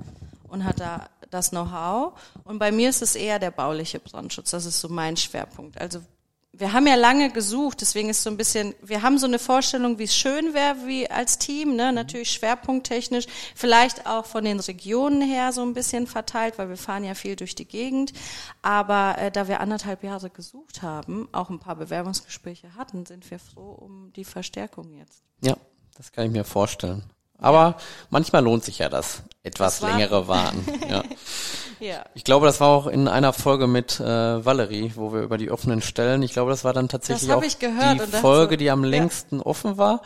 und 0.48 0.64
hat 0.64 0.80
da 0.80 1.08
das 1.30 1.50
Know-how. 1.50 2.12
Und 2.44 2.58
bei 2.58 2.70
mir 2.70 2.88
ist 2.88 3.02
es 3.02 3.16
eher 3.16 3.38
der 3.38 3.50
bauliche 3.50 3.98
Brandschutz. 3.98 4.52
Das 4.52 4.64
ist 4.64 4.80
so 4.80 4.88
mein 4.88 5.16
Schwerpunkt. 5.16 5.80
Also 5.80 6.00
wir 6.56 6.72
haben 6.72 6.86
ja 6.86 6.94
lange 6.94 7.30
gesucht, 7.30 7.80
deswegen 7.80 8.08
ist 8.08 8.22
so 8.22 8.30
ein 8.30 8.36
bisschen, 8.36 8.74
wir 8.82 9.02
haben 9.02 9.18
so 9.18 9.26
eine 9.26 9.38
Vorstellung, 9.38 9.98
wie 9.98 10.04
es 10.04 10.14
schön 10.14 10.54
wäre, 10.54 10.86
wie 10.86 11.10
als 11.10 11.38
Team, 11.38 11.76
ne? 11.76 11.92
natürlich 11.92 12.30
schwerpunkttechnisch, 12.30 13.26
vielleicht 13.54 14.06
auch 14.06 14.26
von 14.26 14.44
den 14.44 14.60
Regionen 14.60 15.22
her 15.22 15.52
so 15.52 15.62
ein 15.62 15.74
bisschen 15.74 16.06
verteilt, 16.06 16.58
weil 16.58 16.68
wir 16.68 16.76
fahren 16.76 17.04
ja 17.04 17.14
viel 17.14 17.36
durch 17.36 17.54
die 17.54 17.64
Gegend. 17.64 18.12
Aber 18.62 19.16
äh, 19.18 19.30
da 19.30 19.48
wir 19.48 19.60
anderthalb 19.60 20.02
Jahre 20.04 20.30
gesucht 20.30 20.82
haben, 20.82 21.28
auch 21.32 21.50
ein 21.50 21.58
paar 21.58 21.76
Bewerbungsgespräche 21.76 22.76
hatten, 22.76 23.06
sind 23.06 23.30
wir 23.30 23.38
froh 23.38 23.72
um 23.72 24.12
die 24.12 24.24
Verstärkung 24.24 24.92
jetzt. 24.92 25.22
Ja, 25.40 25.56
das 25.96 26.12
kann 26.12 26.26
ich 26.26 26.32
mir 26.32 26.44
vorstellen. 26.44 27.02
Aber 27.38 27.76
manchmal 28.10 28.42
lohnt 28.42 28.64
sich 28.64 28.78
ja 28.78 28.88
das 28.88 29.22
etwas 29.42 29.80
das 29.80 29.90
längere 29.90 30.28
Warten. 30.28 30.64
Ja. 30.88 31.02
ja. 31.80 32.04
Ich 32.14 32.24
glaube, 32.24 32.46
das 32.46 32.60
war 32.60 32.68
auch 32.68 32.86
in 32.86 33.08
einer 33.08 33.32
Folge 33.32 33.66
mit 33.66 34.00
äh, 34.00 34.44
Valerie, 34.44 34.92
wo 34.94 35.12
wir 35.12 35.20
über 35.20 35.36
die 35.36 35.50
offenen 35.50 35.82
Stellen, 35.82 36.22
ich 36.22 36.32
glaube, 36.32 36.50
das 36.50 36.64
war 36.64 36.72
dann 36.72 36.88
tatsächlich 36.88 37.32
auch 37.32 37.42
die 37.42 38.16
Folge, 38.20 38.56
die 38.56 38.70
am 38.70 38.84
längsten 38.84 39.38
ja. 39.38 39.46
offen 39.46 39.76
war. 39.76 40.00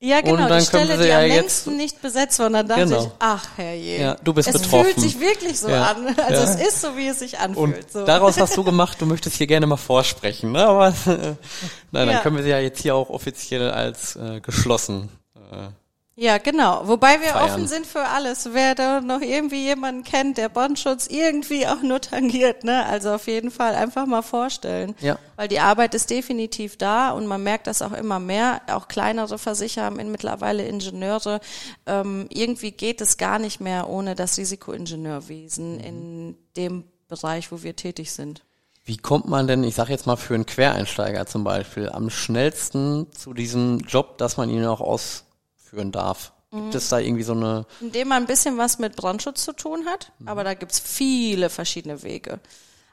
Ja, 0.00 0.20
genau, 0.20 0.44
und 0.44 0.48
dann 0.48 0.60
die 0.60 0.64
Stelle, 0.64 0.96
die 0.96 1.08
ja 1.08 1.18
am 1.18 1.26
längsten 1.26 1.76
nicht 1.76 2.00
besetzt 2.00 2.38
war. 2.38 2.46
Und 2.46 2.52
dann 2.52 2.68
dachte 2.68 2.84
genau. 2.84 3.02
ich, 3.02 3.10
ach 3.18 3.48
herrje. 3.56 4.00
Ja, 4.00 4.14
du 4.14 4.32
bist 4.32 4.48
es 4.48 4.62
betroffen. 4.62 4.84
Fühlt 4.84 5.00
sich 5.00 5.18
wirklich 5.18 5.58
so 5.58 5.68
ja. 5.68 5.90
an. 5.90 6.06
Also 6.16 6.44
ja. 6.44 6.44
es 6.44 6.54
ist 6.54 6.80
so, 6.82 6.96
wie 6.96 7.08
es 7.08 7.18
sich 7.18 7.40
anfühlt. 7.40 7.84
Und 7.84 7.90
so. 7.90 8.04
daraus 8.04 8.38
hast 8.38 8.56
du 8.56 8.62
gemacht, 8.62 9.00
du 9.00 9.06
möchtest 9.06 9.36
hier 9.36 9.48
gerne 9.48 9.66
mal 9.66 9.76
vorsprechen. 9.76 10.52
Ne? 10.52 10.64
Aber 10.64 10.94
nein, 11.90 12.06
dann 12.06 12.22
können 12.22 12.36
wir 12.36 12.44
sie 12.44 12.50
ja 12.50 12.60
jetzt 12.60 12.80
hier 12.80 12.94
auch 12.94 13.10
offiziell 13.10 13.72
als 13.72 14.14
äh, 14.14 14.40
geschlossen 14.40 15.08
äh, 15.50 15.70
ja, 16.20 16.38
genau. 16.38 16.88
Wobei 16.88 17.20
wir 17.20 17.28
feiern. 17.28 17.44
offen 17.44 17.68
sind 17.68 17.86
für 17.86 18.02
alles. 18.02 18.48
Wer 18.52 18.74
da 18.74 19.00
noch 19.00 19.20
irgendwie 19.20 19.62
jemanden 19.62 20.02
kennt, 20.02 20.36
der 20.36 20.48
Bondschutz 20.48 21.06
irgendwie 21.06 21.64
auch 21.68 21.80
nur 21.80 22.00
tangiert, 22.00 22.64
ne? 22.64 22.84
Also 22.86 23.12
auf 23.12 23.28
jeden 23.28 23.52
Fall 23.52 23.76
einfach 23.76 24.04
mal 24.04 24.22
vorstellen. 24.22 24.96
Ja. 25.00 25.16
Weil 25.36 25.46
die 25.46 25.60
Arbeit 25.60 25.94
ist 25.94 26.10
definitiv 26.10 26.76
da 26.76 27.12
und 27.12 27.28
man 27.28 27.44
merkt 27.44 27.68
das 27.68 27.82
auch 27.82 27.92
immer 27.92 28.18
mehr. 28.18 28.62
Auch 28.66 28.88
kleinere 28.88 29.38
Versicherer 29.38 29.84
haben 29.84 30.10
mittlerweile 30.10 30.66
Ingenieure. 30.66 31.38
Ähm, 31.86 32.26
irgendwie 32.30 32.72
geht 32.72 33.00
es 33.00 33.16
gar 33.16 33.38
nicht 33.38 33.60
mehr 33.60 33.88
ohne 33.88 34.16
das 34.16 34.38
Risikoingenieurwesen 34.38 35.74
mhm. 35.74 35.84
in 35.84 36.36
dem 36.56 36.84
Bereich, 37.06 37.52
wo 37.52 37.62
wir 37.62 37.76
tätig 37.76 38.10
sind. 38.10 38.42
Wie 38.84 38.96
kommt 38.96 39.28
man 39.28 39.46
denn, 39.46 39.62
ich 39.62 39.76
sage 39.76 39.92
jetzt 39.92 40.08
mal 40.08 40.16
für 40.16 40.34
einen 40.34 40.46
Quereinsteiger 40.46 41.26
zum 41.26 41.44
Beispiel, 41.44 41.90
am 41.90 42.10
schnellsten 42.10 43.06
zu 43.12 43.34
diesem 43.34 43.78
Job, 43.80 44.18
dass 44.18 44.36
man 44.36 44.50
ihn 44.50 44.64
auch 44.64 44.80
aus 44.80 45.26
führen 45.68 45.92
darf. 45.92 46.32
Gibt 46.50 46.74
es 46.74 46.88
da 46.88 46.98
irgendwie 46.98 47.24
so 47.24 47.32
eine... 47.32 47.66
Indem 47.80 48.08
man 48.08 48.22
ein 48.22 48.26
bisschen 48.26 48.56
was 48.56 48.78
mit 48.78 48.96
Brandschutz 48.96 49.44
zu 49.44 49.52
tun 49.52 49.84
hat, 49.84 50.12
mhm. 50.18 50.28
aber 50.28 50.44
da 50.44 50.54
gibt's 50.54 50.78
viele 50.78 51.50
verschiedene 51.50 52.02
Wege. 52.02 52.40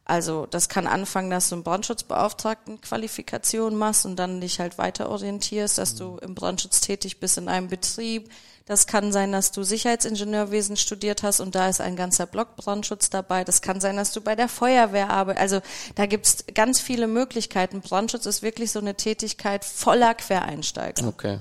Also 0.04 0.46
das 0.46 0.70
kann 0.70 0.86
anfangen, 0.86 1.32
dass 1.32 1.50
du 1.50 1.56
einen 1.56 1.64
Brandschutzbeauftragten 1.64 2.82
Qualifikation 2.82 3.76
machst 3.76 4.06
und 4.06 4.18
dann 4.18 4.40
dich 4.40 4.60
halt 4.60 4.78
weiter 4.78 5.10
orientierst, 5.10 5.78
dass 5.78 5.96
du 5.96 6.18
im 6.18 6.36
Brandschutz 6.36 6.82
tätig 6.82 7.20
bist 7.20 7.38
in 7.38 7.48
einem 7.48 7.70
Betrieb. 7.70 8.30
Das 8.66 8.88
kann 8.88 9.12
sein, 9.12 9.32
dass 9.32 9.52
du 9.52 9.64
Sicherheitsingenieurwesen 9.64 10.76
studiert 10.76 11.24
hast 11.24 11.40
und 11.40 11.56
da 11.56 11.70
ist 11.70 11.82
ein 11.82 11.96
ganzer 11.96 12.26
Block 12.26 12.56
Brandschutz 12.56 13.10
dabei. 13.10 13.44
Das 13.44 13.62
kann 13.62 13.80
sein, 13.80 13.96
dass 13.96 14.12
du 14.12 14.22
bei 14.22 14.36
der 14.36 14.50
Feuerwehr 14.50 15.10
arbeitest. 15.10 15.42
Also 15.42 15.62
da 15.96 16.06
gibt's 16.06 16.46
ganz 16.54 16.80
viele 16.80 17.08
Möglichkeiten. 17.08 17.82
Brandschutz 17.82 18.26
ist 18.26 18.42
wirklich 18.44 18.72
so 18.72 18.80
eine 18.80 18.96
Tätigkeit 18.96 19.64
voller 19.64 20.14
Quereinsteiger. 20.14 21.08
Okay. 21.08 21.40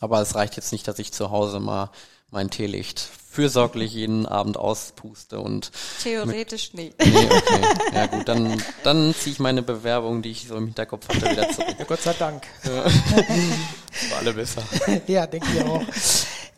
Aber 0.00 0.20
es 0.20 0.34
reicht 0.34 0.56
jetzt 0.56 0.72
nicht, 0.72 0.86
dass 0.86 0.98
ich 0.98 1.12
zu 1.12 1.30
Hause 1.30 1.60
mal 1.60 1.90
mein 2.30 2.50
Teelicht 2.50 3.08
fürsorglich 3.30 3.92
jeden 3.92 4.26
Abend 4.26 4.56
auspuste 4.56 5.38
und 5.38 5.70
theoretisch 6.02 6.74
nicht. 6.74 6.98
Nee, 6.98 7.28
okay. 7.30 7.60
Ja 7.94 8.06
gut, 8.06 8.28
dann 8.28 8.62
dann 8.82 9.14
ziehe 9.14 9.32
ich 9.32 9.38
meine 9.38 9.62
Bewerbung, 9.62 10.22
die 10.22 10.30
ich 10.30 10.48
so 10.48 10.56
im 10.56 10.66
Hinterkopf 10.66 11.08
hatte, 11.08 11.30
wieder 11.30 11.48
zurück. 11.50 11.74
Ja, 11.78 11.84
Gott 11.84 12.00
sei 12.00 12.14
Dank. 12.14 12.42
Ja. 12.64 12.88
Für 12.90 14.16
alle 14.16 14.32
besser. 14.32 14.62
ja, 15.06 15.26
denke 15.26 15.46
ich 15.54 15.62
auch. 15.62 15.82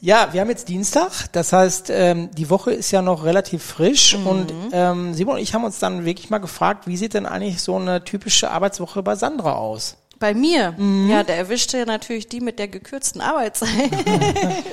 Ja, 0.00 0.33
wir 0.33 0.40
haben 0.40 0.48
jetzt 0.48 0.68
Dienstag, 0.68 1.31
das 1.33 1.53
heißt, 1.53 1.90
ähm, 1.90 2.31
die 2.33 2.48
Woche 2.48 2.72
ist 2.72 2.90
ja 2.90 3.03
noch 3.03 3.24
relativ 3.24 3.62
frisch 3.62 4.16
mhm. 4.16 4.26
und 4.26 4.55
ähm, 4.72 5.12
Simon 5.12 5.35
und 5.35 5.42
ich 5.42 5.53
haben 5.53 5.64
uns 5.64 5.79
dann 5.79 6.07
wirklich 6.07 6.31
mal 6.31 6.38
gefragt, 6.38 6.87
wie 6.87 6.96
sieht 6.96 7.12
denn 7.12 7.26
eigentlich 7.26 7.61
so 7.61 7.76
eine 7.76 8.03
typische 8.03 8.50
Arbeitswoche 8.50 9.03
bei 9.03 9.14
Sandra 9.14 9.57
aus? 9.57 9.98
Bei 10.20 10.35
mir? 10.35 10.72
Mhm. 10.72 11.09
Ja, 11.09 11.24
der 11.24 11.37
erwischte 11.37 11.78
ja 11.78 11.87
natürlich 11.87 12.28
die 12.28 12.40
mit 12.40 12.59
der 12.59 12.68
gekürzten 12.68 13.22
Arbeitszeit. 13.22 13.90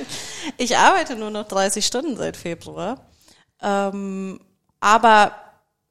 ich 0.58 0.76
arbeite 0.76 1.16
nur 1.16 1.30
noch 1.30 1.48
30 1.48 1.84
Stunden 1.84 2.16
seit 2.16 2.36
Februar. 2.36 3.08
Ähm, 3.62 4.40
aber 4.78 5.32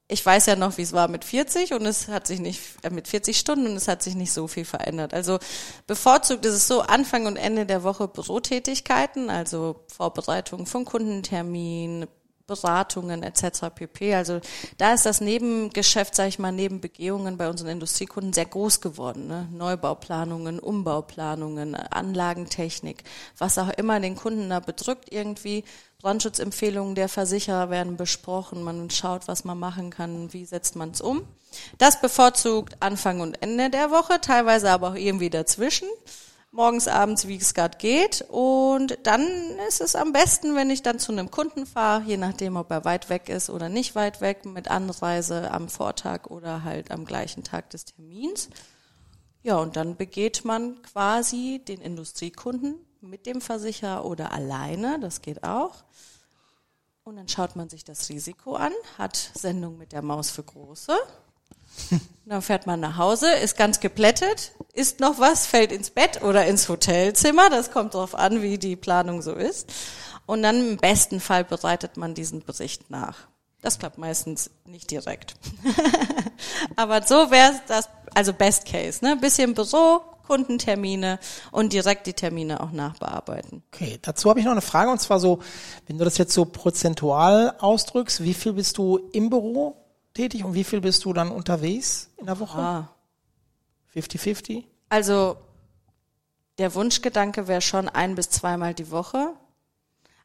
ich 0.06 0.24
weiß 0.24 0.46
ja 0.46 0.56
noch, 0.56 0.78
wie 0.78 0.82
es 0.82 0.92
war 0.92 1.08
mit 1.08 1.24
40 1.24 1.74
und 1.74 1.84
es 1.84 2.06
hat 2.06 2.26
sich 2.28 2.38
nicht, 2.38 2.62
äh, 2.82 2.90
mit 2.90 3.08
40 3.08 3.36
Stunden 3.36 3.66
und 3.66 3.76
es 3.76 3.88
hat 3.88 4.02
sich 4.02 4.14
nicht 4.14 4.32
so 4.32 4.46
viel 4.46 4.64
verändert. 4.64 5.12
Also 5.12 5.38
bevorzugt 5.88 6.46
ist 6.46 6.54
es 6.54 6.68
so 6.68 6.80
Anfang 6.80 7.26
und 7.26 7.36
Ende 7.36 7.66
der 7.66 7.82
Woche 7.82 8.06
Bürotätigkeiten, 8.06 9.28
also 9.28 9.84
Vorbereitung 9.88 10.66
von 10.66 10.84
Kundentermin, 10.84 12.06
Beratungen 12.48 13.22
etc. 13.22 13.68
pp. 13.72 14.14
Also 14.16 14.40
da 14.78 14.94
ist 14.94 15.06
das 15.06 15.20
Nebengeschäft, 15.20 16.16
sage 16.16 16.30
ich 16.30 16.40
mal, 16.40 16.50
neben 16.50 16.80
Begehungen 16.80 17.36
bei 17.36 17.48
unseren 17.48 17.68
Industriekunden 17.68 18.32
sehr 18.32 18.46
groß 18.46 18.80
geworden. 18.80 19.28
Ne? 19.28 19.46
Neubauplanungen, 19.52 20.58
Umbauplanungen, 20.58 21.76
Anlagentechnik, 21.76 23.04
was 23.36 23.58
auch 23.58 23.68
immer 23.68 24.00
den 24.00 24.16
Kunden 24.16 24.50
da 24.50 24.58
bedrückt 24.58 25.12
irgendwie. 25.12 25.62
Brandschutzempfehlungen 26.00 26.94
der 26.94 27.08
Versicherer 27.08 27.70
werden 27.70 27.96
besprochen. 27.96 28.62
Man 28.62 28.90
schaut, 28.90 29.28
was 29.28 29.44
man 29.44 29.58
machen 29.58 29.90
kann, 29.90 30.32
wie 30.32 30.44
setzt 30.44 30.74
man 30.74 30.90
es 30.90 31.00
um. 31.00 31.22
Das 31.78 32.00
bevorzugt 32.00 32.76
Anfang 32.80 33.20
und 33.20 33.42
Ende 33.42 33.70
der 33.70 33.90
Woche, 33.90 34.20
teilweise 34.20 34.70
aber 34.70 34.90
auch 34.90 34.94
irgendwie 34.94 35.30
dazwischen 35.30 35.88
morgens, 36.50 36.88
abends, 36.88 37.28
wie 37.28 37.36
es 37.36 37.54
gerade 37.54 37.78
geht. 37.78 38.24
Und 38.28 38.98
dann 39.04 39.26
ist 39.68 39.80
es 39.80 39.96
am 39.96 40.12
besten, 40.12 40.54
wenn 40.54 40.70
ich 40.70 40.82
dann 40.82 40.98
zu 40.98 41.12
einem 41.12 41.30
Kunden 41.30 41.66
fahre, 41.66 42.02
je 42.04 42.16
nachdem, 42.16 42.56
ob 42.56 42.70
er 42.70 42.84
weit 42.84 43.10
weg 43.10 43.28
ist 43.28 43.50
oder 43.50 43.68
nicht 43.68 43.94
weit 43.94 44.20
weg, 44.20 44.44
mit 44.44 44.70
Anreise 44.70 45.50
am 45.50 45.68
Vortag 45.68 46.26
oder 46.26 46.64
halt 46.64 46.90
am 46.90 47.04
gleichen 47.04 47.44
Tag 47.44 47.70
des 47.70 47.84
Termins. 47.84 48.48
Ja, 49.42 49.56
und 49.56 49.76
dann 49.76 49.96
begeht 49.96 50.44
man 50.44 50.82
quasi 50.82 51.62
den 51.66 51.80
Industriekunden 51.80 52.74
mit 53.00 53.26
dem 53.26 53.40
Versicherer 53.40 54.04
oder 54.04 54.32
alleine, 54.32 54.98
das 55.00 55.22
geht 55.22 55.44
auch. 55.44 55.84
Und 57.04 57.16
dann 57.16 57.28
schaut 57.28 57.56
man 57.56 57.70
sich 57.70 57.84
das 57.84 58.08
Risiko 58.08 58.56
an, 58.56 58.72
hat 58.98 59.16
Sendung 59.34 59.78
mit 59.78 59.92
der 59.92 60.02
Maus 60.02 60.30
für 60.30 60.42
Große 60.42 60.94
dann 62.26 62.42
fährt 62.42 62.66
man 62.66 62.80
nach 62.80 62.96
Hause, 62.96 63.30
ist 63.32 63.56
ganz 63.56 63.80
geplättet, 63.80 64.52
isst 64.72 65.00
noch 65.00 65.18
was, 65.18 65.46
fällt 65.46 65.72
ins 65.72 65.90
Bett 65.90 66.22
oder 66.22 66.46
ins 66.46 66.68
Hotelzimmer. 66.68 67.50
Das 67.50 67.70
kommt 67.70 67.94
darauf 67.94 68.14
an, 68.14 68.42
wie 68.42 68.58
die 68.58 68.76
Planung 68.76 69.22
so 69.22 69.32
ist. 69.32 69.72
Und 70.26 70.42
dann 70.42 70.72
im 70.72 70.76
besten 70.76 71.20
Fall 71.20 71.44
bereitet 71.44 71.96
man 71.96 72.14
diesen 72.14 72.44
Bericht 72.44 72.90
nach. 72.90 73.28
Das 73.62 73.78
klappt 73.78 73.98
meistens 73.98 74.50
nicht 74.66 74.90
direkt. 74.90 75.34
Aber 76.76 77.02
so 77.02 77.30
wäre 77.30 77.52
das, 77.66 77.88
also 78.14 78.32
Best 78.32 78.66
Case, 78.66 79.04
ne? 79.04 79.16
Bisschen 79.16 79.54
Büro, 79.54 80.00
Kundentermine 80.28 81.18
und 81.50 81.72
direkt 81.72 82.06
die 82.06 82.12
Termine 82.12 82.60
auch 82.60 82.70
nachbearbeiten. 82.70 83.62
Okay, 83.72 83.98
dazu 84.02 84.28
habe 84.28 84.38
ich 84.38 84.44
noch 84.44 84.52
eine 84.52 84.60
Frage 84.60 84.90
und 84.90 85.00
zwar 85.00 85.18
so, 85.18 85.40
wenn 85.86 85.98
du 85.98 86.04
das 86.04 86.18
jetzt 86.18 86.34
so 86.34 86.44
prozentual 86.44 87.54
ausdrückst, 87.58 88.22
wie 88.22 88.34
viel 88.34 88.52
bist 88.52 88.76
du 88.76 88.98
im 89.12 89.30
Büro 89.30 89.76
tätig 90.18 90.44
und 90.44 90.54
wie 90.54 90.64
viel 90.64 90.80
bist 90.80 91.04
du 91.04 91.12
dann 91.12 91.30
unterwegs 91.30 92.10
in 92.16 92.26
der 92.26 92.40
Woche? 92.40 92.88
50-50? 93.94 94.64
Also 94.88 95.36
der 96.58 96.74
Wunschgedanke 96.74 97.46
wäre 97.46 97.60
schon 97.60 97.88
ein 97.88 98.16
bis 98.16 98.28
zweimal 98.30 98.74
die 98.74 98.90
Woche. 98.90 99.34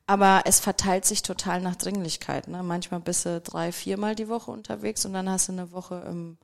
Aber 0.05 0.41
es 0.45 0.59
verteilt 0.59 1.05
sich 1.05 1.21
total 1.21 1.61
nach 1.61 1.75
Dringlichkeit. 1.75 2.47
Ne? 2.47 2.61
Manchmal 2.63 2.99
bist 2.99 3.25
du 3.25 3.39
drei, 3.39 3.71
viermal 3.71 4.15
die 4.15 4.27
Woche 4.27 4.51
unterwegs 4.51 5.05
und 5.05 5.13
dann 5.13 5.29
hast 5.29 5.47
du 5.47 5.53
eine 5.53 5.71
Woche 5.71 6.03
im, 6.09 6.37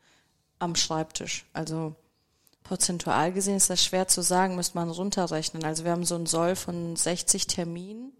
am 0.59 0.75
Schreibtisch. 0.75 1.45
Also 1.51 1.95
prozentual 2.63 3.33
gesehen 3.33 3.57
ist 3.57 3.69
das 3.69 3.83
schwer 3.83 4.07
zu 4.07 4.21
sagen, 4.21 4.55
müsste 4.55 4.77
man 4.77 4.89
runterrechnen. 4.89 5.65
Also 5.65 5.83
wir 5.83 5.91
haben 5.91 6.05
so 6.05 6.15
einen 6.15 6.27
Soll 6.27 6.55
von 6.55 6.95
60 6.95 7.47
Terminen 7.47 8.13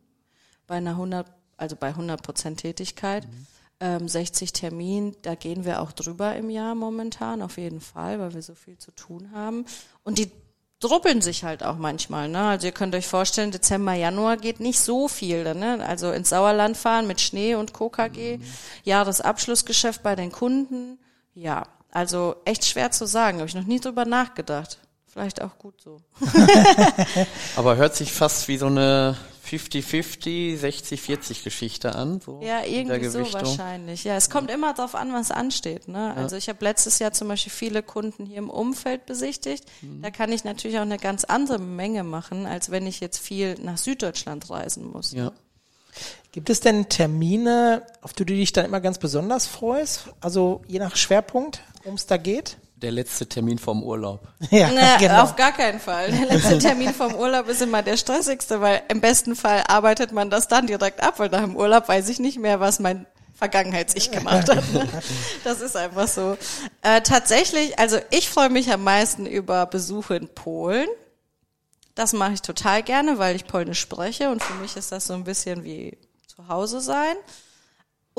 bei 0.65 0.75
einer 0.75 0.91
100, 0.91 1.27
also 1.55 1.75
bei 1.75 1.89
100 1.89 2.21
Prozent 2.21 2.61
Tätigkeit. 2.61 3.27
Mhm 3.27 3.47
ähm, 3.79 4.07
60 4.07 4.53
Termin, 4.53 5.15
da 5.21 5.35
gehen 5.35 5.65
wir 5.65 5.81
auch 5.81 5.91
drüber 5.91 6.35
im 6.35 6.49
Jahr 6.49 6.75
momentan, 6.75 7.41
auf 7.41 7.57
jeden 7.57 7.81
Fall, 7.81 8.19
weil 8.19 8.33
wir 8.33 8.41
so 8.41 8.55
viel 8.55 8.77
zu 8.77 8.91
tun 8.91 9.31
haben. 9.33 9.65
Und 10.03 10.17
die 10.17 10.31
druppeln 10.79 11.21
sich 11.21 11.43
halt 11.43 11.63
auch 11.63 11.77
manchmal. 11.77 12.29
Ne? 12.29 12.41
Also 12.41 12.67
ihr 12.67 12.73
könnt 12.73 12.95
euch 12.95 13.07
vorstellen, 13.07 13.51
Dezember, 13.51 13.93
Januar 13.93 14.37
geht 14.37 14.59
nicht 14.59 14.79
so 14.79 15.07
viel. 15.07 15.53
Ne? 15.53 15.85
Also 15.85 16.11
ins 16.11 16.29
Sauerland 16.29 16.77
fahren 16.77 17.07
mit 17.07 17.21
Schnee 17.21 17.55
und 17.55 17.73
KKG, 17.73 18.37
mhm. 18.37 18.43
Jahresabschlussgeschäft 18.83 20.03
bei 20.03 20.15
den 20.15 20.31
Kunden. 20.31 20.97
Ja, 21.33 21.67
also 21.91 22.35
echt 22.45 22.65
schwer 22.65 22.91
zu 22.91 23.05
sagen. 23.07 23.39
Habe 23.39 23.49
ich 23.49 23.55
noch 23.55 23.65
nie 23.65 23.79
drüber 23.79 24.05
nachgedacht. 24.05 24.77
Vielleicht 25.05 25.41
auch 25.41 25.57
gut 25.57 25.81
so. 25.81 26.01
Aber 27.55 27.75
hört 27.75 27.95
sich 27.95 28.13
fast 28.13 28.47
wie 28.47 28.57
so 28.57 28.67
eine 28.67 29.17
50-50, 29.49 30.59
60-40 30.59 31.43
Geschichte 31.43 31.95
an. 31.95 32.21
So 32.21 32.39
ja, 32.43 32.63
irgendwie 32.63 33.07
so 33.07 33.33
wahrscheinlich. 33.33 34.03
Ja, 34.03 34.15
es 34.15 34.29
kommt 34.29 34.51
immer 34.51 34.73
darauf 34.73 34.95
an, 34.95 35.11
was 35.13 35.31
ansteht. 35.31 35.87
Ne? 35.87 36.13
Also 36.15 36.35
ich 36.35 36.49
habe 36.49 36.63
letztes 36.63 36.99
Jahr 36.99 37.11
zum 37.11 37.27
Beispiel 37.27 37.51
viele 37.51 37.81
Kunden 37.81 38.25
hier 38.25 38.37
im 38.37 38.49
Umfeld 38.49 39.05
besichtigt. 39.05 39.65
Mhm. 39.81 40.01
Da 40.01 40.11
kann 40.11 40.31
ich 40.31 40.43
natürlich 40.43 40.77
auch 40.77 40.83
eine 40.83 40.97
ganz 40.97 41.23
andere 41.23 41.57
Menge 41.59 42.03
machen, 42.03 42.45
als 42.45 42.69
wenn 42.69 42.85
ich 42.85 42.99
jetzt 42.99 43.17
viel 43.17 43.55
nach 43.61 43.77
Süddeutschland 43.77 44.49
reisen 44.49 44.91
muss. 44.91 45.13
Ja. 45.13 45.31
Gibt 46.31 46.51
es 46.51 46.59
denn 46.59 46.89
Termine, 46.89 47.81
auf 48.01 48.13
die 48.13 48.25
du 48.25 48.33
dich 48.33 48.53
dann 48.53 48.65
immer 48.65 48.79
ganz 48.79 48.99
besonders 48.99 49.47
freust? 49.47 50.09
Also 50.21 50.61
je 50.67 50.77
nach 50.77 50.95
Schwerpunkt, 50.95 51.63
worum 51.83 51.95
es 51.95 52.05
da 52.05 52.17
geht? 52.17 52.57
Der 52.81 52.91
letzte 52.91 53.27
Termin 53.27 53.59
vom 53.59 53.83
Urlaub. 53.83 54.27
Ja, 54.51 54.69
Na, 54.73 54.97
genau. 54.97 55.23
Auf 55.23 55.35
gar 55.35 55.51
keinen 55.51 55.79
Fall. 55.79 56.11
Der 56.11 56.25
letzte 56.25 56.57
Termin 56.59 56.93
vom 56.93 57.13
Urlaub 57.15 57.47
ist 57.47 57.61
immer 57.61 57.83
der 57.83 57.97
stressigste, 57.97 58.61
weil 58.61 58.81
im 58.89 59.01
besten 59.01 59.35
Fall 59.35 59.63
arbeitet 59.67 60.11
man 60.11 60.29
das 60.29 60.47
dann 60.47 60.67
direkt 60.67 61.01
ab, 61.03 61.19
weil 61.19 61.29
nach 61.29 61.41
dem 61.41 61.55
Urlaub 61.55 61.87
weiß 61.87 62.09
ich 62.09 62.19
nicht 62.19 62.39
mehr, 62.39 62.59
was 62.59 62.79
mein 62.79 63.05
Vergangenheits-Ich 63.35 64.11
gemacht 64.11 64.49
hat. 64.49 64.63
Das 65.43 65.61
ist 65.61 65.75
einfach 65.75 66.07
so. 66.07 66.37
Äh, 66.81 67.01
tatsächlich, 67.01 67.77
also 67.79 67.97
ich 68.11 68.29
freue 68.29 68.49
mich 68.49 68.71
am 68.71 68.83
meisten 68.83 69.25
über 69.25 69.65
Besuche 69.65 70.15
in 70.15 70.27
Polen. 70.27 70.87
Das 71.95 72.13
mache 72.13 72.33
ich 72.33 72.41
total 72.41 72.81
gerne, 72.83 73.17
weil 73.17 73.35
ich 73.35 73.45
Polnisch 73.45 73.79
spreche 73.79 74.29
und 74.29 74.41
für 74.41 74.53
mich 74.55 74.75
ist 74.77 74.91
das 74.91 75.07
so 75.07 75.13
ein 75.13 75.25
bisschen 75.25 75.63
wie 75.63 75.97
zu 76.27 76.47
Hause 76.47 76.79
sein. 76.79 77.15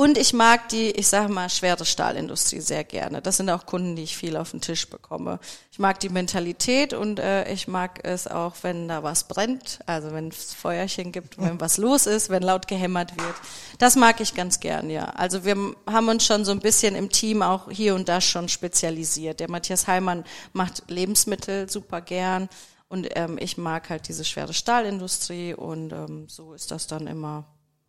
Und 0.00 0.16
ich 0.16 0.32
mag 0.32 0.70
die, 0.70 0.92
ich 0.92 1.08
sage 1.08 1.30
mal, 1.30 1.50
schwere 1.50 1.84
Stahlindustrie 1.84 2.60
sehr 2.60 2.84
gerne. 2.84 3.20
Das 3.20 3.36
sind 3.36 3.50
auch 3.50 3.66
Kunden, 3.66 3.96
die 3.96 4.04
ich 4.04 4.16
viel 4.16 4.34
auf 4.38 4.52
den 4.52 4.62
Tisch 4.62 4.88
bekomme. 4.88 5.40
Ich 5.70 5.78
mag 5.78 6.00
die 6.00 6.08
Mentalität 6.08 6.94
und 6.94 7.18
äh, 7.18 7.52
ich 7.52 7.68
mag 7.68 8.00
es 8.02 8.26
auch, 8.26 8.54
wenn 8.62 8.88
da 8.88 9.02
was 9.02 9.24
brennt, 9.24 9.80
also 9.84 10.10
wenn 10.12 10.28
es 10.28 10.54
Feuerchen 10.54 11.12
gibt, 11.12 11.36
wenn 11.36 11.60
was 11.60 11.76
los 11.76 12.06
ist, 12.06 12.30
wenn 12.30 12.42
laut 12.42 12.66
gehämmert 12.66 13.14
wird. 13.18 13.34
Das 13.76 13.94
mag 13.94 14.22
ich 14.22 14.34
ganz 14.34 14.58
gern, 14.58 14.88
ja. 14.88 15.04
Also 15.04 15.44
wir 15.44 15.54
haben 15.86 16.08
uns 16.08 16.24
schon 16.24 16.46
so 16.46 16.52
ein 16.52 16.60
bisschen 16.60 16.94
im 16.94 17.10
Team 17.10 17.42
auch 17.42 17.70
hier 17.70 17.94
und 17.94 18.08
da 18.08 18.22
schon 18.22 18.48
spezialisiert. 18.48 19.38
Der 19.38 19.50
Matthias 19.50 19.86
Heimann 19.86 20.24
macht 20.54 20.84
Lebensmittel 20.88 21.68
super 21.68 22.00
gern 22.00 22.48
und 22.88 23.06
ähm, 23.16 23.36
ich 23.38 23.58
mag 23.58 23.90
halt 23.90 24.08
diese 24.08 24.24
schwere 24.24 24.54
Stahlindustrie 24.54 25.52
und 25.52 25.92
ähm, 25.92 26.26
so 26.26 26.54
ist 26.54 26.70
das 26.70 26.86
dann 26.86 27.06
immer 27.06 27.44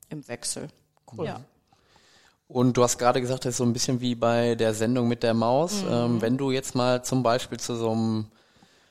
im 0.09 0.27
Wechsel. 0.27 0.67
Cool. 1.09 1.27
Ja. 1.27 1.41
Und 2.51 2.75
du 2.75 2.83
hast 2.83 2.97
gerade 2.97 3.21
gesagt, 3.21 3.45
das 3.45 3.51
ist 3.51 3.57
so 3.57 3.63
ein 3.63 3.71
bisschen 3.71 4.01
wie 4.01 4.13
bei 4.13 4.55
der 4.55 4.73
Sendung 4.73 5.07
mit 5.07 5.23
der 5.23 5.33
Maus. 5.33 5.83
Mhm. 5.83 5.91
Ähm, 5.91 6.21
wenn 6.21 6.37
du 6.37 6.51
jetzt 6.51 6.75
mal 6.75 7.03
zum 7.03 7.23
Beispiel 7.23 7.59
zu 7.59 7.75
so 7.75 7.91
einem 7.91 8.25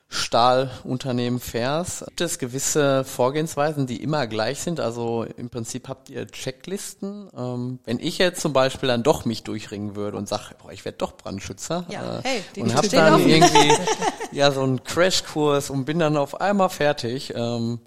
Stahlunternehmen 0.08 1.38
fährst, 1.38 2.06
gibt 2.06 2.20
es 2.22 2.38
gewisse 2.38 3.04
Vorgehensweisen, 3.04 3.86
die 3.86 4.02
immer 4.02 4.26
gleich 4.26 4.60
sind? 4.60 4.80
Also 4.80 5.26
im 5.36 5.50
Prinzip 5.50 5.88
habt 5.88 6.08
ihr 6.08 6.26
Checklisten. 6.26 7.28
Ähm, 7.36 7.80
wenn 7.84 8.00
ich 8.00 8.16
jetzt 8.16 8.40
zum 8.40 8.54
Beispiel 8.54 8.88
dann 8.88 9.02
doch 9.02 9.26
mich 9.26 9.42
durchringen 9.42 9.94
würde 9.94 10.16
und 10.16 10.26
sage, 10.26 10.54
ich 10.72 10.86
werde 10.86 10.96
doch 10.98 11.12
Brandschützer 11.18 11.84
Ja, 11.90 12.20
äh, 12.20 12.22
hey, 12.24 12.62
und 12.62 12.74
habe 12.74 12.88
dann 12.88 13.20
irgendwie 13.20 13.72
ja 14.32 14.50
so 14.52 14.62
einen 14.62 14.82
Crashkurs 14.82 15.68
und 15.68 15.84
bin 15.84 15.98
dann 15.98 16.16
auf 16.16 16.40
einmal 16.40 16.70
fertig, 16.70 17.34
ähm, 17.36 17.78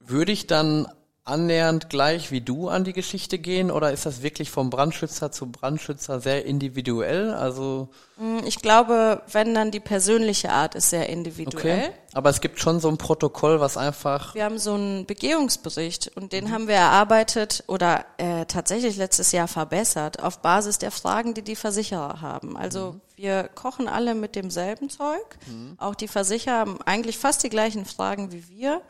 würde 0.00 0.32
ich 0.32 0.46
dann 0.46 0.86
annähernd 1.26 1.88
gleich 1.88 2.30
wie 2.30 2.42
du 2.42 2.68
an 2.68 2.84
die 2.84 2.92
Geschichte 2.92 3.38
gehen 3.38 3.70
oder 3.70 3.92
ist 3.92 4.04
das 4.04 4.22
wirklich 4.22 4.50
vom 4.50 4.68
Brandschützer 4.68 5.32
zu 5.32 5.50
Brandschützer 5.50 6.20
sehr 6.20 6.44
individuell? 6.44 7.32
Also 7.32 7.88
mm, 8.18 8.40
ich 8.44 8.60
glaube, 8.60 9.22
wenn 9.32 9.54
dann 9.54 9.70
die 9.70 9.80
persönliche 9.80 10.50
Art 10.50 10.74
ist 10.74 10.90
sehr 10.90 11.08
individuell. 11.08 11.78
Okay. 11.78 11.90
Aber 12.12 12.28
es 12.28 12.42
gibt 12.42 12.60
schon 12.60 12.78
so 12.78 12.88
ein 12.88 12.98
Protokoll, 12.98 13.58
was 13.58 13.78
einfach. 13.78 14.34
Wir 14.34 14.44
haben 14.44 14.58
so 14.58 14.74
einen 14.74 15.06
Begehungsbericht 15.06 16.12
und 16.14 16.34
den 16.34 16.44
mhm. 16.44 16.52
haben 16.52 16.68
wir 16.68 16.74
erarbeitet 16.74 17.64
oder 17.68 18.04
äh, 18.18 18.44
tatsächlich 18.44 18.98
letztes 18.98 19.32
Jahr 19.32 19.48
verbessert 19.48 20.22
auf 20.22 20.40
Basis 20.40 20.78
der 20.78 20.90
Fragen, 20.90 21.32
die 21.32 21.42
die 21.42 21.56
Versicherer 21.56 22.20
haben. 22.20 22.54
Also 22.58 22.92
mhm. 22.92 23.00
wir 23.16 23.48
kochen 23.54 23.88
alle 23.88 24.14
mit 24.14 24.36
demselben 24.36 24.90
Zeug. 24.90 25.38
Mhm. 25.46 25.78
Auch 25.78 25.94
die 25.94 26.08
Versicherer 26.08 26.58
haben 26.58 26.82
eigentlich 26.82 27.16
fast 27.16 27.42
die 27.42 27.50
gleichen 27.50 27.86
Fragen 27.86 28.30
wie 28.30 28.46
wir. 28.50 28.82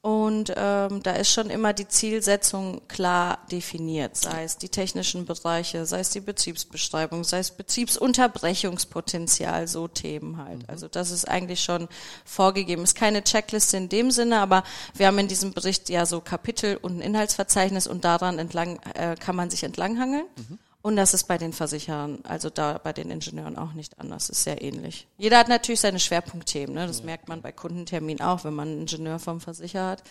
Und 0.00 0.54
ähm, 0.56 1.02
da 1.02 1.10
ist 1.12 1.32
schon 1.32 1.50
immer 1.50 1.72
die 1.72 1.88
Zielsetzung 1.88 2.86
klar 2.86 3.40
definiert, 3.50 4.16
sei 4.16 4.44
es 4.44 4.56
die 4.56 4.68
technischen 4.68 5.24
Bereiche, 5.24 5.86
sei 5.86 5.98
es 5.98 6.10
die 6.10 6.20
Betriebsbeschreibung, 6.20 7.24
sei 7.24 7.40
es 7.40 7.50
Betriebsunterbrechungspotenzial, 7.50 9.66
so 9.66 9.88
Themen 9.88 10.36
halt. 10.36 10.60
Mhm. 10.60 10.66
Also 10.68 10.86
das 10.86 11.10
ist 11.10 11.28
eigentlich 11.28 11.64
schon 11.64 11.88
vorgegeben. 12.24 12.84
Ist 12.84 12.94
keine 12.94 13.24
Checkliste 13.24 13.76
in 13.76 13.88
dem 13.88 14.12
Sinne, 14.12 14.38
aber 14.38 14.62
wir 14.94 15.08
haben 15.08 15.18
in 15.18 15.26
diesem 15.26 15.52
Bericht 15.52 15.88
ja 15.88 16.06
so 16.06 16.20
Kapitel 16.20 16.76
und 16.76 16.98
ein 16.98 17.00
Inhaltsverzeichnis 17.00 17.88
und 17.88 18.04
daran 18.04 18.38
entlang 18.38 18.78
äh, 18.94 19.16
kann 19.18 19.34
man 19.34 19.50
sich 19.50 19.64
entlanghangeln. 19.64 20.26
Mhm. 20.36 20.60
Und 20.80 20.96
das 20.96 21.12
ist 21.12 21.24
bei 21.24 21.38
den 21.38 21.52
Versicherern, 21.52 22.20
also 22.22 22.50
da 22.50 22.78
bei 22.78 22.92
den 22.92 23.10
Ingenieuren 23.10 23.58
auch 23.58 23.72
nicht 23.72 23.98
anders, 23.98 24.30
ist 24.30 24.44
sehr 24.44 24.62
ähnlich. 24.62 25.08
Jeder 25.18 25.38
hat 25.38 25.48
natürlich 25.48 25.80
seine 25.80 25.98
Schwerpunktthemen, 25.98 26.74
ne? 26.74 26.86
das 26.86 27.02
merkt 27.02 27.28
man 27.28 27.42
bei 27.42 27.50
Kundentermin 27.50 28.20
auch, 28.20 28.44
wenn 28.44 28.54
man 28.54 28.68
einen 28.68 28.80
Ingenieur 28.82 29.18
vom 29.18 29.40
Versicherer 29.40 29.88
hat. 29.88 30.02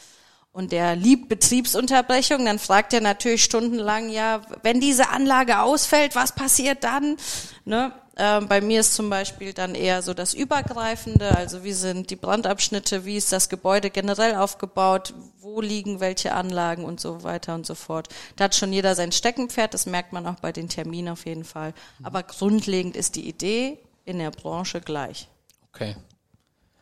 Und 0.51 0.71
der 0.71 0.95
liebt 0.95 1.29
Betriebsunterbrechung, 1.29 2.43
dann 2.43 2.59
fragt 2.59 2.91
er 2.93 3.01
natürlich 3.01 3.43
stundenlang, 3.43 4.09
ja, 4.09 4.41
wenn 4.63 4.81
diese 4.81 5.09
Anlage 5.09 5.61
ausfällt, 5.61 6.15
was 6.15 6.33
passiert 6.33 6.83
dann? 6.83 7.17
Ne? 7.63 7.93
Ähm, 8.19 8.47
bei 8.47 8.61
mir 8.61 8.79
ist 8.79 8.95
zum 8.95 9.11
Beispiel 9.11 9.53
dann 9.53 9.75
eher 9.75 10.01
so 10.01 10.15
das 10.15 10.33
Übergreifende, 10.33 11.37
also 11.37 11.63
wie 11.63 11.73
sind 11.73 12.09
die 12.09 12.15
Brandabschnitte, 12.15 13.05
wie 13.05 13.15
ist 13.15 13.31
das 13.31 13.47
Gebäude 13.47 13.91
generell 13.91 14.35
aufgebaut, 14.35 15.13
wo 15.39 15.61
liegen 15.61 15.99
welche 15.99 16.33
Anlagen 16.33 16.83
und 16.83 16.99
so 16.99 17.23
weiter 17.23 17.53
und 17.53 17.67
so 17.67 17.75
fort. 17.75 18.09
Da 18.35 18.45
hat 18.45 18.55
schon 18.55 18.73
jeder 18.73 18.95
sein 18.95 19.11
Steckenpferd, 19.11 19.73
das 19.73 19.85
merkt 19.85 20.13
man 20.13 20.25
auch 20.25 20.39
bei 20.41 20.51
den 20.51 20.67
Terminen 20.67 21.09
auf 21.09 21.27
jeden 21.27 21.43
Fall. 21.43 21.73
Aber 22.01 22.23
grundlegend 22.23 22.95
ist 22.95 23.15
die 23.15 23.29
Idee 23.29 23.77
in 24.03 24.17
der 24.17 24.31
Branche 24.31 24.81
gleich. 24.81 25.27
Okay, 25.71 25.95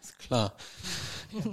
ist 0.01 0.17
klar. 0.19 0.53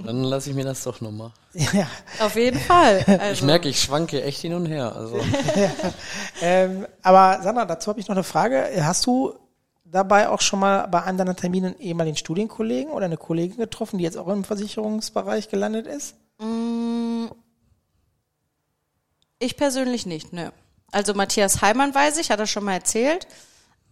Dann 0.04 0.22
lasse 0.22 0.50
ich 0.50 0.56
mir 0.56 0.64
das 0.64 0.84
doch 0.84 1.00
nochmal. 1.00 1.32
Ja. 1.54 1.86
Auf 2.20 2.36
jeden 2.36 2.58
Fall. 2.58 3.04
Also. 3.06 3.32
Ich 3.32 3.42
merke, 3.42 3.68
ich 3.68 3.82
schwanke 3.82 4.22
echt 4.22 4.40
hin 4.40 4.54
und 4.54 4.66
her. 4.66 4.94
Also. 4.94 5.18
ja. 5.56 5.70
ähm, 6.40 6.86
aber 7.02 7.42
Sandra, 7.42 7.66
dazu 7.66 7.88
habe 7.90 8.00
ich 8.00 8.08
noch 8.08 8.14
eine 8.14 8.24
Frage. 8.24 8.70
Hast 8.82 9.04
du 9.04 9.34
dabei 9.92 10.28
auch 10.28 10.40
schon 10.40 10.58
mal 10.58 10.88
bei 10.88 11.00
deiner 11.12 11.36
Terminen 11.36 11.78
ehemaligen 11.78 12.16
Studienkollegen 12.16 12.92
oder 12.92 13.04
eine 13.04 13.18
Kollegin 13.18 13.58
getroffen, 13.58 13.98
die 13.98 14.04
jetzt 14.04 14.16
auch 14.16 14.28
im 14.28 14.42
Versicherungsbereich 14.42 15.48
gelandet 15.48 15.86
ist? 15.86 16.16
Mm. 16.38 17.26
Ich 19.38 19.56
persönlich 19.56 20.06
nicht, 20.06 20.32
ne. 20.32 20.52
Also 20.90 21.14
Matthias 21.14 21.62
Heimann 21.62 21.94
weiß 21.94 22.18
ich, 22.18 22.30
hat 22.30 22.40
er 22.40 22.46
schon 22.46 22.64
mal 22.64 22.74
erzählt. 22.74 23.26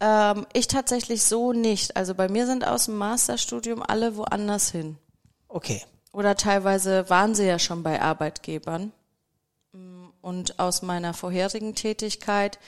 Ähm, 0.01 0.47
ich 0.53 0.69
tatsächlich 0.69 1.23
so 1.23 1.53
nicht. 1.53 1.97
Also 1.97 2.15
bei 2.15 2.29
mir 2.29 2.47
sind 2.47 2.67
aus 2.67 2.87
dem 2.87 2.97
Masterstudium 2.97 3.83
alle 3.83 4.17
woanders 4.17 4.71
hin. 4.71 4.97
Okay. 5.49 5.83
Oder 6.13 6.37
teilweise 6.37 7.09
waren 7.11 7.35
sie 7.35 7.47
ja 7.47 7.59
schon 7.59 7.83
bei 7.83 8.01
Arbeitgebern. 8.01 8.93
Mm, 9.73 10.07
und 10.21 10.59
aus 10.59 10.83
meiner 10.83 11.15
vorherigen 11.15 11.75
Tätigkeit 11.75 12.59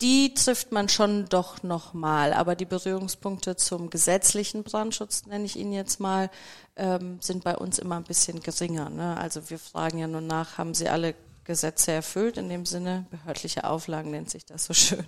die 0.00 0.34
trifft 0.34 0.72
man 0.72 0.88
schon 0.88 1.28
doch 1.28 1.62
nochmal. 1.62 2.32
Aber 2.32 2.54
die 2.56 2.64
Berührungspunkte 2.64 3.56
zum 3.56 3.90
gesetzlichen 3.90 4.64
Brandschutz, 4.64 5.26
nenne 5.26 5.44
ich 5.44 5.56
ihn 5.56 5.72
jetzt 5.72 6.00
mal, 6.00 6.30
ähm, 6.76 7.18
sind 7.20 7.44
bei 7.44 7.56
uns 7.56 7.78
immer 7.78 7.96
ein 7.96 8.04
bisschen 8.04 8.40
geringer. 8.40 8.88
Ne? 8.90 9.16
Also 9.16 9.50
wir 9.50 9.58
fragen 9.58 9.98
ja 9.98 10.06
nur 10.06 10.22
nach, 10.22 10.58
haben 10.58 10.74
sie 10.74 10.88
alle 10.88 11.14
Gesetze 11.44 11.92
erfüllt, 11.92 12.36
in 12.36 12.48
dem 12.48 12.64
Sinne, 12.64 13.06
behördliche 13.10 13.64
Auflagen 13.64 14.10
nennt 14.10 14.30
sich 14.30 14.44
das 14.46 14.66
so 14.66 14.74
schön. 14.74 15.06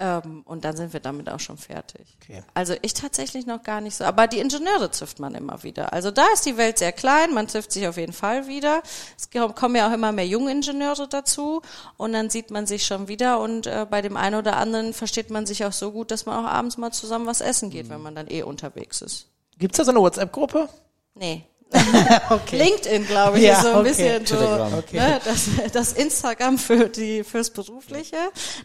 Ähm, 0.00 0.42
und 0.44 0.64
dann 0.64 0.76
sind 0.76 0.92
wir 0.92 1.00
damit 1.00 1.30
auch 1.30 1.38
schon 1.38 1.56
fertig. 1.56 2.16
Okay. 2.20 2.42
Also 2.52 2.74
ich 2.82 2.94
tatsächlich 2.94 3.46
noch 3.46 3.62
gar 3.62 3.80
nicht 3.80 3.94
so. 3.94 4.04
Aber 4.04 4.26
die 4.26 4.40
Ingenieure 4.40 4.90
trifft 4.90 5.20
man 5.20 5.34
immer 5.34 5.62
wieder. 5.62 5.92
Also 5.92 6.10
da 6.10 6.26
ist 6.34 6.46
die 6.46 6.56
Welt 6.56 6.78
sehr 6.78 6.92
klein, 6.92 7.32
man 7.32 7.46
trifft 7.46 7.70
sich 7.70 7.86
auf 7.86 7.96
jeden 7.96 8.12
Fall 8.12 8.48
wieder. 8.48 8.82
Es 9.16 9.30
kommen 9.54 9.76
ja 9.76 9.88
auch 9.88 9.92
immer 9.92 10.10
mehr 10.10 10.26
junge 10.26 10.50
Ingenieure 10.50 11.08
dazu 11.08 11.62
und 11.96 12.12
dann 12.12 12.28
sieht 12.28 12.50
man 12.50 12.66
sich 12.66 12.84
schon 12.84 13.06
wieder 13.06 13.38
und 13.40 13.66
äh, 13.66 13.86
bei 13.88 14.02
dem 14.02 14.16
einen 14.16 14.34
oder 14.34 14.56
anderen 14.56 14.92
versteht 14.94 15.30
man 15.30 15.46
sich 15.46 15.64
auch 15.64 15.72
so 15.72 15.92
gut, 15.92 16.10
dass 16.10 16.26
man 16.26 16.44
auch 16.44 16.48
abends 16.48 16.76
mal 16.76 16.90
zusammen 16.90 17.26
was 17.26 17.40
essen 17.40 17.70
geht, 17.70 17.86
mhm. 17.86 17.90
wenn 17.90 18.02
man 18.02 18.14
dann 18.16 18.28
eh 18.28 18.42
unterwegs 18.42 19.00
ist. 19.00 19.28
Gibt's 19.58 19.76
da 19.76 19.84
so 19.84 19.92
eine 19.92 20.00
WhatsApp-Gruppe? 20.00 20.68
Nee. 21.14 21.44
okay. 22.30 22.56
LinkedIn, 22.56 23.06
glaube 23.06 23.38
ich, 23.38 23.44
ja, 23.44 23.54
ist 23.54 23.62
so 23.62 23.68
ein 23.68 23.76
okay. 23.76 23.88
bisschen 23.88 24.26
so 24.26 24.36
okay. 24.78 24.96
ne, 24.96 25.20
das, 25.24 25.48
das 25.72 25.92
Instagram 25.92 26.58
für 26.58 26.88
die 26.88 27.24
fürs 27.24 27.50
Berufliche. 27.50 28.16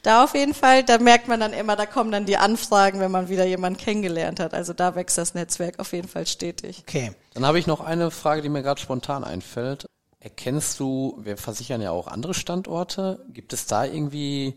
Da 0.04 0.24
auf 0.24 0.36
jeden 0.36 0.54
Fall, 0.54 0.84
da 0.84 0.98
merkt 1.00 1.28
man 1.28 1.40
dann 1.40 1.54
immer, 1.54 1.76
da 1.76 1.86
kommen 1.86 2.12
dann 2.12 2.26
die 2.26 2.38
Anfragen, 2.38 3.00
wenn 3.00 3.12
man 3.12 3.30
wieder 3.30 3.46
jemanden 3.46 3.80
kennengelernt 3.80 4.40
hat. 4.40 4.54
Also 4.54 4.74
da 4.74 4.96
wächst 4.96 5.18
das 5.18 5.34
Netzwerk 5.34 5.80
auf 5.80 5.92
jeden 5.94 6.08
Fall 6.08 6.28
stetig. 6.28 6.84
Okay. 6.88 7.12
Dann 7.34 7.46
habe 7.46 7.60
ich 7.60 7.68
noch 7.68 7.82
eine 7.82 8.12
Frage, 8.12 8.42
die 8.42 8.50
mir 8.50 8.62
gerade 8.62 8.82
spontan 8.82 9.24
einfällt. 9.24 9.88
Erkennst 10.20 10.80
du, 10.80 11.18
wir 11.22 11.38
versichern 11.38 11.82
ja 11.82 11.92
auch 11.92 12.08
andere 12.08 12.34
Standorte, 12.34 13.26
gibt 13.30 13.54
es 13.54 13.66
da 13.66 13.86
irgendwie 13.86 14.56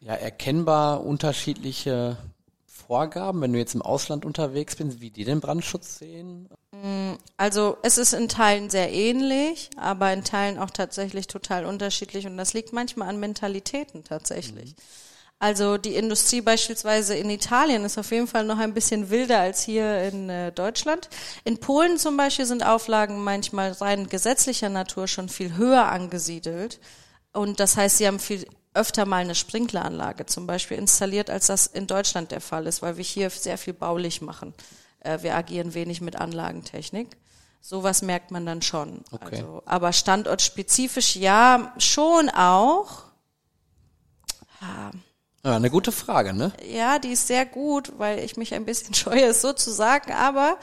ja 0.00 0.14
erkennbar 0.14 1.04
unterschiedliche 1.04 2.18
Vorgaben, 2.88 3.42
wenn 3.42 3.52
du 3.52 3.58
jetzt 3.58 3.74
im 3.74 3.82
Ausland 3.82 4.24
unterwegs 4.24 4.74
bist, 4.74 5.00
wie 5.00 5.10
die 5.10 5.24
den 5.24 5.40
Brandschutz 5.40 5.98
sehen? 5.98 6.48
Mm, 6.72 7.12
also 7.36 7.76
es 7.82 7.98
ist 7.98 8.14
in 8.14 8.28
Teilen 8.28 8.70
sehr 8.70 8.90
ähnlich, 8.90 9.68
aber 9.76 10.10
in 10.12 10.24
Teilen 10.24 10.58
auch 10.58 10.70
tatsächlich 10.70 11.26
total 11.26 11.66
unterschiedlich 11.66 12.26
und 12.26 12.38
das 12.38 12.54
liegt 12.54 12.72
manchmal 12.72 13.10
an 13.10 13.20
Mentalitäten 13.20 14.04
tatsächlich. 14.04 14.70
Mhm. 14.70 14.82
Also 15.38 15.76
die 15.76 15.94
Industrie 15.94 16.40
beispielsweise 16.40 17.14
in 17.14 17.30
Italien 17.30 17.84
ist 17.84 17.98
auf 17.98 18.10
jeden 18.10 18.26
Fall 18.26 18.44
noch 18.44 18.58
ein 18.58 18.74
bisschen 18.74 19.10
wilder 19.10 19.38
als 19.38 19.62
hier 19.62 20.02
in 20.04 20.30
äh, 20.30 20.50
Deutschland. 20.50 21.10
In 21.44 21.58
Polen 21.58 21.98
zum 21.98 22.16
Beispiel 22.16 22.46
sind 22.46 22.64
Auflagen 22.64 23.22
manchmal 23.22 23.72
rein 23.72 24.08
gesetzlicher 24.08 24.70
Natur 24.70 25.06
schon 25.06 25.28
viel 25.28 25.56
höher 25.56 25.86
angesiedelt. 25.86 26.80
Und 27.32 27.60
das 27.60 27.76
heißt, 27.76 27.98
sie 27.98 28.06
haben 28.08 28.18
viel 28.18 28.46
öfter 28.74 29.06
mal 29.06 29.22
eine 29.22 29.34
Sprinkleranlage 29.34 30.26
zum 30.26 30.46
Beispiel 30.46 30.76
installiert, 30.78 31.30
als 31.30 31.46
das 31.46 31.66
in 31.66 31.86
Deutschland 31.86 32.30
der 32.30 32.40
Fall 32.40 32.66
ist, 32.66 32.82
weil 32.82 32.96
wir 32.96 33.04
hier 33.04 33.30
sehr 33.30 33.58
viel 33.58 33.74
baulich 33.74 34.20
machen. 34.20 34.54
Äh, 35.00 35.22
wir 35.22 35.34
agieren 35.34 35.74
wenig 35.74 36.00
mit 36.00 36.16
Anlagentechnik. 36.16 37.16
Sowas 37.60 38.02
merkt 38.02 38.30
man 38.30 38.46
dann 38.46 38.62
schon. 38.62 39.04
Okay. 39.10 39.36
Also, 39.36 39.62
aber 39.66 39.92
standortspezifisch 39.92 41.16
ja, 41.16 41.74
schon 41.78 42.30
auch. 42.30 43.04
Ja, 45.44 45.56
eine 45.56 45.70
gute 45.70 45.92
Frage, 45.92 46.32
ne? 46.32 46.52
Ja, 46.68 46.98
die 46.98 47.12
ist 47.12 47.26
sehr 47.26 47.46
gut, 47.46 47.92
weil 47.98 48.20
ich 48.20 48.36
mich 48.36 48.54
ein 48.54 48.64
bisschen 48.64 48.94
scheue, 48.94 49.24
es 49.24 49.40
so 49.40 49.52
zu 49.52 49.70
sagen, 49.70 50.12
aber 50.12 50.58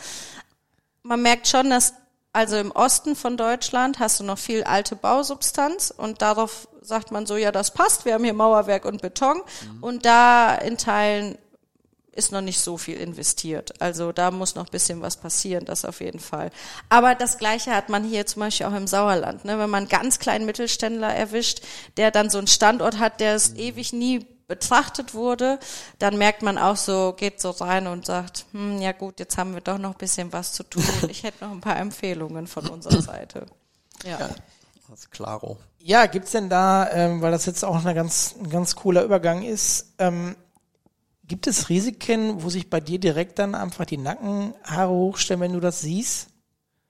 man 1.04 1.22
merkt 1.22 1.48
schon, 1.48 1.70
dass 1.70 1.94
also 2.36 2.58
im 2.58 2.72
Osten 2.72 3.16
von 3.16 3.38
Deutschland 3.38 4.00
hast 4.00 4.20
du 4.20 4.26
noch 4.26 4.38
viel 4.38 4.66
alte 4.66 4.98
Bausubstanz 4.98 5.94
und 5.96 6.22
darauf 6.22 6.68
sagt 6.82 7.10
man 7.12 7.26
so, 7.26 7.38
ja, 7.38 7.54
das 7.54 7.72
passt, 7.72 8.04
wir 8.04 8.14
haben 8.14 8.26
hier 8.26 8.34
Mauerwerk 8.34 8.84
und 8.84 9.02
Beton 9.02 9.38
mhm. 9.38 9.82
und 9.82 10.06
da 10.06 10.54
in 10.54 10.78
Teilen 10.78 11.38
ist 12.12 12.34
noch 12.34 12.42
nicht 12.42 12.60
so 12.60 12.78
viel 12.78 12.98
investiert. 12.98 13.82
Also 13.82 14.12
da 14.12 14.32
muss 14.32 14.56
noch 14.56 14.68
bisschen 14.68 15.02
was 15.02 15.16
passieren, 15.16 15.64
das 15.64 15.86
auf 15.86 16.02
jeden 16.02 16.20
Fall. 16.20 16.52
Aber 16.90 17.16
das 17.16 17.38
Gleiche 17.38 17.72
hat 17.72 17.88
man 17.88 18.04
hier 18.04 18.26
zum 18.26 18.42
Beispiel 18.42 18.66
auch 18.66 18.76
im 18.76 18.88
Sauerland. 18.88 19.46
Ne? 19.46 19.58
Wenn 19.58 19.70
man 19.70 19.84
einen 19.84 19.90
ganz 19.90 20.20
kleinen 20.20 20.46
Mittelständler 20.46 21.16
erwischt, 21.16 21.62
der 21.96 22.12
dann 22.12 22.30
so 22.30 22.38
einen 22.38 22.48
Standort 22.48 23.00
hat, 23.00 23.22
der 23.22 23.36
es 23.36 23.52
mhm. 23.52 23.60
ewig 23.60 23.94
nie 23.94 24.28
betrachtet 24.48 25.14
wurde, 25.14 25.60
dann 26.00 26.18
merkt 26.18 26.42
man 26.42 26.58
auch 26.58 26.76
so, 26.76 27.14
geht 27.18 27.42
so 27.42 27.52
rein 27.52 27.88
und 27.88 28.06
sagt, 28.06 28.46
hm, 28.52 28.80
ja 28.80 28.92
gut, 28.92 29.20
jetzt 29.20 29.38
haben 29.38 29.54
wir 29.54 29.62
doch 29.62 29.78
noch 29.78 29.92
ein 29.92 29.98
bisschen 29.98 30.32
was 30.34 30.54
zu 30.54 30.64
tun. 30.64 30.84
Ich 31.10 31.24
hätte 31.24 31.44
noch 31.44 31.52
ein 31.52 31.62
paar 31.62 31.78
Empfehlungen 31.78 32.48
von 32.48 32.68
unserer 32.68 33.02
Seite. 33.02 33.46
Ja. 34.04 34.20
ja 34.20 34.30
das 34.90 35.00
ist 35.00 35.12
klaro. 35.12 35.58
Ja, 35.80 36.06
gibt's 36.06 36.32
denn 36.32 36.50
da, 36.50 36.90
ähm, 36.92 37.22
weil 37.22 37.32
das 37.32 37.46
jetzt 37.46 37.64
auch 37.64 37.84
eine 37.84 37.94
ganz, 37.94 38.36
ein 38.40 38.50
ganz 38.50 38.76
cooler 38.76 39.04
Übergang 39.04 39.44
ist, 39.44 39.94
ähm, 40.00 40.36
Gibt 41.28 41.48
es 41.48 41.70
Risiken, 41.70 42.44
wo 42.44 42.50
sich 42.50 42.70
bei 42.70 42.80
dir 42.80 43.00
direkt 43.00 43.40
dann 43.40 43.56
einfach 43.56 43.86
die 43.86 43.98
Nackenhaare 43.98 44.92
hochstellen, 44.92 45.42
wenn 45.42 45.54
du 45.54 45.60
das 45.60 45.82
siehst? 45.82 46.28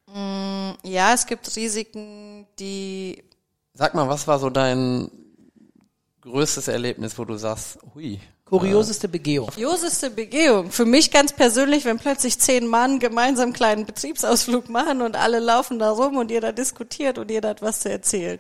Mm, 0.08 0.72
ja, 0.84 1.14
es 1.14 1.26
gibt 1.26 1.56
Risiken, 1.56 2.46
die. 2.60 3.24
Sag 3.74 3.94
mal, 3.94 4.10
was 4.10 4.28
war 4.28 4.40
so 4.40 4.50
dein 4.50 5.10
größtes 6.26 6.68
Erlebnis, 6.68 7.18
wo 7.18 7.26
du 7.26 7.38
sagst, 7.38 7.80
hui, 7.94 8.20
Kurioseste 8.46 9.08
Begehung. 9.08 9.48
Kurioseste 9.48 10.12
Begehung. 10.12 10.70
Für 10.70 10.86
mich 10.86 11.10
ganz 11.10 11.34
persönlich, 11.34 11.84
wenn 11.84 11.98
plötzlich 11.98 12.38
zehn 12.38 12.68
Mann 12.68 13.00
gemeinsam 13.00 13.46
einen 13.46 13.54
kleinen 13.54 13.86
Betriebsausflug 13.88 14.70
machen 14.70 15.02
und 15.02 15.16
alle 15.16 15.40
laufen 15.40 15.80
da 15.80 15.90
rum 15.90 16.18
und 16.18 16.30
jeder 16.30 16.54
diskutiert 16.54 17.18
und 17.18 17.32
jeder 17.32 17.50
hat 17.50 17.64
was 17.64 17.80
zu 17.80 17.90
erzählen. 17.90 18.38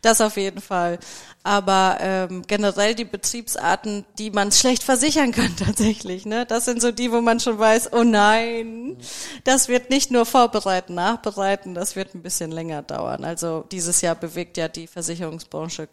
Das 0.00 0.20
auf 0.20 0.36
jeden 0.36 0.60
Fall. 0.60 1.00
Aber 1.42 1.98
ähm, 2.00 2.44
generell 2.46 2.94
die 2.94 3.04
Betriebsarten, 3.04 4.04
die 4.16 4.30
man 4.30 4.52
schlecht 4.52 4.84
versichern 4.84 5.32
kann 5.32 5.56
tatsächlich. 5.66 6.24
Ne? 6.24 6.46
Das 6.46 6.64
sind 6.64 6.80
so 6.80 6.92
die, 6.92 7.10
wo 7.10 7.20
man 7.20 7.40
schon 7.40 7.58
weiß, 7.58 7.92
oh 7.94 8.04
nein, 8.04 8.96
das 9.42 9.66
wird 9.66 9.90
nicht 9.90 10.12
nur 10.12 10.24
vorbereiten, 10.24 10.94
nachbereiten, 10.94 11.74
das 11.74 11.96
wird 11.96 12.14
ein 12.14 12.22
bisschen 12.22 12.52
länger 12.52 12.82
dauern. 12.82 13.24
Also 13.24 13.64
dieses 13.72 14.02
Jahr 14.02 14.14
bewegt 14.14 14.56
ja 14.56 14.68
die 14.68 14.86
Versicherungsbranche 14.86 15.88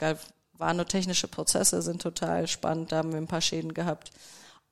warnotechnische 0.58 1.28
Prozesse 1.28 1.82
sind 1.82 2.02
total 2.02 2.48
spannend, 2.48 2.92
da 2.92 2.98
haben 2.98 3.12
wir 3.12 3.18
ein 3.18 3.28
paar 3.28 3.42
Schäden 3.42 3.74
gehabt. 3.74 4.12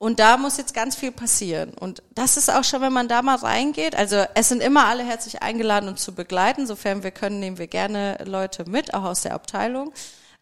Und 0.04 0.20
da 0.20 0.36
muss 0.36 0.58
jetzt 0.58 0.74
ganz 0.74 0.98
viel 0.98 1.14
passieren. 1.14 1.74
Und 1.74 2.04
das 2.14 2.36
ist 2.36 2.54
auch 2.54 2.66
schon, 2.66 2.82
wenn 2.82 2.92
man 2.92 3.08
da 3.08 3.22
mal 3.22 3.38
reingeht. 3.38 3.96
Also 3.96 4.26
es 4.36 4.50
sind 4.50 4.62
immer 4.62 4.86
alle 4.88 5.06
herzlich 5.06 5.42
eingeladen, 5.42 5.88
uns 5.88 6.04
zu 6.04 6.14
begleiten. 6.14 6.68
Sofern 6.68 7.04
wir 7.04 7.12
können, 7.12 7.40
nehmen 7.40 7.58
wir 7.58 7.68
gerne 7.68 8.18
Leute 8.26 8.70
mit, 8.70 8.94
auch 8.94 9.04
aus 9.04 9.22
der 9.22 9.34
Abteilung. 9.34 9.94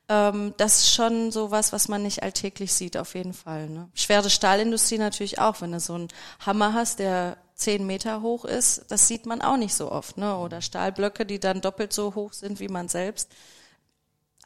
Ähm, 0.10 0.56
das 0.58 0.80
ist 0.80 0.96
schon 0.96 1.32
sowas, 1.32 1.74
was 1.74 1.90
man 1.90 2.02
nicht 2.02 2.24
alltäglich 2.24 2.74
sieht, 2.74 2.98
auf 2.98 3.14
jeden 3.14 3.34
Fall. 3.34 3.70
Ne? 3.70 3.88
Schwere 3.94 4.32
Stahlindustrie 4.32 4.98
natürlich 4.98 5.38
auch. 5.38 5.62
Wenn 5.62 5.74
du 5.74 5.80
so 5.80 5.94
einen 5.94 6.08
Hammer 6.44 6.74
hast, 6.74 6.98
der 6.98 7.38
zehn 7.54 7.86
Meter 7.86 8.24
hoch 8.24 8.46
ist, 8.46 8.86
das 8.90 9.08
sieht 9.08 9.28
man 9.28 9.44
auch 9.44 9.58
nicht 9.58 9.76
so 9.76 9.92
oft. 9.92 10.18
Ne? 10.18 10.36
Oder 10.38 10.62
Stahlblöcke, 10.62 11.24
die 11.24 11.40
dann 11.40 11.62
doppelt 11.62 11.94
so 11.94 12.16
hoch 12.16 12.34
sind 12.34 12.60
wie 12.60 12.68
man 12.68 12.90
selbst 12.90 13.30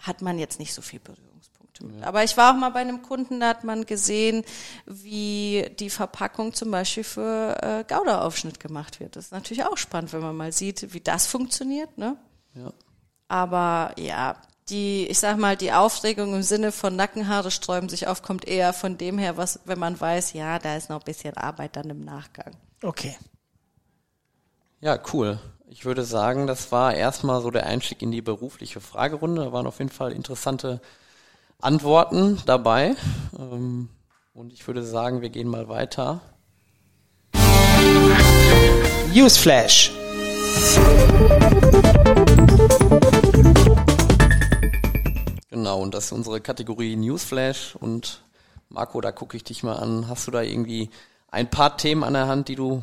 hat 0.06 0.22
man 0.22 0.40
jetzt 0.40 0.60
nicht 0.60 0.74
so 0.74 0.82
viel 0.82 1.00
Berührungspunkte 1.00 1.86
mit. 1.86 2.02
Ja. 2.02 2.08
Aber 2.08 2.24
ich 2.24 2.38
war 2.38 2.54
auch 2.54 2.58
mal 2.58 2.70
bei 2.70 2.82
einem 2.82 3.02
Kunden, 3.02 3.40
da 3.40 3.50
hat 3.50 3.64
man 3.64 3.86
gesehen, 3.86 4.44
wie 4.86 5.70
die 5.80 5.90
Verpackung 5.90 6.54
zum 6.54 6.72
Beispiel 6.72 7.04
für 7.04 7.58
äh, 7.62 7.84
Gouda-Aufschnitt 7.88 8.60
gemacht 8.60 9.00
wird. 9.00 9.16
Das 9.16 9.26
ist 9.26 9.32
natürlich 9.32 9.66
auch 9.66 9.78
spannend, 9.78 10.14
wenn 10.14 10.22
man 10.22 10.36
mal 10.36 10.52
sieht, 10.52 10.94
wie 10.94 11.02
das 11.02 11.28
funktioniert. 11.28 11.98
Ne? 11.98 12.18
Ja. 12.54 12.72
Aber 13.28 13.94
ja, 13.98 14.36
die, 14.70 15.08
ich 15.08 15.20
sag 15.20 15.38
mal, 15.38 15.56
die 15.56 15.72
Aufregung 15.72 16.34
im 16.34 16.44
Sinne 16.44 16.72
von 16.72 16.96
Nackenhaare 16.96 17.52
sträuben 17.52 17.90
sich 17.90 18.08
auf, 18.08 18.22
kommt 18.22 18.48
eher 18.48 18.74
von 18.74 18.98
dem 18.98 19.18
her, 19.18 19.38
was, 19.38 19.60
wenn 19.66 19.80
man 19.80 20.00
weiß, 20.00 20.34
ja, 20.34 20.60
da 20.60 20.76
ist 20.76 20.90
noch 20.90 21.02
ein 21.02 21.06
bisschen 21.06 21.38
Arbeit 21.38 21.76
dann 21.76 21.90
im 21.90 22.04
Nachgang. 22.04 22.56
Okay. 22.82 23.18
Ja, 24.82 25.00
cool. 25.14 25.40
Ich 25.78 25.84
würde 25.84 26.06
sagen, 26.06 26.48
das 26.48 26.72
war 26.72 26.94
erstmal 26.94 27.42
so 27.42 27.52
der 27.52 27.66
Einstieg 27.66 28.02
in 28.02 28.10
die 28.10 28.22
berufliche 28.22 28.80
Fragerunde. 28.80 29.44
Da 29.44 29.52
waren 29.52 29.68
auf 29.68 29.80
jeden 29.80 29.92
Fall 29.92 30.14
interessante 30.14 30.80
Antworten 31.60 32.42
dabei. 32.46 32.96
Ähm, 33.38 33.90
und 34.34 34.54
ich 34.54 34.66
würde 34.66 34.86
sagen, 34.86 35.20
wir 35.20 35.30
gehen 35.30 35.50
mal 35.50 35.68
weiter. 35.68 36.22
Newsflash. 39.14 39.92
Genau, 45.50 45.82
und 45.82 45.94
das 45.94 46.06
ist 46.06 46.12
unsere 46.14 46.40
Kategorie 46.40 46.96
Newsflash. 46.96 47.76
Und 47.76 48.24
Marco, 48.70 49.02
da 49.02 49.12
gucke 49.12 49.36
ich 49.36 49.44
dich 49.44 49.62
mal 49.62 49.76
an. 49.76 50.08
Hast 50.08 50.26
du 50.26 50.32
da 50.32 50.42
irgendwie 50.42 50.90
ein 51.28 51.50
paar 51.50 51.76
Themen 51.76 52.06
an 52.06 52.14
der 52.14 52.28
Hand, 52.28 52.48
die 52.48 52.56
du 52.56 52.82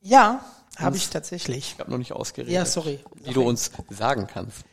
ja, 0.00 0.40
habe 0.78 0.96
ich 0.96 1.10
tatsächlich. 1.10 1.74
Ich 1.74 1.80
habe 1.80 1.90
noch 1.90 1.98
nicht 1.98 2.12
ausgeredet. 2.12 2.52
Ja, 2.52 2.64
sorry. 2.64 3.00
Die 3.26 3.32
du 3.32 3.42
uns 3.42 3.70
sagen 3.90 4.26
kannst. 4.26 4.64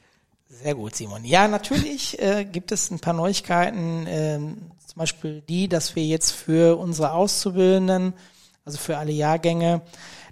Sehr 0.48 0.76
gut, 0.76 0.96
Simon. 0.96 1.26
Ja, 1.26 1.48
natürlich 1.48 2.20
äh, 2.20 2.46
gibt 2.46 2.72
es 2.72 2.90
ein 2.92 3.00
paar 3.00 3.14
Neuigkeiten, 3.14 4.08
äh, 4.08 4.38
zum 4.38 4.96
Beispiel 4.96 5.42
die, 5.42 5.68
dass 5.68 5.96
wir 5.96 6.06
jetzt 6.06 6.32
für 6.32 6.78
unsere 6.78 7.12
Auszubildenden, 7.12 8.14
also 8.64 8.78
für 8.78 8.98
alle 8.98 9.12
Jahrgänge, 9.12 9.82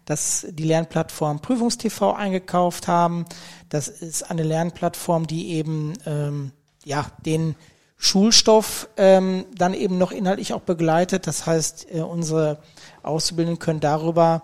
dass 0.05 0.45
die 0.49 0.63
Lernplattform 0.63 1.41
Prüfungstv 1.41 2.13
eingekauft 2.13 2.87
haben. 2.87 3.25
Das 3.69 3.87
ist 3.87 4.29
eine 4.29 4.43
Lernplattform, 4.43 5.27
die 5.27 5.53
eben 5.53 5.93
ähm, 6.05 6.51
ja 6.85 7.07
den 7.25 7.55
Schulstoff 7.97 8.89
ähm, 8.97 9.45
dann 9.55 9.73
eben 9.73 9.97
noch 9.97 10.11
inhaltlich 10.11 10.53
auch 10.53 10.61
begleitet. 10.61 11.25
Das 11.27 11.45
heißt, 11.45 11.87
äh, 11.93 12.01
unsere 12.01 12.59
Auszubildenden 13.01 13.59
können 13.59 13.79
darüber 13.79 14.43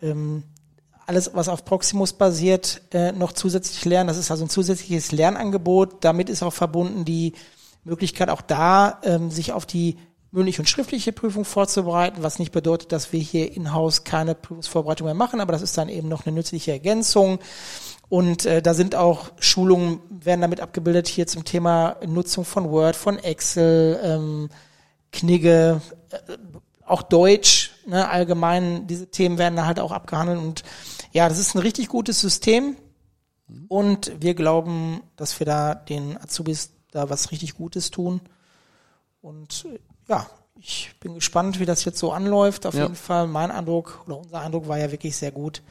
ähm, 0.00 0.44
alles, 1.06 1.30
was 1.34 1.48
auf 1.48 1.64
Proximus 1.64 2.12
basiert, 2.12 2.82
äh, 2.92 3.12
noch 3.12 3.32
zusätzlich 3.32 3.84
lernen. 3.84 4.08
Das 4.08 4.16
ist 4.16 4.30
also 4.30 4.44
ein 4.44 4.50
zusätzliches 4.50 5.12
Lernangebot. 5.12 6.04
Damit 6.04 6.28
ist 6.28 6.42
auch 6.42 6.52
verbunden 6.52 7.04
die 7.04 7.32
Möglichkeit, 7.84 8.30
auch 8.30 8.42
da 8.42 9.00
ähm, 9.02 9.30
sich 9.30 9.52
auf 9.52 9.66
die 9.66 9.96
mündliche 10.32 10.62
und 10.62 10.68
schriftliche 10.68 11.12
Prüfung 11.12 11.44
vorzubereiten, 11.44 12.22
was 12.22 12.38
nicht 12.38 12.52
bedeutet, 12.52 12.90
dass 12.90 13.12
wir 13.12 13.20
hier 13.20 13.54
in-house 13.54 14.04
keine 14.04 14.34
Prüfungsvorbereitung 14.34 15.04
mehr 15.04 15.14
machen, 15.14 15.40
aber 15.40 15.52
das 15.52 15.62
ist 15.62 15.76
dann 15.76 15.90
eben 15.90 16.08
noch 16.08 16.26
eine 16.26 16.34
nützliche 16.34 16.72
Ergänzung. 16.72 17.38
Und 18.08 18.46
äh, 18.46 18.62
da 18.62 18.74
sind 18.74 18.94
auch 18.94 19.30
Schulungen, 19.38 20.00
werden 20.10 20.40
damit 20.40 20.60
abgebildet 20.60 21.06
hier 21.06 21.26
zum 21.26 21.44
Thema 21.44 21.96
Nutzung 22.06 22.44
von 22.44 22.70
Word, 22.70 22.96
von 22.96 23.18
Excel, 23.18 24.00
ähm, 24.02 24.48
Knigge, 25.12 25.80
äh, 26.10 26.16
auch 26.84 27.02
Deutsch, 27.02 27.70
ne, 27.86 28.08
allgemein, 28.08 28.86
diese 28.86 29.10
Themen 29.10 29.38
werden 29.38 29.56
da 29.56 29.66
halt 29.66 29.80
auch 29.80 29.92
abgehandelt 29.92 30.38
und 30.38 30.62
ja, 31.12 31.28
das 31.28 31.38
ist 31.38 31.54
ein 31.54 31.60
richtig 31.60 31.88
gutes 31.88 32.20
System 32.20 32.76
und 33.68 34.12
wir 34.20 34.34
glauben, 34.34 35.02
dass 35.16 35.38
wir 35.38 35.46
da 35.46 35.74
den 35.74 36.16
Azubis 36.18 36.70
da 36.90 37.08
was 37.10 37.30
richtig 37.30 37.54
Gutes 37.54 37.90
tun 37.90 38.20
und 39.20 39.66
ja, 40.08 40.26
ich 40.56 40.94
bin 41.00 41.14
gespannt, 41.14 41.58
wie 41.58 41.64
das 41.64 41.84
jetzt 41.84 41.98
so 41.98 42.12
anläuft. 42.12 42.66
Auf 42.66 42.74
ja. 42.74 42.82
jeden 42.82 42.94
Fall, 42.94 43.26
mein 43.26 43.50
Eindruck 43.50 44.02
oder 44.06 44.18
unser 44.18 44.40
Eindruck 44.40 44.68
war 44.68 44.78
ja 44.78 44.90
wirklich 44.90 45.16
sehr 45.16 45.32
gut. 45.32 45.62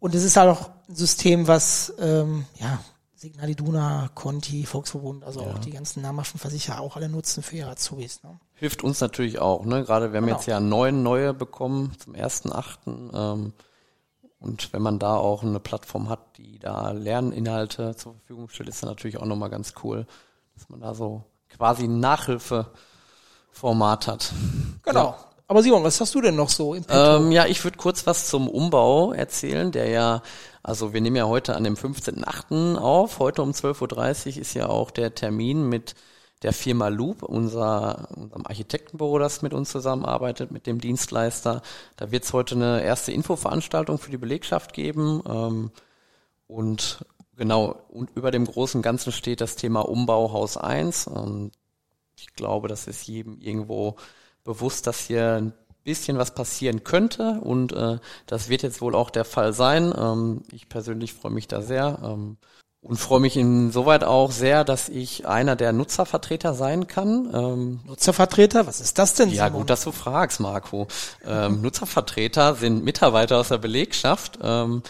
Und 0.00 0.14
es 0.14 0.22
ist 0.22 0.36
halt 0.36 0.50
auch 0.50 0.70
ein 0.88 0.94
System, 0.94 1.46
was 1.46 1.94
ähm, 1.98 2.44
ja 2.58 2.80
Signal 3.24 3.48
Iduna, 3.48 4.10
Conti, 4.14 4.66
Volksverbund, 4.66 5.24
also 5.24 5.40
ja. 5.40 5.46
auch 5.46 5.58
die 5.58 5.70
ganzen 5.70 6.02
namhaften 6.02 6.38
Versicherer 6.38 6.80
auch 6.80 6.96
alle 6.96 7.08
nutzen 7.08 7.42
für 7.42 7.56
ihre 7.56 7.70
Azubis. 7.70 8.22
Ne? 8.22 8.38
Hilft 8.52 8.84
uns 8.84 9.00
natürlich 9.00 9.38
auch, 9.38 9.64
ne? 9.64 9.82
Gerade 9.82 10.12
wir 10.12 10.18
haben 10.18 10.26
genau. 10.26 10.36
jetzt 10.36 10.46
ja 10.46 10.60
neun 10.60 11.02
neue 11.02 11.32
bekommen 11.32 11.92
zum 11.98 12.14
ersten 12.14 12.52
achten. 12.52 13.10
Ähm, 13.14 13.52
und 14.44 14.72
wenn 14.74 14.82
man 14.82 14.98
da 14.98 15.16
auch 15.16 15.42
eine 15.42 15.58
Plattform 15.58 16.10
hat, 16.10 16.36
die 16.36 16.58
da 16.58 16.90
Lerninhalte 16.90 17.96
zur 17.96 18.12
Verfügung 18.12 18.50
stellt, 18.50 18.68
ist 18.68 18.82
das 18.82 18.88
natürlich 18.88 19.16
auch 19.16 19.24
nochmal 19.24 19.48
ganz 19.48 19.72
cool, 19.82 20.06
dass 20.54 20.68
man 20.68 20.80
da 20.80 20.94
so 20.94 21.24
quasi 21.48 21.84
ein 21.84 21.98
Nachhilfeformat 22.00 24.06
hat. 24.06 24.34
Genau. 24.82 25.04
Ja. 25.04 25.16
Aber 25.46 25.62
Simon, 25.62 25.82
was 25.82 26.00
hast 26.00 26.14
du 26.14 26.20
denn 26.20 26.36
noch 26.36 26.50
so 26.50 26.74
im 26.74 26.84
ähm, 26.88 27.32
Ja, 27.32 27.46
ich 27.46 27.64
würde 27.64 27.78
kurz 27.78 28.06
was 28.06 28.28
zum 28.28 28.48
Umbau 28.48 29.12
erzählen, 29.12 29.72
der 29.72 29.88
ja, 29.88 30.22
also 30.62 30.92
wir 30.92 31.00
nehmen 31.00 31.16
ja 31.16 31.26
heute 31.26 31.56
an 31.56 31.64
dem 31.64 31.76
15.8. 31.76 32.76
auf. 32.76 33.18
Heute 33.18 33.42
um 33.42 33.52
12.30 33.52 34.36
Uhr 34.36 34.42
ist 34.42 34.54
ja 34.54 34.68
auch 34.68 34.90
der 34.90 35.14
Termin 35.14 35.68
mit 35.68 35.94
der 36.44 36.52
Firma 36.52 36.88
Loop, 36.88 37.22
unser, 37.22 38.08
unserem 38.14 38.46
Architektenbüro, 38.46 39.18
das 39.18 39.40
mit 39.40 39.54
uns 39.54 39.70
zusammenarbeitet, 39.70 40.50
mit 40.50 40.66
dem 40.66 40.78
Dienstleister. 40.78 41.62
Da 41.96 42.10
wird 42.10 42.24
es 42.24 42.32
heute 42.34 42.54
eine 42.54 42.84
erste 42.84 43.12
Infoveranstaltung 43.12 43.98
für 43.98 44.10
die 44.10 44.18
Belegschaft 44.18 44.74
geben. 44.74 45.22
Ähm, 45.26 45.70
und 46.46 47.04
genau, 47.34 47.80
und 47.88 48.10
über 48.14 48.30
dem 48.30 48.44
großen 48.44 48.82
Ganzen 48.82 49.10
steht 49.10 49.40
das 49.40 49.56
Thema 49.56 49.88
Umbau 49.88 50.32
Haus 50.32 50.58
1. 50.58 51.06
Und 51.06 51.52
ich 52.18 52.34
glaube, 52.34 52.68
das 52.68 52.86
ist 52.86 53.08
jedem 53.08 53.40
irgendwo 53.40 53.96
bewusst, 54.44 54.86
dass 54.86 55.06
hier 55.06 55.32
ein 55.36 55.54
bisschen 55.82 56.18
was 56.18 56.34
passieren 56.34 56.84
könnte 56.84 57.40
und 57.42 57.72
äh, 57.72 57.98
das 58.26 58.48
wird 58.48 58.62
jetzt 58.62 58.80
wohl 58.80 58.94
auch 58.94 59.10
der 59.10 59.26
Fall 59.26 59.52
sein. 59.52 59.92
Ähm, 59.96 60.42
ich 60.50 60.68
persönlich 60.68 61.12
freue 61.12 61.32
mich 61.32 61.46
da 61.46 61.60
sehr 61.60 61.98
ähm, 62.02 62.38
und 62.84 62.98
freue 62.98 63.20
mich 63.20 63.36
insoweit 63.38 64.04
auch 64.04 64.30
sehr, 64.30 64.62
dass 64.62 64.90
ich 64.90 65.26
einer 65.26 65.56
der 65.56 65.72
Nutzervertreter 65.72 66.52
sein 66.52 66.86
kann. 66.86 67.30
Ähm, 67.32 67.80
Nutzervertreter? 67.86 68.66
Was 68.66 68.80
ist 68.80 68.98
das 68.98 69.14
denn? 69.14 69.30
Ja, 69.30 69.46
Simon? 69.46 69.62
gut, 69.62 69.70
dass 69.70 69.84
du 69.84 69.90
fragst, 69.90 70.38
Marco. 70.38 70.86
Ähm, 71.26 71.62
Nutzervertreter 71.62 72.54
sind 72.54 72.84
Mitarbeiter 72.84 73.38
aus 73.38 73.48
der 73.48 73.56
Belegschaft. 73.56 74.38
Ähm, 74.42 74.82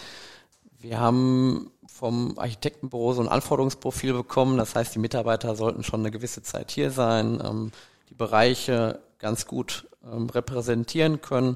wir 0.77 0.99
haben 0.99 1.71
vom 1.87 2.37
Architektenbüro 2.37 3.13
so 3.13 3.21
ein 3.21 3.29
Anforderungsprofil 3.29 4.11
bekommen. 4.11 4.57
Das 4.57 4.75
heißt, 4.75 4.93
die 4.93 4.99
Mitarbeiter 4.99 5.55
sollten 5.55 5.83
schon 5.83 6.01
eine 6.01 6.11
gewisse 6.11 6.43
Zeit 6.43 6.71
hier 6.71 6.91
sein, 6.91 7.41
ähm, 7.41 7.71
die 8.09 8.15
Bereiche 8.15 8.99
ganz 9.19 9.47
gut 9.47 9.87
ähm, 10.03 10.29
repräsentieren 10.29 11.21
können 11.21 11.55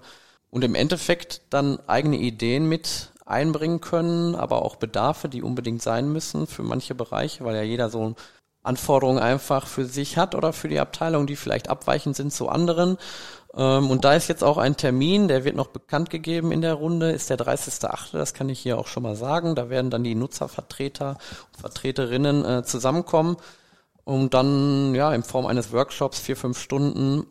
und 0.50 0.64
im 0.64 0.74
Endeffekt 0.74 1.42
dann 1.50 1.80
eigene 1.86 2.16
Ideen 2.16 2.70
mit 2.70 3.12
einbringen 3.30 3.82
können, 3.82 4.36
aber 4.36 4.64
auch 4.64 4.76
Bedarfe, 4.76 5.30
die 5.30 5.44
unbedingt 5.44 5.82
sein 5.82 6.12
müssen 6.12 6.48
für 6.48 6.64
manche 6.64 6.96
Bereiche, 6.96 7.44
weil 7.46 7.56
ja 7.56 7.62
jeder 7.62 7.90
so 7.90 8.16
Anforderungen 8.62 9.20
einfach 9.20 9.68
für 9.68 9.86
sich 9.86 10.18
hat 10.18 10.36
oder 10.36 10.54
für 10.54 10.68
die 10.68 10.80
Abteilung, 10.80 11.28
die 11.28 11.36
vielleicht 11.36 11.70
abweichend 11.70 12.16
sind 12.16 12.34
zu 12.34 12.50
anderen. 12.50 12.98
Ähm, 13.56 13.90
und 13.90 14.06
da 14.06 14.14
ist 14.14 14.28
jetzt 14.28 14.44
auch 14.44 14.58
ein 14.58 14.78
Termin, 14.78 15.28
der 15.28 15.46
wird 15.46 15.56
noch 15.56 15.68
bekannt 15.68 16.10
gegeben 16.10 16.52
in 16.52 16.62
der 16.62 16.74
Runde, 16.74 17.12
ist 17.12 17.30
der 17.30 17.38
30.8., 17.38 18.14
das 18.14 18.34
kann 18.34 18.50
ich 18.50 18.60
hier 18.60 18.78
auch 18.78 18.88
schon 18.88 19.04
mal 19.04 19.16
sagen. 19.16 19.56
Da 19.56 19.70
werden 19.70 19.90
dann 19.90 20.04
die 20.04 20.16
Nutzervertreter 20.16 21.18
und 21.52 21.62
Vertreterinnen 21.62 22.46
äh, 22.46 22.64
zusammenkommen 22.64 23.38
und 24.04 24.34
dann 24.34 24.94
ja 24.96 25.14
in 25.14 25.24
Form 25.24 25.46
eines 25.46 25.72
Workshops 25.72 26.20
vier, 26.20 26.36
fünf 26.36 26.60
Stunden 26.60 27.26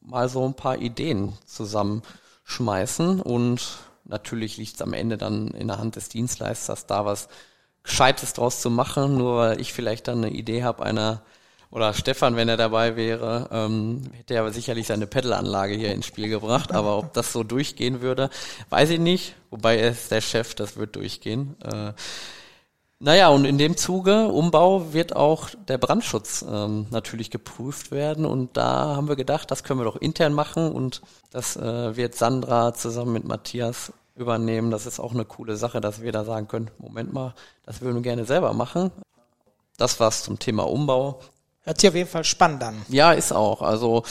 mal 0.00 0.28
so 0.28 0.44
ein 0.44 0.54
paar 0.54 0.78
Ideen 0.78 1.32
zusammenschmeißen 1.46 3.20
und 3.20 3.85
natürlich 4.08 4.56
liegt 4.56 4.76
es 4.76 4.82
am 4.82 4.92
Ende 4.92 5.16
dann 5.16 5.48
in 5.48 5.68
der 5.68 5.78
Hand 5.78 5.96
des 5.96 6.08
Dienstleisters, 6.08 6.86
da 6.86 7.04
was 7.04 7.28
Gescheites 7.82 8.32
draus 8.32 8.60
zu 8.60 8.70
machen, 8.70 9.16
nur 9.16 9.36
weil 9.38 9.60
ich 9.60 9.72
vielleicht 9.72 10.08
dann 10.08 10.24
eine 10.24 10.30
Idee 10.30 10.64
habe 10.64 10.82
einer 10.82 11.22
oder 11.70 11.92
Stefan, 11.94 12.36
wenn 12.36 12.48
er 12.48 12.56
dabei 12.56 12.96
wäre, 12.96 13.48
ähm, 13.52 14.02
hätte 14.12 14.34
er 14.34 14.52
sicherlich 14.52 14.86
seine 14.86 15.06
Pedal-Anlage 15.06 15.74
hier 15.74 15.92
ins 15.92 16.06
Spiel 16.06 16.28
gebracht. 16.28 16.72
Aber 16.72 16.96
ob 16.96 17.12
das 17.12 17.32
so 17.32 17.42
durchgehen 17.42 18.00
würde, 18.00 18.30
weiß 18.70 18.90
ich 18.90 19.00
nicht. 19.00 19.34
Wobei 19.50 19.76
er 19.76 19.90
ist 19.90 20.10
der 20.10 20.20
Chef, 20.20 20.54
das 20.54 20.76
wird 20.76 20.96
durchgehen. 20.96 21.56
Äh, 21.62 21.92
naja, 22.98 23.28
und 23.28 23.44
in 23.44 23.58
dem 23.58 23.76
Zuge, 23.76 24.28
Umbau, 24.28 24.94
wird 24.94 25.14
auch 25.14 25.50
der 25.68 25.76
Brandschutz 25.76 26.44
ähm, 26.48 26.86
natürlich 26.90 27.30
geprüft 27.30 27.90
werden. 27.90 28.24
Und 28.24 28.56
da 28.56 28.96
haben 28.96 29.08
wir 29.08 29.16
gedacht, 29.16 29.50
das 29.50 29.64
können 29.64 29.80
wir 29.80 29.84
doch 29.84 29.96
intern 29.96 30.32
machen. 30.32 30.72
Und 30.72 31.02
das 31.30 31.56
äh, 31.56 31.96
wird 31.96 32.14
Sandra 32.14 32.72
zusammen 32.72 33.12
mit 33.12 33.24
Matthias 33.24 33.92
übernehmen. 34.14 34.70
Das 34.70 34.86
ist 34.86 34.98
auch 34.98 35.12
eine 35.12 35.26
coole 35.26 35.56
Sache, 35.56 35.82
dass 35.82 36.00
wir 36.00 36.10
da 36.10 36.24
sagen 36.24 36.48
können, 36.48 36.70
Moment 36.78 37.12
mal, 37.12 37.34
das 37.66 37.82
würden 37.82 37.96
wir 37.96 38.02
gerne 38.02 38.24
selber 38.24 38.54
machen. 38.54 38.90
Das 39.76 40.00
war's 40.00 40.22
zum 40.22 40.38
Thema 40.38 40.62
Umbau. 40.62 41.20
Hört 41.64 41.80
sich 41.80 41.90
auf 41.90 41.96
jeden 41.96 42.08
Fall 42.08 42.24
spannend 42.24 42.62
an. 42.62 42.80
Ja, 42.88 43.12
ist 43.12 43.32
auch. 43.32 43.60
Also 43.60 44.04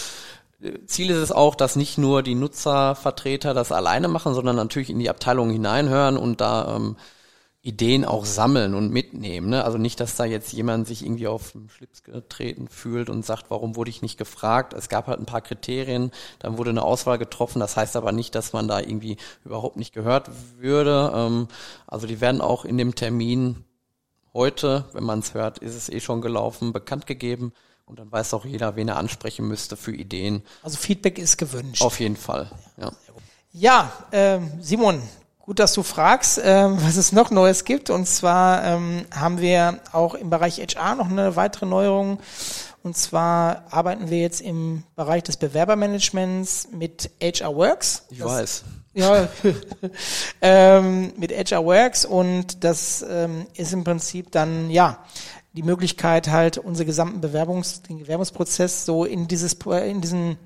äh, 0.62 0.86
Ziel 0.86 1.10
ist 1.10 1.18
es 1.18 1.32
auch, 1.32 1.56
dass 1.56 1.76
nicht 1.76 1.98
nur 1.98 2.22
die 2.22 2.36
Nutzervertreter 2.36 3.56
das 3.56 3.72
alleine 3.72 4.10
machen, 4.10 4.36
sondern 4.36 4.56
natürlich 4.58 4.92
in 4.92 5.00
die 5.00 5.10
Abteilung 5.10 5.50
hineinhören 5.50 6.18
und 6.18 6.40
da 6.40 6.76
ähm, 6.76 6.98
Ideen 7.66 8.06
auch 8.06 8.26
sammeln 8.26 8.76
und 8.76 8.92
mitnehmen. 8.92 9.50
Ne? 9.50 9.64
Also 9.66 9.80
nicht, 9.80 10.00
dass 10.00 10.16
da 10.16 10.24
jetzt 10.24 10.54
jemand 10.54 10.86
sich 10.86 11.04
irgendwie 11.04 11.26
auf 11.26 11.54
den 11.54 11.68
Schlips 11.68 12.04
getreten 12.04 12.68
fühlt 12.68 13.10
und 13.10 13.26
sagt, 13.26 13.50
warum 13.50 13.76
wurde 13.76 13.90
ich 13.90 14.04
nicht 14.04 14.20
gefragt? 14.20 14.74
Es 14.74 14.88
gab 14.88 15.08
halt 15.08 15.20
ein 15.20 15.26
paar 15.26 15.42
Kriterien, 15.42 16.12
dann 16.38 16.60
wurde 16.60 16.70
eine 16.70 16.84
Auswahl 16.84 17.18
getroffen. 17.18 17.60
Das 17.60 17.76
heißt 17.76 17.96
aber 17.96 18.12
nicht, 18.12 18.36
dass 18.36 18.54
man 18.54 18.68
da 18.68 18.80
irgendwie 18.80 19.18
überhaupt 19.44 19.78
nicht 19.78 19.96
gehört 19.96 20.30
würde. 20.60 21.12
Ähm, 21.16 21.48
also 21.88 22.06
die 22.06 22.22
werden 22.22 22.40
auch 22.40 22.66
in 22.66 22.78
dem 22.78 22.94
Termin 22.94 23.64
heute, 24.32 24.86
wenn 24.94 25.04
man 25.04 25.20
es 25.20 25.34
hört, 25.34 25.58
ist 25.58 25.74
es 25.74 25.90
eh 25.90 26.02
schon 26.02 26.22
gelaufen, 26.22 26.72
bekannt 26.72 27.08
gegeben. 27.08 27.52
Und 27.88 27.98
dann 27.98 28.12
weiß 28.12 28.36
auch 28.36 28.46
jeder, 28.46 28.76
wen 28.76 28.90
er 28.90 28.98
ansprechen 28.98 29.48
müsste 29.48 29.76
für 29.76 29.96
Ideen. 29.96 30.44
Also 30.62 30.78
Feedback 30.78 31.18
ist 31.18 31.38
gewünscht. 31.38 31.82
Auf 31.82 32.00
jeden 32.00 32.16
Fall, 32.16 32.52
ja. 32.78 32.92
Ja, 33.54 33.92
ähm, 34.12 34.52
Simon, 34.60 35.02
gut, 35.46 35.60
dass 35.60 35.74
du 35.74 35.84
fragst, 35.84 36.42
ähm, 36.44 36.78
was 36.82 36.98
es 36.98 37.12
noch 37.12 37.32
Neues 37.32 37.64
gibt. 37.64 37.90
Und 37.90 38.08
zwar 38.08 38.64
ähm, 38.64 39.06
haben 39.14 39.40
wir 39.40 39.80
auch 39.92 40.16
im 40.16 40.30
Bereich 40.30 40.60
HR 40.60 40.96
noch 40.96 41.10
eine 41.10 41.36
weitere 41.36 41.66
Neuerung. 41.66 42.20
Und 42.84 42.96
zwar 42.96 43.64
arbeiten 43.72 44.12
wir 44.12 44.20
jetzt 44.20 44.42
im 44.42 44.84
Bereich 44.96 45.24
des 45.24 45.38
Bewerbermanagements 45.38 46.68
mit 46.72 47.10
HR 47.22 47.56
Works. 47.56 48.04
Ich 48.10 48.20
das, 48.20 48.28
weiß. 48.28 48.64
Ja, 48.98 49.28
ähm, 50.42 51.12
mit 51.18 51.34
HR 51.34 51.66
Works 51.66 52.06
und 52.06 52.64
das 52.64 53.06
ähm, 53.06 53.46
ist 53.54 53.74
im 53.74 53.84
Prinzip 53.84 54.32
dann, 54.32 54.70
ja, 54.70 55.00
die 55.52 55.64
Möglichkeit 55.64 56.30
halt, 56.30 56.58
unseren 56.58 56.86
gesamten 56.86 57.20
Bewerbungs-, 57.20 57.82
den 57.86 58.00
Bewerbungsprozess 58.00 58.86
so 58.86 59.04
in 59.04 59.28
dieses, 59.28 59.54
in 59.66 60.00
diesen 60.00 60.38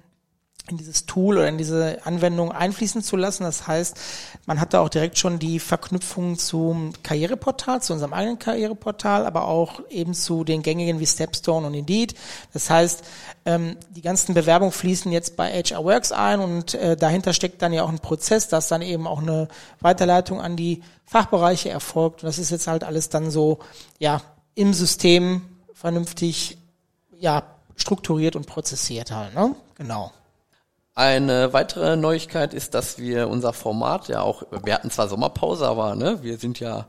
in 0.69 0.77
dieses 0.77 1.05
Tool 1.05 1.37
oder 1.37 1.47
in 1.47 1.57
diese 1.57 1.99
Anwendung 2.05 2.51
einfließen 2.51 3.01
zu 3.01 3.15
lassen. 3.15 3.43
Das 3.43 3.67
heißt, 3.67 3.97
man 4.45 4.59
hat 4.59 4.73
da 4.73 4.81
auch 4.81 4.89
direkt 4.89 5.17
schon 5.17 5.39
die 5.39 5.59
Verknüpfung 5.59 6.37
zum 6.37 6.93
Karriereportal, 7.03 7.81
zu 7.81 7.93
unserem 7.93 8.13
eigenen 8.13 8.39
Karriereportal, 8.39 9.25
aber 9.25 9.47
auch 9.47 9.81
eben 9.89 10.13
zu 10.13 10.43
den 10.43 10.61
gängigen 10.61 10.99
wie 10.99 11.07
Stepstone 11.07 11.67
und 11.67 11.73
Indeed. 11.73 12.15
Das 12.53 12.69
heißt, 12.69 13.03
ähm, 13.45 13.77
die 13.89 14.01
ganzen 14.01 14.33
Bewerbungen 14.33 14.71
fließen 14.71 15.11
jetzt 15.11 15.35
bei 15.35 15.51
HR 15.51 15.83
Works 15.83 16.11
ein 16.11 16.39
und 16.39 16.73
äh, 16.73 16.95
dahinter 16.95 17.33
steckt 17.33 17.61
dann 17.61 17.73
ja 17.73 17.83
auch 17.83 17.89
ein 17.89 17.99
Prozess, 17.99 18.47
dass 18.47 18.67
dann 18.67 18.81
eben 18.81 19.07
auch 19.07 19.21
eine 19.21 19.47
Weiterleitung 19.79 20.41
an 20.41 20.55
die 20.55 20.83
Fachbereiche 21.05 21.69
erfolgt. 21.69 22.23
Das 22.23 22.37
ist 22.37 22.51
jetzt 22.51 22.67
halt 22.67 22.83
alles 22.83 23.09
dann 23.09 23.31
so, 23.31 23.59
ja, 23.97 24.21
im 24.55 24.73
System 24.73 25.41
vernünftig, 25.73 26.57
ja, 27.17 27.43
strukturiert 27.75 28.35
und 28.35 28.45
prozessiert 28.45 29.11
halt, 29.11 29.33
ne? 29.33 29.55
Genau. 29.75 30.11
Eine 30.95 31.53
weitere 31.53 31.95
Neuigkeit 31.95 32.53
ist, 32.53 32.73
dass 32.73 32.97
wir 32.97 33.29
unser 33.29 33.53
Format 33.53 34.07
ja 34.09 34.21
auch, 34.21 34.43
wir 34.63 34.73
hatten 34.73 34.91
zwar 34.91 35.07
Sommerpause, 35.07 35.67
aber 35.67 35.95
ne, 35.95 36.19
wir 36.23 36.37
sind 36.37 36.59
ja 36.59 36.87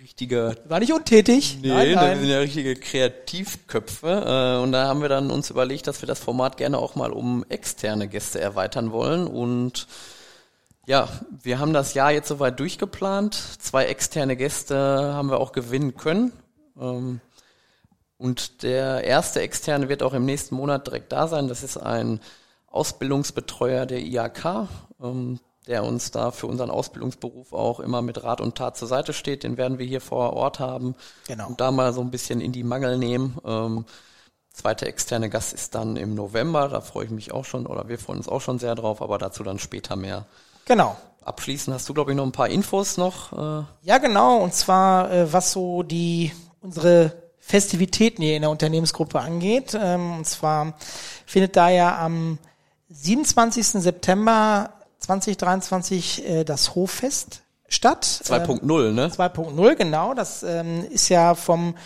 richtige. 0.00 0.56
War 0.66 0.80
nicht 0.80 0.92
untätig. 0.92 1.58
Nee, 1.60 1.68
nein, 1.68 1.92
nein. 1.92 2.10
wir 2.10 2.20
sind 2.20 2.30
ja 2.30 2.38
richtige 2.38 2.74
Kreativköpfe. 2.76 4.08
Äh, 4.08 4.62
und 4.62 4.72
da 4.72 4.88
haben 4.88 5.02
wir 5.02 5.08
dann 5.08 5.30
uns 5.30 5.50
überlegt, 5.50 5.86
dass 5.86 6.02
wir 6.02 6.06
das 6.06 6.18
Format 6.18 6.56
gerne 6.56 6.78
auch 6.78 6.94
mal 6.94 7.12
um 7.12 7.44
externe 7.48 8.08
Gäste 8.08 8.40
erweitern 8.40 8.92
wollen. 8.92 9.26
Und 9.26 9.86
ja, 10.86 11.08
wir 11.42 11.58
haben 11.58 11.72
das 11.72 11.94
Jahr 11.94 12.10
jetzt 12.10 12.28
soweit 12.28 12.58
durchgeplant. 12.58 13.34
Zwei 13.34 13.84
externe 13.84 14.36
Gäste 14.36 14.76
haben 14.76 15.30
wir 15.30 15.38
auch 15.38 15.52
gewinnen 15.52 15.96
können. 15.96 16.32
Ähm, 16.80 17.20
und 18.18 18.62
der 18.62 19.04
erste 19.04 19.40
externe 19.40 19.88
wird 19.88 20.02
auch 20.02 20.12
im 20.12 20.26
nächsten 20.26 20.54
Monat 20.54 20.86
direkt 20.86 21.12
da 21.12 21.26
sein. 21.26 21.48
Das 21.48 21.62
ist 21.62 21.76
ein 21.76 22.20
Ausbildungsbetreuer 22.70 23.84
der 23.86 24.00
IAK, 24.00 24.68
ähm, 25.02 25.40
der 25.66 25.84
uns 25.84 26.10
da 26.10 26.30
für 26.30 26.46
unseren 26.46 26.70
Ausbildungsberuf 26.70 27.52
auch 27.52 27.80
immer 27.80 28.00
mit 28.00 28.22
Rat 28.24 28.40
und 28.40 28.56
Tat 28.56 28.76
zur 28.76 28.88
Seite 28.88 29.12
steht. 29.12 29.42
Den 29.42 29.56
werden 29.56 29.78
wir 29.78 29.86
hier 29.86 30.00
vor 30.00 30.32
Ort 30.32 30.58
haben 30.58 30.94
genau. 31.26 31.48
und 31.48 31.60
da 31.60 31.70
mal 31.70 31.92
so 31.92 32.00
ein 32.00 32.10
bisschen 32.10 32.40
in 32.40 32.52
die 32.52 32.64
Mangel 32.64 32.96
nehmen. 32.96 33.36
Ähm, 33.44 33.84
zweiter 34.52 34.86
externe 34.86 35.28
Gast 35.28 35.52
ist 35.52 35.74
dann 35.74 35.96
im 35.96 36.14
November, 36.14 36.68
da 36.68 36.80
freue 36.80 37.04
ich 37.04 37.10
mich 37.10 37.32
auch 37.32 37.44
schon 37.44 37.66
oder 37.66 37.88
wir 37.88 37.98
freuen 37.98 38.18
uns 38.18 38.28
auch 38.28 38.40
schon 38.40 38.58
sehr 38.58 38.74
drauf, 38.74 39.02
aber 39.02 39.18
dazu 39.18 39.42
dann 39.42 39.58
später 39.58 39.96
mehr. 39.96 40.26
Genau. 40.64 40.96
Abschließend 41.22 41.74
hast 41.74 41.88
du, 41.88 41.94
glaube 41.94 42.12
ich, 42.12 42.16
noch 42.16 42.24
ein 42.24 42.32
paar 42.32 42.48
Infos 42.48 42.96
noch. 42.96 43.32
Äh 43.32 43.64
ja, 43.82 43.98
genau. 43.98 44.38
Und 44.38 44.54
zwar, 44.54 45.12
äh, 45.12 45.32
was 45.32 45.52
so 45.52 45.82
die 45.82 46.32
unsere 46.62 47.12
Festivitäten 47.38 48.22
hier 48.22 48.36
in 48.36 48.42
der 48.42 48.50
Unternehmensgruppe 48.50 49.20
angeht. 49.20 49.76
Ähm, 49.80 50.18
und 50.18 50.26
zwar 50.26 50.74
findet 51.26 51.56
da 51.56 51.68
ja 51.68 51.98
am 51.98 52.38
27. 52.90 53.82
September 53.82 54.70
2023 54.98 56.26
äh, 56.28 56.44
das 56.44 56.74
Hoffest 56.74 57.42
statt. 57.68 58.04
2.0, 58.04 58.88
ähm, 58.88 58.94
ne? 58.94 59.08
2.0, 59.08 59.74
genau. 59.76 60.14
Das 60.14 60.42
ähm, 60.42 60.84
ist 60.90 61.08
ja 61.08 61.34
vom 61.34 61.76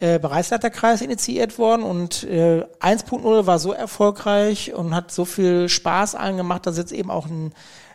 äh, 0.00 0.18
Bereichsleiterkreis 0.18 1.02
initiiert 1.02 1.58
worden 1.58 1.82
und 1.82 2.24
äh, 2.24 2.64
1.0 2.80 3.46
war 3.46 3.58
so 3.58 3.72
erfolgreich 3.72 4.72
und 4.72 4.94
hat 4.94 5.12
so 5.12 5.24
viel 5.24 5.68
Spaß 5.68 6.14
allen 6.14 6.36
gemacht, 6.36 6.66
dass 6.66 6.74
es 6.74 6.78
jetzt 6.78 6.92
eben 6.92 7.10
auch 7.10 7.26
ein 7.26 7.52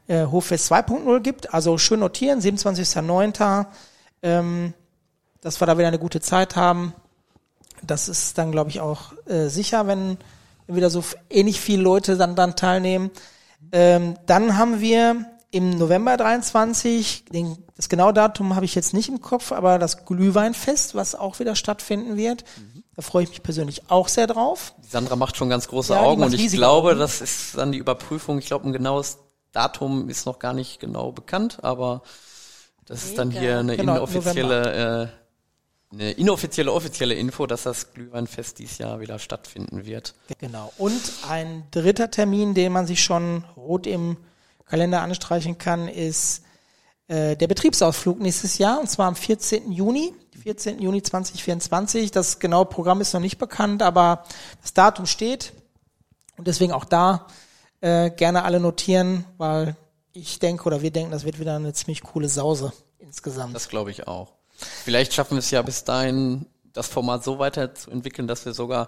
äh, 0.08 0.26
Hoffest 0.26 0.72
2.0 0.72 1.20
gibt. 1.22 1.54
Also 1.54 1.78
schön 1.78 2.01
notieren, 2.01 2.39
27.09. 2.39 3.66
Ähm, 4.22 4.74
dass 5.41 5.60
wir 5.62 5.66
da 5.66 5.78
wieder 5.78 5.89
eine 5.89 5.99
gute 5.99 6.22
Zeit 6.22 6.56
haben. 6.56 6.93
Das 7.82 8.08
ist 8.08 8.38
dann, 8.38 8.51
glaube 8.51 8.70
ich, 8.70 8.80
auch 8.80 9.12
äh, 9.26 9.47
sicher, 9.49 9.88
wenn 9.88 10.18
wieder 10.68 10.89
so 10.89 11.03
ähnlich 11.30 11.59
viele 11.59 11.84
Leute 11.84 12.18
dann, 12.18 12.36
dann 12.36 12.55
teilnehmen. 12.55 13.11
Ähm, 13.72 14.16
dann 14.26 14.57
haben 14.57 14.82
wir 14.82 15.26
im 15.51 15.78
November 15.78 16.18
23, 16.18 17.26
den, 17.26 17.57
das 17.76 17.88
genaue 17.88 18.11
Datum 18.11 18.55
habe 18.55 18.66
ich 18.66 18.74
jetzt 18.74 18.93
nicht 18.93 19.09
im 19.09 19.22
Kopf, 19.22 19.51
aber 19.51 19.78
das 19.78 20.05
Glühweinfest, 20.05 20.95
was 20.95 21.14
auch 21.14 21.39
wieder 21.39 21.55
stattfinden 21.55 22.18
wird. 22.18 22.43
Mhm. 22.57 22.84
Da 22.95 23.01
freue 23.03 23.24
ich 23.24 23.30
mich 23.30 23.43
persönlich 23.43 23.89
auch 23.89 24.07
sehr 24.07 24.26
drauf. 24.26 24.74
Sandra 24.82 25.16
macht 25.16 25.38
schon 25.38 25.49
ganz 25.49 25.68
große 25.68 25.93
ja, 25.93 26.01
Augen 26.01 26.24
und 26.24 26.34
ich 26.34 26.51
glaube, 26.51 26.89
Augen. 26.89 26.99
das 26.99 27.22
ist 27.22 27.57
dann 27.57 27.72
die 27.72 27.78
Überprüfung. 27.78 28.39
Ich 28.39 28.47
glaube, 28.47 28.68
ein 28.68 28.74
genaues 28.74 29.20
Datum 29.51 30.09
ist 30.09 30.26
noch 30.26 30.39
gar 30.39 30.53
nicht 30.53 30.80
genau 30.80 31.11
bekannt, 31.11 31.59
aber 31.64 32.01
das 32.86 33.03
ist 33.03 33.18
dann 33.18 33.32
hier 33.32 33.59
eine 33.59 33.78
genau, 33.78 33.97
inoffizielle 33.97 35.03
äh, 35.03 35.07
eine 35.94 36.12
inoffizielle, 36.12 36.74
offizielle 36.74 37.14
Info, 37.14 37.46
dass 37.46 37.64
das 37.64 37.94
Glühweinfest 37.94 38.60
dieses 38.60 38.80
Jahr 38.80 39.00
wieder 39.00 39.20
stattfinden 39.20 39.86
wird. 39.86 40.16
Genau. 40.39 40.74
Und 40.78 41.02
ein 41.30 41.64
dritter 41.72 42.10
Termin, 42.10 42.54
den 42.54 42.72
man 42.72 42.88
sich 42.88 43.04
schon 43.04 43.44
rot 43.56 43.86
im 43.86 44.18
Kalender 44.66 45.02
anstreichen 45.02 45.58
kann, 45.58 45.88
ist 45.88 46.44
äh, 47.08 47.36
der 47.36 47.48
Betriebsausflug 47.48 48.20
nächstes 48.20 48.58
Jahr, 48.58 48.80
und 48.80 48.89
zwar 48.89 49.08
am 49.08 49.16
14. 49.16 49.72
Juni, 49.72 50.14
14. 50.41 50.82
Juni 50.82 51.04
2024. 51.04 52.12
Das 52.12 52.39
genaue 52.39 52.66
Programm 52.66 53.00
ist 53.00 53.14
noch 53.14 53.22
nicht 53.22 53.38
bekannt, 53.38 53.84
aber 53.84 54.24
das 54.62 54.74
Datum 54.74 55.06
steht. 55.06 55.54
Und 56.38 56.48
deswegen 56.48 56.74
auch 56.74 56.86
da 56.86 57.28
äh, 57.82 58.10
gerne 58.10 58.44
alle 58.44 58.60
notieren, 58.60 59.26
weil 59.38 59.76
ich 60.14 60.39
denke 60.39 60.66
oder 60.66 60.82
wir 60.82 60.91
denken, 60.91 61.12
das 61.12 61.24
wird 61.24 61.39
wieder 61.39 61.56
eine 61.56 61.74
ziemlich 61.74 62.02
coole 62.02 62.30
Sause 62.30 62.74
insgesamt. 63.00 63.54
Das 63.54 63.70
glaube 63.70 63.91
ich 63.91 64.08
auch. 64.08 64.34
Vielleicht 64.56 65.14
schaffen 65.14 65.36
wir 65.36 65.39
es 65.39 65.51
ja 65.51 65.62
bis 65.62 65.84
dahin 65.84 66.45
das 66.74 66.88
Format 66.88 67.24
so 67.24 67.39
weiterzuentwickeln, 67.39 68.28
dass 68.28 68.45
wir 68.45 68.54
sogar 68.54 68.88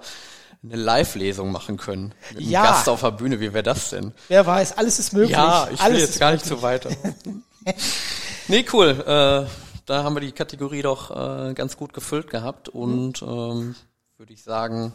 eine 0.63 0.75
Live-Lesung 0.75 1.51
machen 1.51 1.77
können. 1.77 2.13
Mit 2.31 2.39
einem 2.41 2.49
Ja. 2.49 2.63
Gast 2.63 2.89
auf 2.89 3.01
der 3.01 3.11
Bühne, 3.11 3.39
wie 3.39 3.53
wäre 3.53 3.63
das 3.63 3.91
denn? 3.91 4.13
Wer 4.27 4.45
weiß, 4.45 4.77
alles 4.77 4.99
ist 4.99 5.13
möglich. 5.13 5.31
Ja, 5.31 5.65
ich 5.65 5.79
will 5.79 5.85
alles 5.85 5.99
jetzt 6.01 6.09
ist 6.11 6.19
gar 6.19 6.31
nicht 6.31 6.45
so 6.45 6.61
weiter. 6.61 6.89
nee, 8.47 8.65
cool. 8.73 8.89
Äh, 9.01 9.49
da 9.85 10.03
haben 10.03 10.15
wir 10.15 10.21
die 10.21 10.31
Kategorie 10.31 10.81
doch 10.81 11.11
äh, 11.11 11.53
ganz 11.53 11.77
gut 11.77 11.93
gefüllt 11.93 12.29
gehabt 12.29 12.69
und 12.69 13.21
ähm, 13.21 13.75
würde 14.17 14.33
ich 14.33 14.41
sagen, 14.41 14.93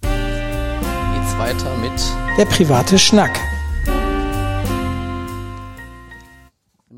geht's 0.00 1.38
weiter 1.38 1.76
mit 1.76 1.92
Der 2.38 2.46
private 2.46 2.98
Schnack. 2.98 3.38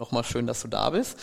Nochmal 0.02 0.24
schön, 0.24 0.46
dass 0.46 0.60
du 0.62 0.68
da 0.68 0.90
bist. 0.90 1.16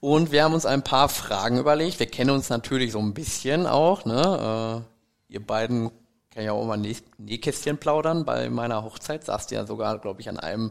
Und 0.00 0.30
wir 0.30 0.44
haben 0.44 0.54
uns 0.54 0.66
ein 0.66 0.82
paar 0.84 1.08
Fragen 1.08 1.58
überlegt. 1.58 1.98
Wir 1.98 2.06
kennen 2.06 2.30
uns 2.30 2.50
natürlich 2.50 2.92
so 2.92 2.98
ein 3.00 3.14
bisschen 3.14 3.66
auch. 3.66 4.04
Ne? 4.04 4.84
Äh, 5.30 5.32
ihr 5.34 5.44
beiden 5.44 5.90
kann 6.32 6.44
ja 6.44 6.52
auch 6.52 6.64
mal 6.64 6.76
Näh 6.76 6.96
Nähkästchen 7.16 7.78
plaudern. 7.78 8.24
Bei 8.24 8.48
meiner 8.50 8.84
Hochzeit 8.84 9.24
saßt 9.24 9.50
ihr 9.52 9.58
ja 9.58 9.66
sogar, 9.66 9.98
glaube 9.98 10.20
ich, 10.20 10.28
an 10.28 10.38
einem 10.38 10.70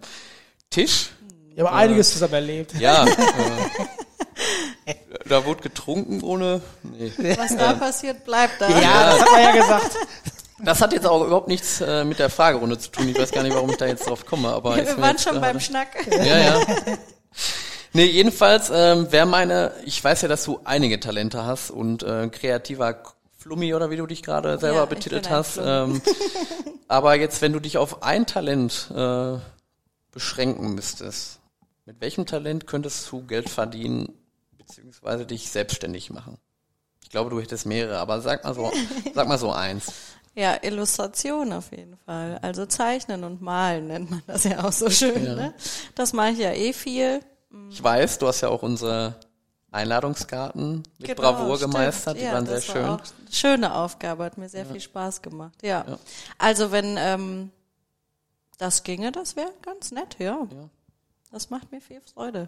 Tisch. 0.69 1.09
Wir 1.55 1.65
haben 1.65 1.75
einiges 1.75 2.13
zusammen 2.13 2.35
erlebt. 2.35 2.73
Ja, 2.79 3.05
äh, 4.85 4.93
da 5.27 5.43
wurde 5.45 5.61
getrunken 5.61 6.21
ohne. 6.21 6.61
Nee. 6.83 7.11
Was 7.37 7.57
da 7.57 7.73
passiert, 7.73 8.23
bleibt 8.23 8.61
da. 8.61 8.69
Ja, 8.69 9.11
das 9.11 9.21
hat 9.21 9.31
man 9.31 9.41
ja 9.41 9.51
gesagt. 9.51 9.91
Das 10.59 10.81
hat 10.81 10.93
jetzt 10.93 11.05
auch 11.05 11.23
überhaupt 11.25 11.47
nichts 11.47 11.81
äh, 11.81 12.03
mit 12.03 12.19
der 12.19 12.29
Fragerunde 12.29 12.77
zu 12.79 12.89
tun. 12.91 13.09
Ich 13.09 13.17
weiß 13.19 13.31
gar 13.31 13.43
nicht, 13.43 13.55
warum 13.55 13.69
ich 13.69 13.77
da 13.77 13.85
jetzt 13.87 14.07
drauf 14.07 14.25
komme. 14.25 14.49
Aber 14.49 14.77
ist 14.81 14.87
Wir 14.95 15.01
waren 15.01 15.17
schon 15.17 15.33
gerade- 15.33 15.47
beim 15.53 15.59
Schnack. 15.59 15.89
Ja, 16.11 16.37
ja. 16.37 16.61
Nee, 17.97 18.05
jedenfalls, 18.05 18.69
ähm, 18.71 19.07
wer 19.09 19.25
meine, 19.25 19.71
ich 19.83 20.03
weiß 20.03 20.21
ja, 20.21 20.27
dass 20.27 20.43
du 20.43 20.59
einige 20.63 20.99
Talente 20.99 21.45
hast 21.45 21.71
und 21.71 22.03
äh, 22.03 22.29
kreativer 22.29 23.01
Flummi 23.39 23.73
oder 23.73 23.89
wie 23.89 23.97
du 23.97 24.05
dich 24.05 24.21
gerade 24.21 24.59
selber 24.59 24.81
Ja, 24.81 24.85
betitelt 24.85 25.31
hast. 25.31 25.59
Ähm, 25.59 25.99
aber 26.87 27.15
jetzt, 27.15 27.41
wenn 27.41 27.53
du 27.53 27.59
dich 27.59 27.79
auf 27.79 28.03
ein 28.03 28.27
Talent 28.27 28.91
äh, 28.95 29.39
beschränken 30.11 30.75
müsstest, 30.75 31.39
mit 31.85 31.99
welchem 31.99 32.27
Talent 32.27 32.67
könntest 32.67 33.11
du 33.11 33.25
Geld 33.25 33.49
verdienen 33.49 34.13
beziehungsweise 34.59 35.25
dich 35.25 35.49
selbstständig 35.49 36.11
machen? 36.11 36.37
Ich 37.01 37.09
glaube, 37.09 37.31
du 37.31 37.41
hättest 37.41 37.65
mehrere, 37.65 37.97
aber 37.97 38.21
sag 38.21 38.43
mal 38.43 38.53
so, 38.53 38.71
sag 39.15 39.27
mal 39.27 39.39
so 39.39 39.51
eins. 39.51 39.91
Ja, 40.35 40.55
Illustration 40.61 41.51
auf 41.51 41.71
jeden 41.71 41.97
Fall. 42.05 42.37
Also 42.43 42.67
Zeichnen 42.67 43.23
und 43.23 43.41
Malen 43.41 43.87
nennt 43.87 44.11
man 44.11 44.21
das 44.27 44.43
ja 44.43 44.63
auch 44.63 44.71
so 44.71 44.87
schön. 44.91 45.25
Ja. 45.25 45.33
Ne? 45.33 45.53
Das 45.95 46.13
mache 46.13 46.29
ich 46.29 46.37
ja 46.37 46.51
eh 46.51 46.73
viel. 46.73 47.21
Ich 47.69 47.83
weiß, 47.83 48.19
du 48.19 48.27
hast 48.27 48.41
ja 48.41 48.49
auch 48.49 48.63
unsere 48.63 49.15
Einladungskarten 49.71 50.83
mit 50.97 51.07
Genau, 51.07 51.21
Bravour 51.21 51.57
stimmt. 51.57 51.73
gemeistert, 51.73 52.17
die 52.17 52.23
ja, 52.23 52.33
waren 52.33 52.45
sehr 52.45 52.55
das 52.55 52.65
schön. 52.65 52.83
War 52.83 53.01
schöne 53.29 53.75
Aufgabe, 53.75 54.23
hat 54.23 54.37
mir 54.37 54.49
sehr 54.49 54.65
viel 54.65 54.79
Spaß 54.81 55.21
gemacht. 55.21 55.61
Ja. 55.61 55.85
Ja. 55.87 55.99
Also 56.37 56.71
wenn 56.71 56.95
ähm, 56.97 57.51
das 58.57 58.83
ginge, 58.83 59.11
das 59.11 59.35
wäre 59.35 59.51
ganz 59.61 59.91
nett, 59.91 60.15
ja. 60.19 60.47
Ja. 60.49 60.69
Das 61.31 61.49
macht 61.49 61.71
mir 61.71 61.81
viel 61.81 62.01
Freude. 62.01 62.47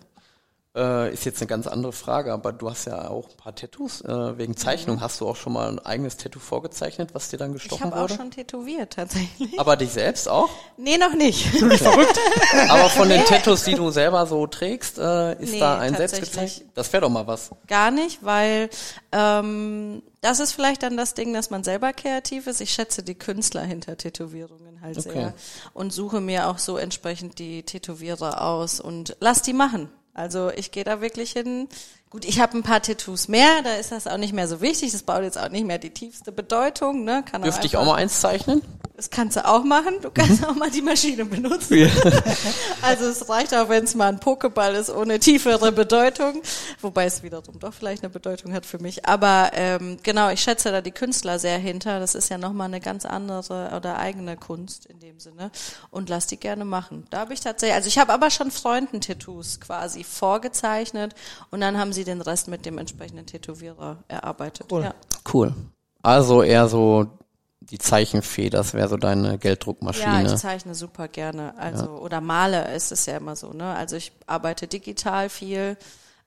Äh, 0.75 1.11
ist 1.11 1.25
jetzt 1.25 1.41
eine 1.41 1.47
ganz 1.47 1.65
andere 1.65 1.91
Frage, 1.91 2.31
aber 2.31 2.53
du 2.53 2.69
hast 2.69 2.85
ja 2.85 3.09
auch 3.09 3.27
ein 3.31 3.37
paar 3.37 3.55
Tattoos. 3.55 4.01
Äh, 4.01 4.37
wegen 4.37 4.55
Zeichnung 4.55 5.01
hast 5.01 5.19
du 5.19 5.27
auch 5.27 5.35
schon 5.35 5.53
mal 5.53 5.67
ein 5.67 5.79
eigenes 5.79 6.17
Tattoo 6.17 6.39
vorgezeichnet, 6.39 7.15
was 7.15 7.29
dir 7.29 7.37
dann 7.37 7.49
Mhm. 7.49 7.55
Ich 7.55 7.63
gestochen 7.63 7.85
habe 7.87 7.95
auch 7.95 8.01
wurde? 8.01 8.15
schon 8.15 8.29
tätowiert 8.29 8.93
tatsächlich. 8.93 9.59
aber 9.59 9.75
dich 9.77 9.89
selbst 9.89 10.29
auch? 10.29 10.49
Nee, 10.77 10.99
noch 10.99 11.15
nicht. 11.15 11.47
aber 12.69 12.89
von 12.89 13.09
den 13.09 13.25
Tattoos, 13.25 13.63
die 13.63 13.73
du 13.73 13.89
selber 13.89 14.27
so 14.27 14.45
trägst, 14.45 14.99
äh, 14.99 15.41
ist 15.41 15.53
Nee, 15.53 15.59
da 15.59 15.79
ein 15.79 15.95
selbstgezeichnet? 15.95 16.69
Das 16.75 16.93
wäre 16.93 17.01
doch 17.01 17.09
mal 17.09 17.25
was. 17.25 17.49
Gar 17.67 17.89
nicht, 17.89 18.23
weil 18.23 18.69
ähm, 19.11 20.03
das 20.21 20.39
ist 20.39 20.51
vielleicht 20.53 20.83
dann 20.83 20.97
das 20.97 21.15
Ding, 21.15 21.33
dass 21.33 21.49
man 21.49 21.63
selber 21.63 21.93
kreativ 21.93 22.45
ist. 22.45 22.61
Ich 22.61 22.71
schätze 22.71 23.01
die 23.01 23.15
Künstler 23.15 23.61
hinter 23.63 23.97
Tätowierungen 23.97 24.81
halt 24.81 24.99
Okay. 24.99 25.09
sehr 25.11 25.33
und 25.73 25.91
suche 25.91 26.21
mir 26.21 26.47
auch 26.47 26.59
so 26.59 26.77
entsprechend 26.77 27.39
die 27.39 27.63
Tätowierer 27.63 28.43
aus 28.43 28.79
und 28.79 29.17
lass 29.19 29.41
die 29.41 29.53
machen. 29.53 29.89
Also 30.13 30.49
ich 30.49 30.71
gehe 30.71 30.83
da 30.83 31.01
wirklich 31.01 31.31
hin. 31.31 31.67
Gut, 32.09 32.25
ich 32.25 32.39
habe 32.39 32.57
ein 32.57 32.63
paar 32.63 32.81
Tattoos 32.81 33.27
mehr, 33.27 33.61
da 33.63 33.75
ist 33.75 33.91
das 33.91 34.07
auch 34.07 34.17
nicht 34.17 34.33
mehr 34.33 34.47
so 34.47 34.61
wichtig. 34.61 34.91
Das 34.91 35.03
baut 35.03 35.21
jetzt 35.21 35.37
auch 35.37 35.49
nicht 35.49 35.65
mehr 35.65 35.77
die 35.77 35.91
tiefste 35.91 36.31
Bedeutung. 36.31 37.03
Ne? 37.03 37.23
Kann 37.29 37.43
Dürfte 37.43 37.67
ich 37.67 37.77
auch 37.77 37.85
mal 37.85 37.95
eins 37.95 38.19
zeichnen? 38.19 38.63
Das 38.99 39.09
kannst 39.09 39.37
du 39.37 39.47
auch 39.47 39.63
machen. 39.63 40.01
Du 40.01 40.11
kannst 40.11 40.45
auch 40.45 40.55
mal 40.55 40.69
die 40.69 40.81
Maschine 40.81 41.23
benutzen. 41.23 41.89
Also 42.81 43.05
es 43.05 43.29
reicht 43.29 43.53
auch, 43.53 43.69
wenn 43.69 43.83
es 43.85 43.95
mal 43.95 44.07
ein 44.07 44.19
Pokéball 44.19 44.73
ist 44.73 44.89
ohne 44.89 45.19
tiefere 45.19 45.71
Bedeutung, 45.71 46.41
wobei 46.81 47.05
es 47.05 47.23
wiederum 47.23 47.59
doch 47.59 47.73
vielleicht 47.73 48.03
eine 48.03 48.09
Bedeutung 48.09 48.51
hat 48.51 48.65
für 48.65 48.79
mich. 48.79 49.05
Aber 49.05 49.51
ähm, 49.53 49.97
genau, 50.03 50.29
ich 50.29 50.41
schätze 50.41 50.71
da 50.71 50.81
die 50.81 50.91
Künstler 50.91 51.39
sehr 51.39 51.57
hinter. 51.57 51.99
Das 51.99 52.13
ist 52.15 52.29
ja 52.29 52.37
nochmal 52.37 52.67
eine 52.67 52.81
ganz 52.81 53.05
andere 53.05 53.71
oder 53.75 53.99
eigene 53.99 54.35
Kunst 54.35 54.85
in 54.85 54.99
dem 54.99 55.19
Sinne 55.19 55.51
und 55.91 56.09
lass 56.09 56.27
die 56.27 56.37
gerne 56.37 56.65
machen. 56.65 57.05
Da 57.09 57.19
habe 57.19 57.33
ich 57.33 57.39
tatsächlich, 57.39 57.75
also 57.75 57.87
ich 57.87 57.99
habe 57.99 58.11
aber 58.11 58.29
schon 58.29 58.51
Freunden-Tattoos 58.51 59.61
quasi 59.61 60.03
vorgezeichnet 60.03 61.15
und 61.51 61.61
dann 61.61 61.77
haben 61.77 61.93
sie 61.93 62.03
den 62.03 62.19
Rest 62.19 62.49
mit 62.49 62.65
dem 62.65 62.77
entsprechenden 62.77 63.25
Tätowierer 63.25 64.03
erarbeitet. 64.09 64.67
Cool. 64.69 64.83
Ja. 64.83 64.93
Cool. 65.31 65.53
Also 66.01 66.43
eher 66.43 66.67
so 66.67 67.18
die 67.61 67.77
Zeichenfee, 67.77 68.49
das 68.49 68.73
wäre 68.73 68.87
so 68.87 68.97
deine 68.97 69.31
Ja, 69.31 69.35
Gelddruckmaschine. 69.37 70.25
ich 70.27 70.35
zeichne 70.35 70.73
super 70.75 71.07
gerne. 71.07 71.53
Also 71.57 71.89
oder 71.89 72.21
male 72.21 72.73
ist 72.73 72.91
es 72.91 73.05
ja 73.05 73.17
immer 73.17 73.35
so, 73.35 73.51
ne? 73.53 73.75
Also 73.75 73.95
ich 73.95 74.11
arbeite 74.27 74.67
digital 74.67 75.29
viel 75.29 75.77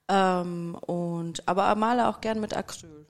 ähm, 0.09 0.75
und 0.81 1.47
aber 1.49 1.75
male 1.75 2.09
auch 2.09 2.21
gern 2.21 2.41
mit 2.41 2.55
Acryl. 2.57 3.07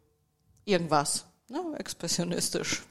Irgendwas, 0.64 1.24
ne? 1.48 1.58
Expressionistisch. 1.78 2.82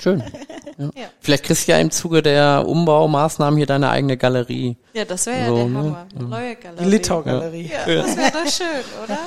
Schön. 0.00 0.22
Ja. 0.78 0.86
Ja. 0.94 1.08
Vielleicht 1.20 1.44
kriegst 1.44 1.68
du 1.68 1.72
ja 1.72 1.78
im 1.78 1.90
Zuge 1.90 2.22
der 2.22 2.66
Umbaumaßnahmen 2.66 3.58
hier 3.58 3.66
deine 3.66 3.90
eigene 3.90 4.16
Galerie. 4.16 4.78
Ja, 4.94 5.04
das 5.04 5.26
wäre 5.26 5.38
ja 5.40 5.46
So, 5.48 5.56
der 5.56 5.64
ne? 5.66 5.78
Hammer. 5.78 6.06
Eine 6.14 6.24
neue 6.28 6.56
Galerie. 6.56 6.84
Die 6.84 6.90
Litau-Galerie. 6.90 7.70
Ja, 7.70 7.94
das 8.02 8.16
wäre 8.16 8.30
doch 8.32 8.50
schön, 8.50 8.84
oder? 9.04 9.18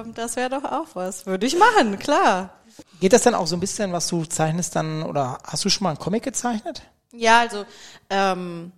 ähm, 0.00 0.14
das 0.14 0.36
wäre 0.36 0.50
doch 0.50 0.64
auch 0.64 0.86
was. 0.94 1.26
Würde 1.26 1.46
ich 1.46 1.58
machen, 1.58 1.98
klar. 1.98 2.50
Geht 3.00 3.12
das 3.12 3.22
dann 3.22 3.34
auch 3.34 3.46
so 3.46 3.56
ein 3.56 3.60
bisschen, 3.60 3.92
was 3.92 4.06
du 4.08 4.24
zeichnest 4.24 4.76
dann, 4.76 5.02
oder 5.02 5.38
hast 5.44 5.64
du 5.64 5.68
schon 5.68 5.84
mal 5.84 5.90
einen 5.90 5.98
Comic 5.98 6.22
gezeichnet? 6.22 6.82
Ja, 7.12 7.40
also 7.40 7.64
ähm, 8.10 8.72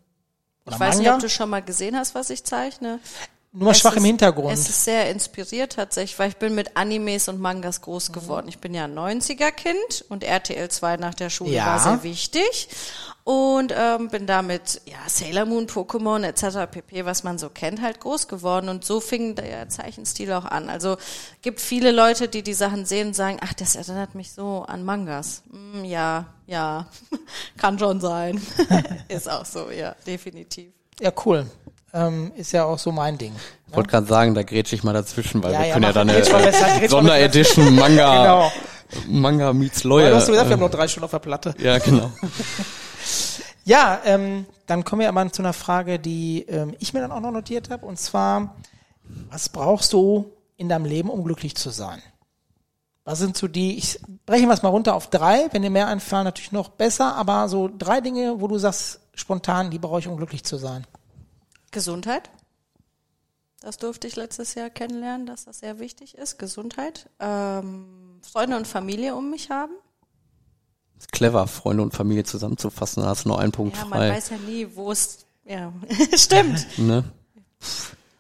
Oder 0.66 0.74
ich 0.76 0.80
weiß 0.80 0.96
nicht, 0.96 1.04
Manga? 1.06 1.16
ob 1.16 1.22
du 1.22 1.28
schon 1.28 1.50
mal 1.50 1.62
gesehen 1.62 1.96
hast, 1.96 2.14
was 2.14 2.30
ich 2.30 2.44
zeichne. 2.44 2.98
Nur 3.56 3.66
mal 3.66 3.70
Es 3.70 3.78
schwach 3.78 3.92
im 3.92 3.98
ist- 3.98 4.06
Hintergrund. 4.06 4.52
Es 4.52 4.68
ist 4.68 4.84
sehr 4.84 5.08
inspiriert 5.10 5.74
tatsächlich, 5.74 6.18
weil 6.18 6.28
ich 6.30 6.36
bin 6.38 6.56
mit 6.56 6.76
Animes 6.76 7.28
und 7.28 7.40
Mangas 7.40 7.80
groß 7.82 8.10
geworden. 8.10 8.48
Ich 8.48 8.58
bin 8.58 8.74
ja 8.74 8.84
ein 8.84 8.94
90er-Kind 8.98 10.04
und 10.08 10.24
RTL 10.24 10.68
2 10.68 10.96
nach 10.96 11.14
der 11.14 11.30
Schule 11.30 11.52
Ja. 11.52 11.66
war 11.66 11.78
sehr 11.80 12.02
wichtig. 12.02 12.68
Und 13.22 13.72
ähm, 13.74 14.08
bin 14.10 14.26
damit, 14.26 14.82
ja, 14.84 14.98
Sailor 15.06 15.46
Moon, 15.46 15.66
Pokémon 15.66 16.24
etc. 16.24 16.70
pp., 16.70 17.06
was 17.06 17.22
man 17.24 17.38
so 17.38 17.48
kennt, 17.48 17.80
halt 17.80 18.00
groß 18.00 18.28
geworden. 18.28 18.68
Und 18.68 18.84
so 18.84 19.00
fing 19.00 19.34
der 19.36 19.68
Zeichenstil 19.70 20.30
auch 20.32 20.44
an. 20.44 20.68
Also 20.68 20.96
gibt 21.40 21.60
viele 21.60 21.90
Leute, 21.92 22.28
die 22.28 22.42
die 22.42 22.52
Sachen 22.54 22.84
sehen 22.84 23.08
und 23.08 23.14
sagen, 23.14 23.38
ach, 23.40 23.54
das 23.54 23.76
erinnert 23.76 24.14
mich 24.14 24.32
so 24.32 24.64
an 24.68 24.84
Mangas. 24.84 25.42
Hm, 25.50 25.84
ja, 25.86 26.26
ja, 26.46 26.86
kann 27.56 27.78
schon 27.78 28.00
sein. 28.00 28.42
ist 29.08 29.30
auch 29.30 29.46
so, 29.46 29.70
ja, 29.70 29.94
definitiv. 30.06 30.72
ja, 31.00 31.10
cool. 31.24 31.46
Ähm, 31.94 32.32
ist 32.36 32.50
ja 32.52 32.64
auch 32.64 32.78
so 32.78 32.90
mein 32.92 33.16
Ding. 33.16 33.32
Ich 33.70 33.76
wollte 33.76 33.88
gerade 33.90 34.06
sagen, 34.06 34.34
da 34.34 34.42
grätsche 34.42 34.74
ich 34.74 34.82
mal 34.82 34.92
dazwischen, 34.92 35.42
weil 35.42 35.52
Ja, 35.52 35.60
wir 35.60 35.66
ja, 35.68 35.72
können 35.72 35.84
ja 35.84 35.92
dann 35.92 36.10
eine 36.10 36.28
mal 36.28 36.88
Sonderedition 36.88 37.74
Manga, 37.76 38.50
Genau. 38.98 39.20
Manga 39.20 39.52
meets 39.52 39.84
Lawyer. 39.84 40.10
du 40.10 40.16
hast 40.16 40.26
gesagt, 40.26 40.48
wir 40.48 40.54
haben 40.54 40.60
äh, 40.60 40.64
noch 40.64 40.70
drei 40.70 40.88
Stunden 40.88 41.04
auf 41.04 41.10
der 41.12 41.18
Platte. 41.20 41.54
ja, 41.58 41.78
genau. 41.78 42.10
Ja, 43.66 44.00
ähm, 44.04 44.44
dann 44.66 44.84
kommen 44.84 45.00
wir 45.00 45.08
aber 45.08 45.32
zu 45.32 45.40
einer 45.40 45.54
Frage, 45.54 45.98
die 45.98 46.42
ähm, 46.48 46.74
ich 46.80 46.92
mir 46.92 47.00
dann 47.00 47.12
auch 47.12 47.20
noch 47.20 47.30
notiert 47.30 47.70
habe. 47.70 47.86
Und 47.86 47.98
zwar, 47.98 48.54
was 49.30 49.48
brauchst 49.48 49.92
du 49.94 50.30
in 50.56 50.68
deinem 50.68 50.84
Leben, 50.84 51.08
um 51.08 51.24
glücklich 51.24 51.56
zu 51.56 51.70
sein? 51.70 52.02
Was 53.06 53.18
sind 53.18 53.36
so 53.38 53.48
die, 53.48 53.76
ich 53.78 54.00
breche 54.26 54.48
was 54.48 54.62
mal 54.62 54.68
runter 54.68 54.94
auf 54.94 55.08
drei, 55.08 55.48
wenn 55.52 55.62
dir 55.62 55.70
mehr 55.70 55.88
einfallen, 55.88 56.24
natürlich 56.24 56.52
noch 56.52 56.68
besser, 56.68 57.16
aber 57.16 57.48
so 57.48 57.70
drei 57.76 58.00
Dinge, 58.02 58.40
wo 58.40 58.48
du 58.48 58.58
sagst, 58.58 59.00
spontan, 59.14 59.70
die 59.70 59.78
brauche 59.78 59.98
ich, 59.98 60.08
um 60.08 60.16
glücklich 60.16 60.44
zu 60.44 60.56
sein. 60.58 60.86
Gesundheit. 61.74 62.30
Das 63.60 63.76
durfte 63.76 64.06
ich 64.06 64.16
letztes 64.16 64.54
Jahr 64.54 64.70
kennenlernen, 64.70 65.26
dass 65.26 65.44
das 65.44 65.58
sehr 65.58 65.78
wichtig 65.78 66.16
ist. 66.16 66.38
Gesundheit. 66.38 67.10
Ähm, 67.20 68.20
Freunde 68.22 68.56
und 68.56 68.66
Familie 68.66 69.14
um 69.14 69.30
mich 69.30 69.50
haben. 69.50 69.72
Ist 70.98 71.12
clever, 71.12 71.46
Freunde 71.46 71.82
und 71.82 71.92
Familie 71.94 72.24
zusammenzufassen, 72.24 73.02
da 73.02 73.10
hast 73.10 73.24
du 73.24 73.28
noch 73.28 73.38
einen 73.38 73.52
Punkt 73.52 73.76
Ja, 73.76 73.84
man 73.84 73.98
frei. 73.98 74.10
weiß 74.12 74.30
ja 74.30 74.36
nie, 74.38 74.66
wo 74.74 74.90
es. 74.92 75.26
Ja, 75.44 75.72
stimmt. 76.14 76.66
Ne? 76.78 77.04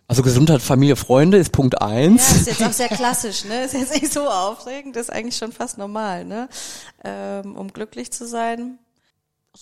Also 0.06 0.22
Gesundheit, 0.22 0.60
Familie, 0.60 0.96
Freunde 0.96 1.38
ist 1.38 1.52
Punkt 1.52 1.76
Ja, 1.80 1.86
eins. 1.86 2.30
ist 2.32 2.46
jetzt 2.46 2.62
auch 2.62 2.72
sehr 2.72 2.88
klassisch, 2.88 3.44
ne? 3.46 3.64
Ist 3.64 3.72
jetzt 3.72 3.94
nicht 3.94 4.12
so 4.12 4.28
aufregend, 4.28 4.96
ist 4.96 5.10
eigentlich 5.10 5.36
schon 5.36 5.52
fast 5.52 5.78
normal, 5.78 6.24
ne? 6.26 6.48
Ähm, 7.02 7.56
um 7.56 7.72
glücklich 7.72 8.10
zu 8.12 8.26
sein. 8.26 8.78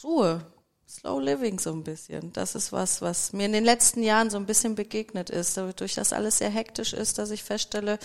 Ruhe. 0.03 0.45
Slow 0.93 1.20
Living 1.20 1.59
so 1.59 1.72
ein 1.72 1.84
bisschen. 1.84 2.32
Das 2.34 2.55
ist 2.55 2.70
was, 2.70 3.01
was 3.01 3.32
mir 3.32 3.47
in 3.47 3.53
den 3.53 3.64
letzten 3.64 4.03
Jahren 4.03 4.28
so 4.28 4.36
ein 4.36 4.45
bisschen 4.45 4.74
begegnet 4.74 5.30
ist. 5.30 5.57
Dadurch, 5.57 5.95
dass 5.95 6.12
alles 6.12 6.38
sehr 6.38 6.51
hektisch 6.51 6.93
ist, 6.93 7.16
dass 7.16 7.30
ich 7.30 7.43
feststelle, 7.43 7.99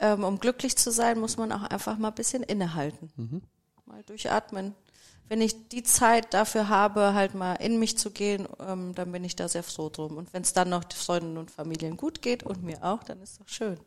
ähm, 0.00 0.24
um 0.24 0.40
glücklich 0.40 0.76
zu 0.76 0.90
sein, 0.90 1.20
muss 1.20 1.36
man 1.36 1.52
auch 1.52 1.62
einfach 1.62 1.98
mal 1.98 2.08
ein 2.08 2.14
bisschen 2.14 2.42
innehalten. 2.42 3.12
Mhm. 3.16 3.42
Mal 3.86 4.02
durchatmen. 4.02 4.74
Wenn 5.28 5.40
ich 5.40 5.68
die 5.68 5.84
Zeit 5.84 6.34
dafür 6.34 6.68
habe, 6.68 7.14
halt 7.14 7.34
mal 7.34 7.54
in 7.54 7.78
mich 7.78 7.96
zu 7.96 8.10
gehen, 8.10 8.48
ähm, 8.58 8.92
dann 8.96 9.12
bin 9.12 9.22
ich 9.22 9.36
da 9.36 9.46
sehr 9.48 9.62
froh 9.62 9.88
drum. 9.88 10.16
Und 10.16 10.32
wenn 10.32 10.42
es 10.42 10.52
dann 10.52 10.68
noch 10.68 10.82
Freunden 10.92 11.38
und 11.38 11.50
Familien 11.50 11.96
gut 11.96 12.22
geht 12.22 12.42
und 12.42 12.64
mir 12.64 12.82
auch, 12.82 13.04
dann 13.04 13.22
ist 13.22 13.40
doch 13.40 13.48
schön. 13.48 13.78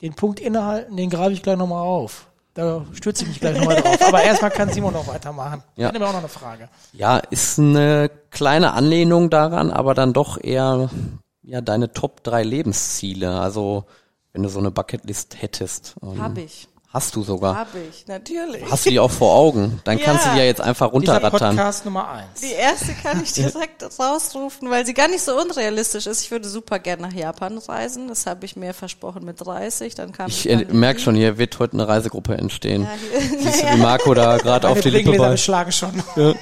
Den 0.00 0.14
Punkt 0.14 0.40
innehalten, 0.40 0.96
den 0.96 1.10
greife 1.10 1.32
ich 1.32 1.42
gleich 1.42 1.58
nochmal 1.58 1.86
auf. 1.86 2.28
Da 2.54 2.86
stürze 2.92 3.24
ich 3.24 3.30
mich 3.30 3.40
gleich 3.40 3.58
nochmal 3.58 3.82
drauf. 3.82 4.00
Aber 4.06 4.22
erstmal 4.22 4.52
kann 4.52 4.70
Simon 4.70 4.92
noch 4.92 5.08
weitermachen. 5.08 5.62
Ja. 5.74 5.88
Ich 5.88 5.94
habe 5.94 6.06
auch 6.06 6.12
noch 6.12 6.20
eine 6.20 6.28
Frage. 6.28 6.68
Ja, 6.92 7.18
ist 7.18 7.58
eine 7.58 8.10
kleine 8.30 8.74
Anlehnung 8.74 9.28
daran, 9.28 9.72
aber 9.72 9.94
dann 9.94 10.12
doch 10.12 10.42
eher 10.42 10.88
ja 11.42 11.60
deine 11.60 11.92
Top 11.92 12.22
drei 12.22 12.44
Lebensziele. 12.44 13.40
Also 13.40 13.84
wenn 14.32 14.44
du 14.44 14.48
so 14.48 14.60
eine 14.60 14.70
Bucketlist 14.70 15.42
hättest. 15.42 15.96
Ähm, 16.02 16.20
Habe 16.22 16.42
ich. 16.42 16.68
Hast 16.94 17.16
du 17.16 17.24
sogar. 17.24 17.56
Habe 17.56 17.80
ich, 17.90 18.06
natürlich. 18.06 18.62
Hast 18.70 18.86
du 18.86 18.90
die 18.90 19.00
auch 19.00 19.10
vor 19.10 19.34
Augen? 19.34 19.80
Dann 19.82 19.98
ja. 19.98 20.04
kannst 20.04 20.26
du 20.26 20.30
die 20.30 20.38
ja 20.38 20.44
jetzt 20.44 20.60
einfach 20.60 20.92
runterrattern. 20.92 21.56
Podcast 21.56 21.84
Nummer 21.84 22.08
eins. 22.08 22.40
Die 22.40 22.52
erste 22.52 22.92
kann 22.92 23.20
ich 23.20 23.32
direkt 23.32 23.82
rausrufen, 23.98 24.70
weil 24.70 24.86
sie 24.86 24.94
gar 24.94 25.08
nicht 25.08 25.22
so 25.22 25.36
unrealistisch 25.36 26.06
ist. 26.06 26.22
Ich 26.22 26.30
würde 26.30 26.48
super 26.48 26.78
gerne 26.78 27.08
nach 27.08 27.12
Japan 27.12 27.58
reisen. 27.58 28.06
Das 28.06 28.26
habe 28.26 28.44
ich 28.44 28.54
mir 28.54 28.74
versprochen 28.74 29.24
mit 29.24 29.44
30. 29.44 29.96
Dann 29.96 30.12
kam 30.12 30.28
ich 30.28 30.48
äh, 30.48 30.66
merke 30.70 31.00
schon, 31.00 31.16
hier 31.16 31.36
wird 31.36 31.58
heute 31.58 31.72
eine 31.72 31.88
Reisegruppe 31.88 32.36
entstehen. 32.36 32.82
Ja, 32.82 33.18
Siehst 33.40 33.64
du, 33.64 33.66
wie 33.72 33.78
Marco 33.78 34.14
da 34.14 34.36
gerade 34.36 34.68
auf 34.68 34.80
die 34.80 34.90
Lippe 34.90 35.16
bei. 35.16 35.36
schlage 35.36 35.72
schon. 35.72 36.00
Ja. 36.16 36.32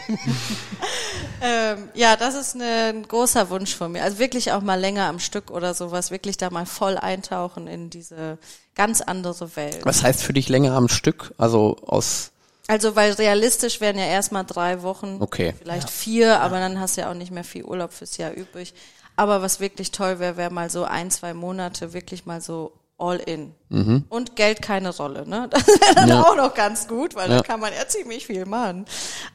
ähm, 1.40 1.88
ja, 1.94 2.16
das 2.16 2.34
ist 2.34 2.55
eine, 2.57 2.90
ein 2.90 3.09
großer 3.09 3.48
Wunsch 3.48 3.74
von 3.74 3.92
mir. 3.92 4.03
Also 4.03 4.18
wirklich 4.18 4.53
auch 4.53 4.61
mal 4.61 4.78
länger 4.78 5.07
am 5.07 5.18
Stück 5.18 5.50
oder 5.50 5.72
sowas. 5.72 6.11
Wirklich 6.11 6.36
da 6.36 6.50
mal 6.50 6.66
voll 6.66 6.98
eintauchen 6.98 7.68
in 7.68 7.88
diese 7.88 8.38
ganz 8.75 9.01
andere 9.01 9.57
Welt. 9.57 9.81
Was 9.85 10.03
heißt 10.03 10.23
für 10.23 10.33
dich 10.33 10.49
länger 10.49 10.73
am 10.73 10.89
Stück? 10.89 11.35
Also 11.39 11.77
aus 11.87 12.33
also 12.68 12.95
weil 12.95 13.12
realistisch 13.12 13.81
wären 13.81 13.99
ja 13.99 14.07
erstmal 14.07 14.45
drei 14.45 14.83
Wochen, 14.83 15.16
okay. 15.20 15.53
vielleicht 15.59 15.89
ja. 15.89 15.95
vier, 15.95 16.41
aber 16.41 16.59
ja. 16.59 16.68
dann 16.68 16.81
hast 16.81 16.97
du 16.97 17.03
ja 17.03 17.11
auch 17.11 17.14
nicht 17.14 17.33
mehr 17.33 17.45
viel 17.45 17.64
Urlaub 17.64 17.93
fürs 17.93 18.16
Jahr 18.16 18.33
übrig. 18.33 18.73
Aber 19.16 19.43
was 19.43 19.61
wirklich 19.61 19.91
toll 19.91 20.20
wäre, 20.20 20.37
wäre 20.37 20.51
mal 20.51 20.70
so 20.70 20.85
ein, 20.85 21.11
zwei 21.11 21.35
Monate 21.35 21.93
wirklich 21.93 22.25
mal 22.25 22.41
so 22.41 22.73
all 22.99 23.18
in. 23.18 23.53
Mhm. 23.68 24.05
Und 24.09 24.37
Geld 24.37 24.62
keine 24.62 24.95
Rolle, 24.95 25.29
ne? 25.29 25.49
Das 25.51 25.66
wäre 25.66 25.95
dann 25.95 26.09
ja. 26.09 26.23
auch 26.23 26.37
noch 26.37 26.55
ganz 26.55 26.87
gut, 26.87 27.14
weil 27.14 27.29
dann 27.29 27.43
kann 27.43 27.61
man 27.61 27.73
ja 27.73 27.87
ziemlich 27.89 28.27
viel 28.27 28.47
machen. 28.47 28.87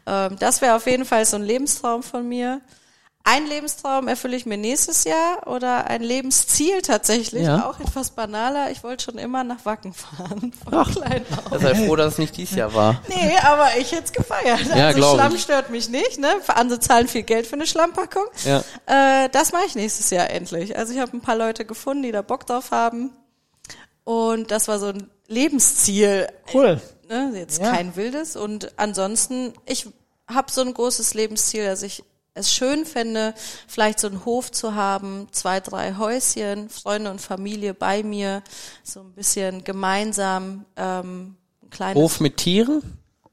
Ähm, 0.05 0.37
das 0.39 0.61
wäre 0.61 0.75
auf 0.75 0.87
jeden 0.87 1.05
Fall 1.05 1.25
so 1.25 1.35
ein 1.35 1.43
Lebenstraum 1.43 2.01
von 2.01 2.27
mir 2.27 2.61
ein 3.27 3.45
Lebenstraum 3.45 4.07
erfülle 4.07 4.37
ich 4.37 4.45
mir 4.45 4.57
nächstes 4.57 5.03
Jahr 5.03 5.47
oder 5.47 5.87
ein 5.87 6.01
Lebensziel 6.01 6.81
tatsächlich, 6.81 7.43
ja. 7.43 7.69
auch 7.69 7.77
etwas 7.77 8.11
banaler. 8.11 8.71
Ich 8.71 8.83
wollte 8.83 9.03
schon 9.03 9.17
immer 9.17 9.43
nach 9.43 9.65
Wacken 9.65 9.91
fahren. 9.91 10.53
Von 10.63 10.73
Ach, 10.73 10.89
klein 10.89 11.25
auf. 11.51 11.61
Sei 11.61 11.75
froh, 11.75 11.97
dass 11.97 12.13
es 12.13 12.19
nicht 12.19 12.37
dieses 12.37 12.55
Jahr 12.55 12.73
war. 12.73 13.01
Nee, 13.09 13.37
aber 13.43 13.67
ich 13.77 13.91
hätte 13.91 14.05
es 14.05 14.13
gefeiert. 14.13 14.61
Ja, 14.73 14.87
also 14.87 15.13
Schlamm 15.13 15.35
ich. 15.35 15.41
stört 15.41 15.69
mich 15.69 15.89
nicht, 15.89 16.19
ne? 16.19 16.29
Andere 16.47 16.79
zahlen 16.79 17.09
viel 17.09 17.23
Geld 17.23 17.47
für 17.47 17.55
eine 17.55 17.67
Schlammpackung. 17.67 18.23
Ja. 18.45 18.63
Äh, 18.85 19.27
das 19.29 19.51
mache 19.51 19.65
ich 19.67 19.75
nächstes 19.75 20.09
Jahr 20.09 20.29
endlich. 20.29 20.77
Also 20.77 20.93
ich 20.93 20.99
habe 20.99 21.11
ein 21.17 21.21
paar 21.21 21.35
Leute 21.35 21.65
gefunden, 21.65 22.03
die 22.03 22.13
da 22.13 22.21
Bock 22.21 22.47
drauf 22.47 22.71
haben. 22.71 23.11
Und 24.05 24.51
das 24.51 24.69
war 24.69 24.79
so 24.79 24.87
ein 24.87 25.11
Lebensziel. 25.27 26.29
Cool. 26.53 26.79
Ne? 27.09 27.33
Jetzt 27.35 27.61
ja. 27.61 27.71
kein 27.71 27.97
wildes. 27.97 28.37
Und 28.37 28.71
ansonsten, 28.77 29.51
ich 29.65 29.89
habe 30.29 30.49
so 30.49 30.61
ein 30.61 30.73
großes 30.73 31.13
Lebensziel, 31.13 31.65
dass 31.65 31.83
ich 31.83 32.05
es 32.37 32.53
schön 32.53 32.85
fände, 32.85 33.33
vielleicht 33.67 33.99
so 33.99 34.07
einen 34.07 34.25
Hof 34.25 34.51
zu 34.51 34.75
haben, 34.75 35.27
zwei, 35.31 35.59
drei 35.59 35.95
Häuschen, 35.95 36.69
Freunde 36.69 37.11
und 37.11 37.19
Familie 37.21 37.73
bei 37.73 38.03
mir, 38.03 38.43
so 38.83 39.01
ein 39.01 39.13
bisschen 39.13 39.63
gemeinsam 39.63 40.65
ähm, 40.75 41.35
ein 41.63 41.69
kleines 41.69 42.01
Hof 42.01 42.19
mit 42.19 42.37
Tieren? 42.37 42.81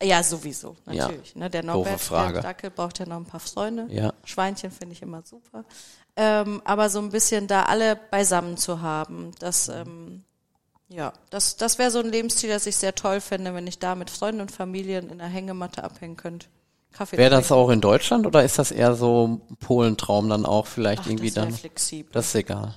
Ja, 0.03 0.23
sowieso, 0.23 0.77
natürlich. 0.85 1.35
Ja. 1.35 1.41
Ne? 1.41 1.51
Der 1.51 1.63
Norbert 1.63 2.11
der 2.11 2.43
Dackel 2.43 2.71
braucht 2.71 2.99
ja 2.99 3.07
noch 3.07 3.17
ein 3.17 3.25
paar 3.25 3.41
Freunde. 3.41 3.87
Ja. 3.89 4.13
Schweinchen 4.25 4.71
finde 4.71 4.95
ich 4.95 5.03
immer 5.03 5.23
super. 5.25 5.65
Ähm, 6.17 6.61
aber 6.65 6.91
so 6.91 6.99
ein 6.99 7.11
bisschen 7.11 7.47
da 7.47 7.65
alle 7.65 7.97
beisammen 7.97 8.57
zu 8.57 8.83
haben, 8.83 9.33
das 9.39 9.69
ähm, 9.69 10.25
ja, 10.89 11.13
das, 11.31 11.57
das 11.57 11.79
wäre 11.79 11.91
so 11.91 11.99
ein 11.99 12.11
Lebensziel, 12.11 12.51
das 12.51 12.67
ich 12.67 12.77
sehr 12.77 12.95
toll 12.95 13.21
fände, 13.21 13.55
wenn 13.55 13.67
ich 13.67 13.79
da 13.79 13.95
mit 13.95 14.11
Freunden 14.11 14.43
und 14.43 14.53
Familien 14.53 15.11
in 15.11 15.19
der 15.19 15.27
Hängematte 15.27 15.83
abhängen 15.83 16.17
könnte. 16.17 16.47
Kaffee 16.97 17.18
Wäre 17.18 17.30
das 17.30 17.51
auch 17.51 17.70
in 17.70 17.80
Deutschland 17.80 18.26
oder 18.26 18.45
ist 18.45 18.59
das 18.59 18.70
eher 18.70 18.95
so 18.95 19.40
Polentraum 19.59 20.28
dann 20.28 20.47
auch 20.47 20.66
vielleicht 20.66 21.03
Ach, 21.05 21.11
irgendwie 21.11 21.30
das 21.30 21.34
dann? 21.34 21.53
Flexibel. 21.53 22.12
Das 22.12 22.26
ist 22.26 22.34
egal. 22.36 22.74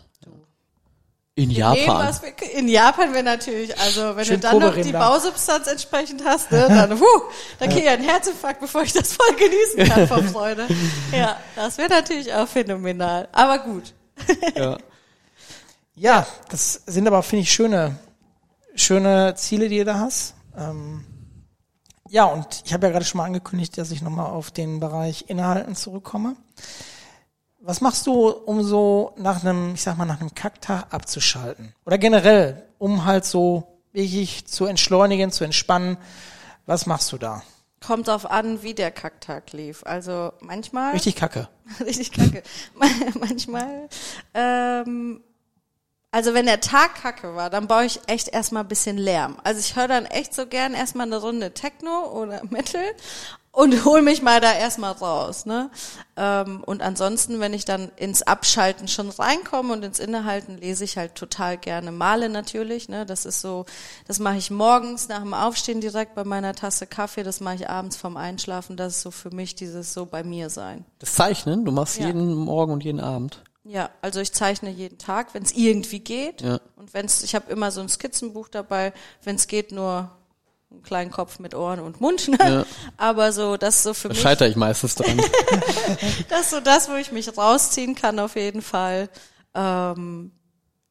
In 1.35 1.51
Japan. 1.51 2.15
Wir, 2.21 2.51
in 2.57 2.67
Japan 2.67 3.13
wäre 3.13 3.23
natürlich, 3.23 3.79
also 3.79 4.15
wenn 4.15 4.25
Schön 4.25 4.41
du 4.41 4.47
dann 4.47 4.57
noch 4.57 4.75
die 4.75 4.91
Bausubstanz 4.91 5.67
entsprechend 5.67 6.25
hast, 6.25 6.51
ne, 6.51 6.65
dann, 6.67 6.91
huh, 6.99 7.21
dann 7.59 7.69
kriege 7.69 7.81
ich 7.81 7.89
einen 7.89 8.03
Herzinfarkt, 8.03 8.59
bevor 8.59 8.81
ich 8.81 8.91
das 8.91 9.13
voll 9.13 9.35
genießen 9.35 9.87
kann 9.87 10.07
vor 10.07 10.23
Freude. 10.23 10.65
Ja, 11.11 11.37
das 11.55 11.77
wäre 11.77 11.89
natürlich 11.89 12.33
auch 12.33 12.47
phänomenal. 12.47 13.27
Aber 13.33 13.59
gut. 13.59 13.93
Ja. 14.55 14.77
ja, 15.95 16.27
das 16.49 16.81
sind 16.87 17.05
aber, 17.05 17.21
finde 17.21 17.43
ich, 17.43 17.51
schöne, 17.51 17.99
schöne 18.73 19.35
Ziele, 19.35 19.69
die 19.69 19.77
du 19.77 19.85
da 19.85 19.99
hast. 19.99 20.33
Ähm, 20.57 21.05
ja, 22.09 22.25
und 22.25 22.63
ich 22.65 22.73
habe 22.73 22.87
ja 22.87 22.91
gerade 22.91 23.05
schon 23.05 23.19
mal 23.19 23.25
angekündigt, 23.25 23.77
dass 23.77 23.91
ich 23.91 24.01
nochmal 24.01 24.27
auf 24.27 24.51
den 24.51 24.79
Bereich 24.79 25.25
Inhalten 25.27 25.75
zurückkomme. 25.75 26.35
Was 27.59 27.81
machst 27.81 28.07
du, 28.07 28.29
um 28.29 28.63
so 28.63 29.13
nach 29.17 29.43
einem, 29.43 29.73
ich 29.73 29.81
sag 29.81 29.97
mal, 29.97 30.05
nach 30.05 30.21
einem 30.21 30.33
Kacktag 30.33 30.93
abzuschalten? 30.93 31.73
Oder 31.85 31.97
generell, 31.97 32.63
um 32.77 33.05
halt 33.05 33.25
so 33.25 33.79
wirklich 33.91 34.45
zu 34.45 34.65
entschleunigen, 34.65 35.31
zu 35.31 35.43
entspannen? 35.43 35.97
Was 36.65 36.85
machst 36.85 37.11
du 37.11 37.17
da? 37.17 37.43
Kommt 37.85 38.09
auf 38.09 38.29
an, 38.29 38.63
wie 38.63 38.73
der 38.73 38.91
Kacktag 38.91 39.51
lief. 39.53 39.83
Also 39.85 40.31
manchmal. 40.39 40.93
Richtig 40.93 41.15
kacke. 41.15 41.47
richtig 41.79 42.11
kacke. 42.11 42.43
manchmal 43.19 43.89
ähm, 44.33 45.23
also 46.17 46.33
wenn 46.33 46.47
der 46.47 46.61
Tag 46.61 46.95
kacke 46.95 47.35
war, 47.35 47.51
dann 47.51 47.67
baue 47.67 47.85
ich 47.85 47.99
echt 48.07 48.29
erstmal 48.29 48.63
ein 48.63 48.67
bisschen 48.67 48.97
Lärm. 48.97 49.37
Also 49.43 49.59
ich 49.59 49.75
höre 49.75 49.87
dann 49.87 50.05
echt 50.05 50.33
so 50.33 50.47
gern 50.47 50.73
erstmal 50.73 51.05
eine 51.05 51.17
Runde 51.17 51.53
Techno 51.53 52.11
oder 52.11 52.41
Metal 52.49 52.81
und 53.51 53.85
hol 53.85 54.01
mich 54.01 54.23
mal 54.23 54.41
da 54.41 54.51
erstmal 54.51 54.93
raus. 54.93 55.45
Ne? 55.45 55.69
Ähm, 56.15 56.63
und 56.65 56.81
ansonsten, 56.81 57.39
wenn 57.39 57.53
ich 57.53 57.65
dann 57.65 57.91
ins 57.97 58.23
Abschalten 58.23 58.87
schon 58.87 59.11
reinkomme 59.11 59.71
und 59.71 59.85
ins 59.85 59.99
Innehalten, 59.99 60.57
lese 60.57 60.85
ich 60.85 60.97
halt 60.97 61.13
total 61.13 61.55
gerne. 61.55 61.91
Male 61.91 62.29
natürlich. 62.29 62.89
Ne? 62.89 63.05
Das 63.05 63.27
ist 63.27 63.41
so, 63.41 63.67
das 64.07 64.17
mache 64.17 64.37
ich 64.37 64.49
morgens 64.49 65.09
nach 65.09 65.21
dem 65.21 65.35
Aufstehen 65.35 65.81
direkt 65.81 66.15
bei 66.15 66.23
meiner 66.23 66.55
Tasse 66.55 66.87
Kaffee. 66.87 67.21
Das 67.21 67.41
mache 67.41 67.57
ich 67.57 67.69
abends 67.69 67.95
vorm 67.95 68.17
Einschlafen. 68.17 68.75
Das 68.75 68.95
ist 68.95 69.01
so 69.03 69.11
für 69.11 69.29
mich 69.29 69.53
dieses 69.53 69.93
so 69.93 70.07
bei 70.07 70.23
mir 70.23 70.49
sein. 70.49 70.83
Das 70.97 71.13
Zeichnen, 71.13 71.63
du 71.63 71.71
machst 71.71 71.99
ja. 71.99 72.07
jeden 72.07 72.33
Morgen 72.33 72.73
und 72.73 72.83
jeden 72.83 73.01
Abend. 73.01 73.43
Ja, 73.67 73.89
also 74.01 74.21
ich 74.21 74.31
zeichne 74.31 74.69
jeden 74.69 74.97
Tag, 74.97 75.33
wenn 75.33 75.43
es 75.43 75.51
irgendwie 75.51 75.99
geht. 75.99 76.41
Ja. 76.41 76.59
Und 76.77 76.93
wenn 76.93 77.05
es, 77.05 77.21
ich 77.23 77.35
habe 77.35 77.51
immer 77.51 77.71
so 77.71 77.81
ein 77.81 77.89
Skizzenbuch 77.89 78.47
dabei, 78.47 78.93
wenn 79.23 79.35
es 79.35 79.47
geht, 79.47 79.73
nur 79.73 80.09
einen 80.71 80.83
kleinen 80.83 81.11
Kopf 81.11 81.39
mit 81.39 81.53
Ohren 81.53 81.79
und 81.81 81.99
Mund. 81.99 82.27
Ne? 82.29 82.37
Ja. 82.39 82.65
Aber 82.97 83.31
so, 83.31 83.57
das 83.57 83.83
so 83.83 83.93
für 83.93 84.07
da 84.07 84.13
mich. 84.13 84.21
Scheitere 84.21 84.47
ich 84.47 84.55
meistens 84.55 84.95
dran. 84.95 85.17
das 86.29 86.41
ist 86.41 86.49
so 86.51 86.59
das, 86.61 86.89
wo 86.89 86.95
ich 86.95 87.11
mich 87.11 87.37
rausziehen 87.37 87.95
kann 87.95 88.19
auf 88.19 88.35
jeden 88.35 88.61
Fall. 88.61 89.09
Ähm, 89.53 90.31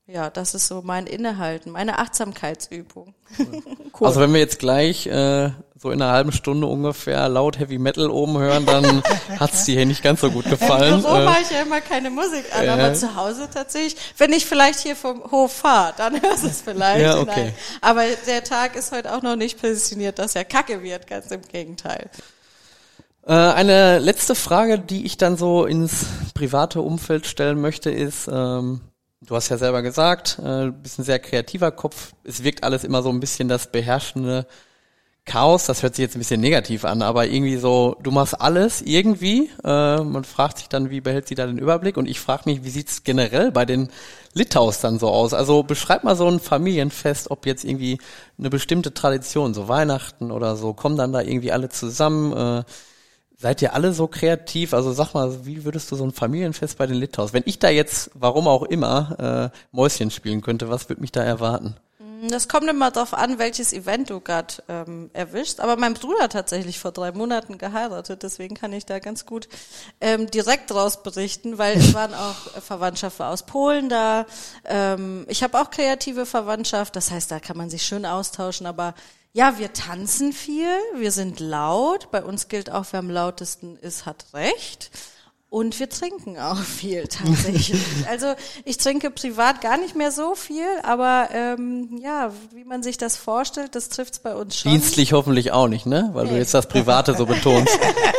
ja, 0.07 0.31
das 0.31 0.55
ist 0.55 0.69
so 0.69 0.83
mein 0.83 1.07
Innehalten, 1.07 1.73
meine 1.73 1.99
Achtsamkeitsübung. 1.99 3.15
cool. 3.39 4.07
Also 4.07 4.21
wenn 4.21 4.33
wir 4.33 4.39
jetzt 4.39 4.61
gleich 4.61 5.07
äh, 5.09 5.51
so 5.77 5.91
in 5.91 6.01
einer 6.01 6.13
halben 6.13 6.31
Stunde 6.31 6.69
ungefähr 6.69 7.29
laut 7.29 7.59
Heavy 7.59 7.79
Metal 7.79 8.09
oben 8.09 8.39
hören, 8.39 8.67
dann 8.67 9.03
hat's 9.41 9.65
dir 9.65 9.75
hier 9.77 9.87
nicht 9.87 10.05
ganz 10.05 10.21
so 10.21 10.31
gut 10.31 10.45
gefallen. 10.45 10.95
Im 10.95 11.03
Büro 11.03 11.17
äh, 11.17 11.25
mache 11.25 11.43
ich 11.43 11.51
ja 11.51 11.63
immer 11.63 11.81
keine 11.81 12.11
Musik 12.11 12.45
an, 12.57 12.65
äh, 12.65 12.69
aber 12.69 12.95
zu 12.95 13.17
Hause 13.17 13.49
tatsächlich. 13.53 13.97
Wenn 14.17 14.33
ich 14.33 14.47
vielleicht 14.47 14.79
hier 14.79 14.95
vom 14.95 15.25
Hof 15.31 15.53
fahre, 15.53 15.93
dann 15.97 16.23
hörst 16.23 16.45
du 16.45 16.49
es 16.49 16.63
vielleicht. 16.63 17.03
Ja, 17.03 17.19
okay. 17.19 17.47
Nein. 17.47 17.55
Aber 17.81 18.03
der 18.29 18.45
Tag 18.45 18.77
ist 18.77 18.93
heute 18.93 19.13
auch 19.13 19.23
noch 19.23 19.37
nicht 19.37 19.61
positioniert, 19.61 20.21
dass 20.21 20.37
er 20.37 20.45
kacke 20.45 20.85
wird, 20.85 21.09
ganz 21.09 21.33
im 21.33 21.43
Gegenteil. 21.43 22.09
Äh, 23.27 23.33
eine 23.33 23.99
letzte 23.99 24.37
Frage, 24.37 24.79
die 24.79 25.05
ich 25.05 25.17
dann 25.17 25.37
so 25.37 25.67
ins 25.67 26.07
private 26.33 26.81
Umfeld 26.81 27.27
stellen 27.27 27.61
möchte, 27.61 27.91
ist, 27.91 28.29
ähm, 28.33 28.83
Du 29.23 29.35
hast 29.35 29.49
ja 29.49 29.57
selber 29.57 29.83
gesagt, 29.83 30.39
äh, 30.45 30.71
bist 30.71 30.99
ein 30.99 31.05
sehr 31.05 31.19
kreativer 31.19 31.71
Kopf. 31.71 32.13
Es 32.23 32.45
wirkt 32.45 32.63
alles 32.65 32.85
immer 32.85 33.03
so 33.03 33.09
ein 33.09 33.21
bisschen 33.21 33.49
das 33.49 33.73
beherrschende 33.73 34.47
Chaos. 35.25 35.67
Das 35.67 35.83
hört 35.83 35.97
sich 35.97 36.05
jetzt 36.05 36.17
ein 36.17 36.21
bisschen 36.21 36.41
negativ 36.41 36.85
an, 36.85 37.03
aber 37.03 37.27
irgendwie 37.27 37.57
so, 37.57 37.97
du 38.03 38.11
machst 38.11 38.41
alles 38.41 38.83
irgendwie. 38.83 39.51
Äh, 39.65 40.03
man 40.03 40.25
fragt 40.25 40.59
sich 40.59 40.69
dann, 40.69 40.91
wie 40.91 41.01
behält 41.01 41.29
sie 41.29 41.35
da 41.35 41.47
den 41.47 41.59
Überblick? 41.59 41.97
Und 41.97 42.07
ich 42.09 42.21
frage 42.21 42.45
mich, 42.47 42.65
wie 42.65 42.71
sieht's 42.71 43.05
generell 43.05 43.53
bei 43.53 43.65
den 43.65 43.89
Litaus 44.35 44.81
dann 44.81 44.99
so 44.99 45.09
aus? 45.09 45.35
Also 45.35 45.63
beschreib 45.63 46.05
mal 46.05 46.17
so 46.17 46.29
ein 46.29 46.41
Familienfest, 46.41 47.31
ob 47.31 47.47
jetzt 47.47 47.65
irgendwie 47.65 47.99
eine 48.39 48.51
bestimmte 48.51 48.95
Tradition, 48.95 49.55
so 49.55 49.69
Weihnachten 49.69 50.31
oder 50.31 50.57
so, 50.57 50.75
kommen 50.75 50.97
dann 50.99 51.13
da 51.13 51.23
irgendwie 51.23 51.53
alle 51.53 51.71
zusammen? 51.71 52.33
Äh, 52.33 52.65
Seid 53.39 53.61
ihr 53.61 53.75
alle 53.75 53.93
so 53.93 54.07
kreativ? 54.07 54.73
Also 54.73 54.93
sag 54.93 55.13
mal, 55.13 55.45
wie 55.45 55.65
würdest 55.65 55.93
du 55.93 55.97
so 55.97 56.05
ein 56.05 56.13
Familienfest 56.13 56.79
bei 56.79 56.87
den 56.87 56.97
Lithaus? 56.97 57.35
Wenn 57.35 57.43
ich 57.45 57.59
da 57.59 57.69
jetzt, 57.69 58.11
warum 58.15 58.49
auch 58.49 58.63
immer, 58.63 59.53
äh, 59.53 59.59
Mäuschen 59.73 60.11
spielen 60.11 60.41
könnte, 60.41 60.71
was 60.71 60.89
würde 60.89 61.03
mich 61.03 61.13
da 61.13 61.23
erwarten? 61.23 61.77
Das 62.31 62.49
kommt 62.49 62.69
immer 62.69 62.91
darauf 62.91 63.13
an, 63.13 63.39
welches 63.39 63.75
Event 63.75 64.09
du 64.09 64.21
gerade 64.21 64.55
ähm, 64.69 65.11
erwischst. 65.13 65.61
Aber 65.61 65.77
mein 65.77 65.93
Bruder 65.93 66.25
hat 66.25 66.33
tatsächlich 66.33 66.79
vor 66.79 66.93
drei 66.93 67.13
Monaten 67.13 67.59
geheiratet, 67.59 68.23
deswegen 68.23 68.55
kann 68.55 68.73
ich 68.73 68.87
da 68.87 69.01
ganz 69.01 69.27
gut 69.27 69.49
ähm, 70.01 70.31
direkt 70.31 70.71
draus 70.71 71.03
berichten, 71.03 71.59
weil 71.59 71.77
es 71.77 71.93
waren 71.93 72.15
auch 72.15 72.63
Verwandtschaften 72.63 73.27
aus 73.27 73.45
Polen 73.45 73.91
da. 73.91 74.25
Ähm, 74.65 75.27
ich 75.29 75.43
habe 75.43 75.61
auch 75.61 75.71
kreative 75.71 76.25
Verwandtschaft, 76.25 76.97
das 76.97 77.11
heißt, 77.11 77.31
da 77.31 77.39
kann 77.39 77.59
man 77.59 77.69
sich 77.69 77.83
schön 77.83 78.07
austauschen, 78.07 78.67
aber 78.67 78.95
ja, 79.37 79.59
wir 79.59 79.75
tanzen 79.75 80.33
viel, 80.33 80.67
wir 80.97 81.13
sind 81.13 81.41
laut. 81.41 82.11
Bei 82.11 82.25
uns 82.25 82.49
gilt 82.49 82.73
auch, 82.73 82.87
wer 82.93 83.01
am 83.01 83.11
lautesten 83.11 83.77
ist, 83.77 84.07
hat 84.07 84.25
recht. 84.33 84.91
Und 85.51 85.79
wir 85.79 85.91
trinken 85.91 86.39
auch 86.39 86.59
viel 86.59 87.07
tatsächlich. 87.07 87.75
also 88.09 88.35
ich 88.65 88.79
trinke 88.79 89.11
privat 89.11 89.61
gar 89.61 89.77
nicht 89.77 89.95
mehr 89.95 90.11
so 90.11 90.35
viel, 90.35 90.65
aber 90.83 91.29
ähm, 91.33 91.99
ja, 92.03 92.33
wie 92.55 92.65
man 92.65 92.83
sich 92.83 92.97
das 92.97 93.19
vorstellt, 93.19 93.75
das 93.75 93.91
trifft's 93.91 94.21
bei 94.21 94.35
uns 94.35 94.59
schon. 94.59 94.73
Dienstlich 94.73 95.13
hoffentlich 95.13 95.53
auch 95.53 95.69
nicht, 95.69 95.85
ne? 95.85 96.09
Weil 96.15 96.29
du 96.29 96.39
jetzt 96.39 96.55
das 96.55 96.67
Private 96.67 97.15
so 97.15 97.27
betonst. 97.27 97.79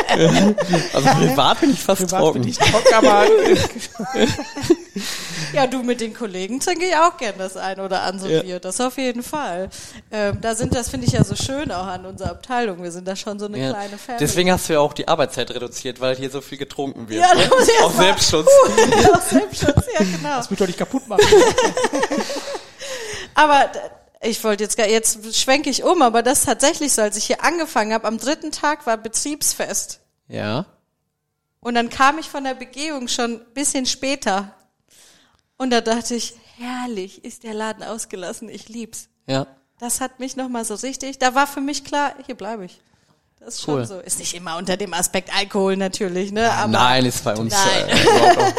also 0.93 1.09
privat 1.09 1.61
bin 1.61 1.71
ich 1.71 1.79
fast 1.79 2.03
Privat 2.03 2.19
trocken. 2.19 2.41
bin 2.41 2.49
ich 2.49 2.59
trocken, 2.59 2.93
aber 2.93 3.25
Ja, 5.53 5.67
du 5.67 5.83
mit 5.83 6.01
den 6.01 6.13
Kollegen 6.13 6.59
trinke 6.59 6.85
ich 6.85 6.95
auch 6.95 7.17
gern 7.17 7.35
das 7.37 7.57
ein 7.57 7.79
oder 7.79 8.03
andere 8.03 8.31
Ja. 8.31 8.41
Bier. 8.41 8.59
Das 8.59 8.79
auf 8.81 8.97
jeden 8.97 9.23
Fall. 9.23 9.69
Ähm, 10.11 10.39
da 10.41 10.55
sind, 10.55 10.75
das 10.75 10.89
finde 10.89 11.07
ich 11.07 11.13
ja 11.13 11.23
so 11.23 11.35
schön 11.35 11.71
auch 11.71 11.85
an 11.87 12.05
unserer 12.05 12.31
Abteilung. 12.31 12.81
Wir 12.83 12.91
sind 12.91 13.07
da 13.07 13.15
schon 13.15 13.39
so 13.39 13.45
eine 13.45 13.59
Ja. 13.59 13.69
kleine 13.71 13.97
Family. 13.97 14.19
Deswegen 14.19 14.51
hast 14.51 14.69
du 14.69 14.73
ja 14.73 14.79
auch 14.79 14.93
die 14.93 15.07
Arbeitszeit 15.07 15.51
reduziert, 15.51 15.99
weil 15.99 16.15
hier 16.15 16.29
so 16.29 16.41
viel 16.41 16.57
getrunken 16.57 17.07
wird. 17.09 17.21
Ja, 17.21 17.33
ne? 17.33 17.49
Auf 17.83 17.95
Selbstschutz. 17.95 18.47
Aus 19.13 19.29
Selbstschutz, 19.29 19.85
ja 19.93 19.99
genau. 19.99 20.37
das 20.37 20.49
wird 20.49 20.61
doch 20.61 20.67
nicht 20.67 20.79
kaputt 20.79 21.07
machen. 21.07 21.25
Aber 23.33 23.69
ich 24.21 24.43
wollte 24.43 24.63
jetzt, 24.63 24.77
gar- 24.77 24.87
jetzt 24.87 25.35
schwenke 25.35 25.69
ich 25.69 25.83
um, 25.83 26.01
aber 26.01 26.23
das 26.23 26.39
ist 26.39 26.45
tatsächlich 26.45 26.91
so, 26.93 27.01
als 27.03 27.17
ich 27.17 27.25
hier 27.25 27.43
angefangen 27.43 27.93
habe, 27.93 28.07
am 28.07 28.17
dritten 28.17 28.51
Tag 28.51 28.85
war 28.87 28.97
Betriebsfest. 28.97 29.99
Ja. 30.27 30.65
Und 31.59 31.75
dann 31.75 31.89
kam 31.89 32.17
ich 32.17 32.27
von 32.29 32.43
der 32.43 32.55
Begehung 32.55 33.07
schon 33.07 33.33
ein 33.35 33.45
bisschen 33.53 33.85
später. 33.85 34.53
Und 35.57 35.71
da 35.71 35.81
dachte 35.81 36.15
ich, 36.15 36.35
herrlich, 36.57 37.23
ist 37.25 37.43
der 37.43 37.53
Laden 37.53 37.83
ausgelassen, 37.83 38.47
ich 38.49 38.69
lieb's. 38.69 39.09
Ja. 39.25 39.47
Das 39.79 40.01
hat 40.01 40.19
mich 40.19 40.35
nochmal 40.35 40.65
so 40.65 40.75
richtig, 40.75 41.19
da 41.19 41.35
war 41.35 41.47
für 41.47 41.61
mich 41.61 41.83
klar, 41.83 42.13
hier 42.25 42.35
bleibe 42.35 42.65
ich. 42.65 42.79
Das 43.39 43.55
ist 43.55 43.61
schon 43.63 43.75
Cool. 43.75 43.85
so. 43.85 43.99
Ist 43.99 44.17
nicht 44.19 44.33
immer 44.33 44.57
unter 44.57 44.77
dem 44.77 44.93
Aspekt 44.93 45.29
Alkohol 45.35 45.77
natürlich, 45.77 46.31
ne? 46.31 46.51
Aber, 46.51 46.71
Nein, 46.71 47.05
ist 47.05 47.23
bei 47.23 47.35
uns 47.35 47.53
Nein. 47.53 47.89
Äh, 47.89 48.01
überhaupt 48.03 48.37
auch- 48.39 48.53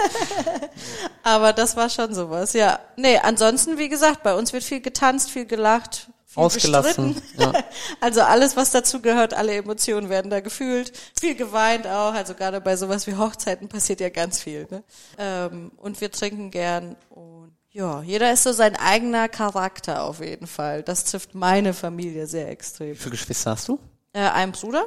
aber 1.24 1.53
das 1.53 1.76
war 1.76 1.90
schon 1.90 2.14
sowas, 2.14 2.53
ja. 2.53 2.78
Nee, 2.96 3.18
ansonsten, 3.18 3.76
wie 3.78 3.88
gesagt, 3.88 4.22
bei 4.22 4.34
uns 4.34 4.53
wird 4.53 4.62
viel 4.64 4.80
getanzt, 4.80 5.30
viel 5.30 5.46
gelacht, 5.46 6.09
Ausgelassen, 6.35 7.20
ja. 7.39 7.53
Also 8.01 8.20
alles, 8.20 8.57
was 8.57 8.70
dazu 8.70 9.01
gehört, 9.01 9.35
alle 9.35 9.55
Emotionen 9.55 10.09
werden 10.09 10.31
da 10.31 10.41
gefühlt. 10.41 10.93
Viel 11.18 11.35
geweint 11.35 11.87
auch, 11.87 12.12
also 12.12 12.35
gerade 12.35 12.61
bei 12.61 12.76
sowas 12.76 13.07
wie 13.07 13.16
Hochzeiten 13.16 13.68
passiert 13.68 14.01
ja 14.01 14.11
ganz 14.11 14.41
viel. 14.41 14.66
Ne? 14.70 14.83
Ähm, 15.16 15.72
und 15.76 16.01
wir 16.01 16.11
trinken 16.11 16.51
gern 16.51 16.97
und 17.11 17.53
ja, 17.70 18.03
jeder 18.03 18.33
ist 18.33 18.43
so 18.43 18.53
sein 18.53 18.76
eigener 18.76 19.29
Charakter 19.29 20.03
auf 20.03 20.20
jeden 20.20 20.47
Fall. 20.47 20.83
Das 20.83 21.05
trifft 21.05 21.35
meine 21.35 21.74
Familie 21.74 22.26
sehr 22.26 22.49
extrem. 22.49 22.91
Wie 22.91 22.97
viele 22.97 23.12
Geschwister 23.12 23.53
hast 23.53 23.68
du? 23.68 23.79
Äh, 24.12 24.20
ein 24.20 24.53
Bruder, 24.53 24.87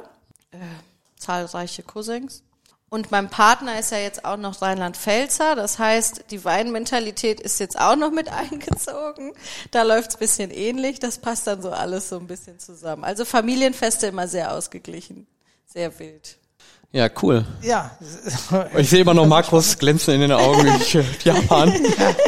äh, 0.50 0.58
zahlreiche 1.16 1.82
Cousins. 1.82 2.42
Und 2.92 3.10
mein 3.10 3.30
Partner 3.30 3.78
ist 3.78 3.90
ja 3.90 3.96
jetzt 3.96 4.26
auch 4.26 4.36
noch 4.36 4.60
Rheinland-Pfälzer. 4.60 5.56
Das 5.56 5.78
heißt, 5.78 6.24
die 6.30 6.44
Weinmentalität 6.44 7.40
ist 7.40 7.58
jetzt 7.58 7.80
auch 7.80 7.96
noch 7.96 8.10
mit 8.10 8.28
eingezogen. 8.50 9.32
Da 9.70 9.82
läuft's 9.82 10.18
bisschen 10.18 10.50
ähnlich. 10.50 11.00
Das 11.00 11.16
passt 11.16 11.46
dann 11.46 11.62
so 11.62 11.70
alles 11.70 12.10
so 12.10 12.18
ein 12.18 12.26
bisschen 12.26 12.58
zusammen. 12.58 13.02
Also 13.02 13.24
Familienfeste 13.24 14.08
immer 14.08 14.28
sehr 14.28 14.52
ausgeglichen. 14.52 15.26
Sehr 15.64 15.98
wild. 15.98 16.36
Ja, 16.92 17.08
cool. 17.22 17.46
Ja, 17.62 17.92
Ich 18.76 18.90
sehe 18.90 19.00
immer 19.00 19.14
noch 19.14 19.24
Markus 19.24 19.78
glänzen 19.78 20.12
in 20.12 20.20
den 20.20 20.32
Augen. 20.32 20.68
Ich, 20.78 20.94
äh, 20.94 21.04
Japan. 21.24 21.72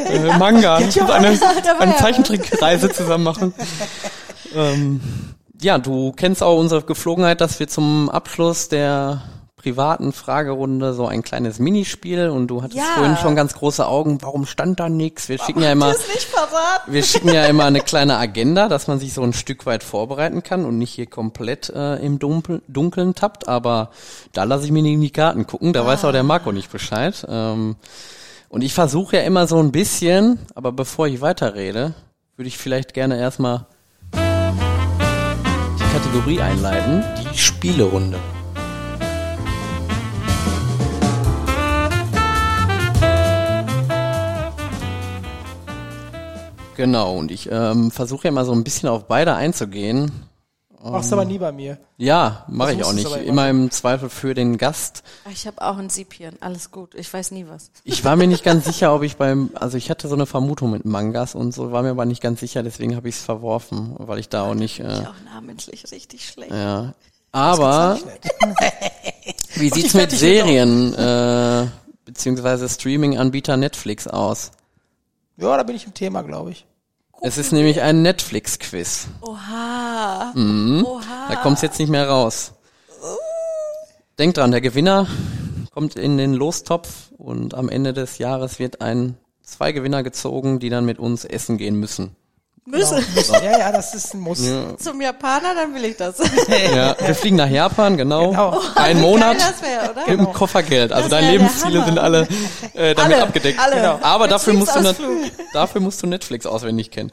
Äh, 0.06 0.38
Manga. 0.38 0.78
Und 0.78 1.10
eine, 1.10 1.38
eine 1.78 1.96
Zeichentrickreise 1.96 2.90
zusammen 2.90 3.24
machen. 3.24 3.54
ähm, 4.54 5.00
ja, 5.60 5.76
du 5.76 6.12
kennst 6.12 6.42
auch 6.42 6.58
unsere 6.58 6.82
Geflogenheit, 6.82 7.42
dass 7.42 7.60
wir 7.60 7.68
zum 7.68 8.08
Abschluss 8.08 8.70
der 8.70 9.22
privaten 9.64 10.12
Fragerunde 10.12 10.92
so 10.92 11.06
ein 11.06 11.22
kleines 11.22 11.58
Minispiel 11.58 12.28
und 12.28 12.48
du 12.48 12.62
hattest 12.62 12.76
Ja. 12.80 12.84
vorhin 12.96 13.16
schon 13.16 13.34
ganz 13.34 13.54
große 13.54 13.86
Augen. 13.86 14.18
Warum 14.20 14.44
stand 14.44 14.78
da 14.78 14.90
nichts? 14.90 15.30
Wir 15.30 15.38
schicken 15.38 15.62
ja 15.62 15.72
immer, 15.72 15.94
wir 16.86 17.02
schicken 17.02 17.30
ja 17.32 17.46
immer 17.46 17.64
eine 17.64 17.80
kleine 17.80 18.18
Agenda, 18.18 18.68
dass 18.68 18.88
man 18.88 18.98
sich 19.00 19.14
so 19.14 19.22
ein 19.22 19.32
Stück 19.32 19.64
weit 19.64 19.82
vorbereiten 19.82 20.42
kann 20.42 20.66
und 20.66 20.76
nicht 20.76 20.90
hier 20.90 21.06
komplett 21.06 21.70
äh, 21.70 21.94
im 21.96 22.18
Dunkel, 22.18 22.60
Dunkeln 22.68 23.14
tappt. 23.14 23.48
Aber 23.48 23.88
da 24.34 24.44
lasse 24.44 24.66
ich 24.66 24.70
mir 24.70 24.82
nicht 24.82 24.92
in 24.92 25.00
die 25.00 25.08
Karten 25.10 25.46
gucken. 25.46 25.72
Da 25.72 25.86
weiß 25.86 26.04
auch 26.04 26.12
der 26.12 26.24
Marco 26.24 26.52
nicht 26.52 26.70
Bescheid. 26.70 27.24
Ähm, 27.26 27.76
und 28.50 28.60
ich 28.62 28.74
versuche 28.74 29.16
ja 29.16 29.22
immer 29.22 29.46
so 29.46 29.58
ein 29.60 29.72
bisschen, 29.72 30.40
aber 30.54 30.72
bevor 30.72 31.06
ich 31.06 31.22
weiterrede, 31.22 31.94
würde 32.36 32.48
ich 32.48 32.58
vielleicht 32.58 32.92
gerne 32.92 33.18
erstmal 33.18 33.64
die 34.14 35.90
Kategorie 35.94 36.42
einleiten, 36.42 37.02
die 37.32 37.38
Spielerunde. 37.38 38.18
Genau, 46.76 47.16
und 47.16 47.30
ich 47.30 47.48
ähm, 47.50 47.90
versuche 47.90 48.28
ja 48.28 48.32
mal 48.32 48.44
so 48.44 48.52
ein 48.52 48.64
bisschen 48.64 48.88
auf 48.88 49.04
beide 49.06 49.34
einzugehen. 49.34 50.10
machst 50.82 51.10
du 51.10 51.16
aber 51.16 51.24
nie 51.24 51.38
bei 51.38 51.52
mir. 51.52 51.78
Ja, 51.96 52.44
mache 52.48 52.74
ich 52.74 52.84
auch 52.84 52.92
nicht. 52.92 53.06
immer 53.06 53.18
Immer 53.18 53.48
im 53.48 53.70
Zweifel 53.70 54.08
für 54.08 54.34
den 54.34 54.58
Gast. 54.58 55.02
Ich 55.32 55.46
habe 55.46 55.62
auch 55.62 55.78
ein 55.78 55.88
Siebchen. 55.90 56.36
Alles 56.40 56.70
gut. 56.70 56.94
Ich 56.94 57.12
weiß 57.12 57.30
nie 57.30 57.46
was. 57.48 57.70
Ich 57.84 58.04
war 58.04 58.16
mir 58.16 58.26
nicht 58.26 58.44
ganz 58.50 58.64
sicher, 58.64 58.94
ob 58.94 59.02
ich 59.02 59.16
beim, 59.16 59.50
also 59.54 59.76
ich 59.78 59.90
hatte 59.90 60.08
so 60.08 60.14
eine 60.14 60.26
Vermutung 60.26 60.70
mit 60.72 60.84
Mangas 60.84 61.34
und 61.34 61.52
so, 61.54 61.72
war 61.72 61.82
mir 61.82 61.90
aber 61.90 62.04
nicht 62.04 62.22
ganz 62.22 62.40
sicher, 62.40 62.62
deswegen 62.62 62.96
habe 62.96 63.08
ich 63.08 63.16
es 63.16 63.22
verworfen, 63.22 63.94
weil 63.98 64.18
ich 64.18 64.28
da 64.28 64.42
auch 64.42 64.54
nicht, 64.54 64.80
Ich 64.80 64.86
äh, 64.86 65.06
auch 65.06 65.32
namentlich 65.32 65.90
richtig 65.92 66.28
schlecht. 66.28 66.52
ja. 66.52 66.94
Aber 67.32 67.98
wie 69.56 69.68
sieht's 69.74 69.92
mit 69.94 70.12
Serien 70.12 70.94
äh, 70.94 71.66
beziehungsweise 72.04 72.68
Streaming-Anbieter 72.68 73.56
Netflix 73.56 74.06
aus? 74.06 74.52
Ja, 75.36 75.56
da 75.56 75.62
bin 75.62 75.76
ich 75.76 75.86
im 75.86 75.94
Thema, 75.94 76.22
glaube 76.22 76.50
ich. 76.52 76.66
Es 77.20 77.38
ist 77.38 77.52
nämlich 77.52 77.80
ein 77.80 78.02
Netflix-Quiz. 78.02 79.08
Oha. 79.22 80.32
Mhm. 80.34 80.84
Oha. 80.84 81.28
Da 81.28 81.36
kommt's 81.36 81.62
jetzt 81.62 81.78
nicht 81.78 81.88
mehr 81.90 82.08
raus. 82.08 82.52
Denkt 84.18 84.36
dran, 84.36 84.52
der 84.52 84.60
Gewinner 84.60 85.08
kommt 85.72 85.96
in 85.96 86.18
den 86.18 86.34
Lostopf 86.34 87.10
und 87.18 87.54
am 87.54 87.68
Ende 87.68 87.92
des 87.92 88.18
Jahres 88.18 88.58
wird 88.58 88.80
ein 88.80 89.16
zwei 89.42 89.72
Gewinner 89.72 90.02
gezogen, 90.02 90.60
die 90.60 90.68
dann 90.68 90.84
mit 90.84 90.98
uns 90.98 91.24
essen 91.24 91.58
gehen 91.58 91.80
müssen. 91.80 92.14
Müssen. 92.66 93.04
Genau. 93.14 93.40
Ja, 93.44 93.58
ja, 93.58 93.72
das 93.72 93.94
ist 93.94 94.14
ein 94.14 94.20
Muss. 94.20 94.40
Zum 94.78 95.00
Japaner, 95.00 95.54
dann 95.54 95.74
will 95.74 95.84
ich 95.84 95.96
das. 95.96 96.16
Ja, 96.74 96.96
wir 96.98 97.14
fliegen 97.14 97.36
nach 97.36 97.48
Japan, 97.48 97.96
genau. 97.96 98.30
Genau. 98.30 98.60
Ein 98.74 98.96
Wie 98.98 99.00
Monat 99.02 99.38
geil 99.38 99.48
das 99.50 99.62
wäre, 99.62 99.90
oder? 99.90 100.00
mit 100.08 100.18
dem 100.18 100.32
Koffergeld. 100.32 100.92
Also 100.92 101.08
deine 101.08 101.26
wär 101.26 101.32
Lebensziele 101.32 101.84
sind 101.84 101.98
alle 101.98 102.26
äh, 102.72 102.94
damit 102.94 103.14
Alle, 103.16 103.22
abgedeckt. 103.22 103.58
alle. 103.60 103.76
Genau. 103.76 103.98
Aber 104.02 104.28
dafür 104.28 104.54
musst, 104.54 104.74
du 104.74 104.94
dafür 105.52 105.80
musst 105.80 106.02
du 106.02 106.06
Netflix 106.06 106.46
auswendig 106.46 106.90
kennen. 106.90 107.12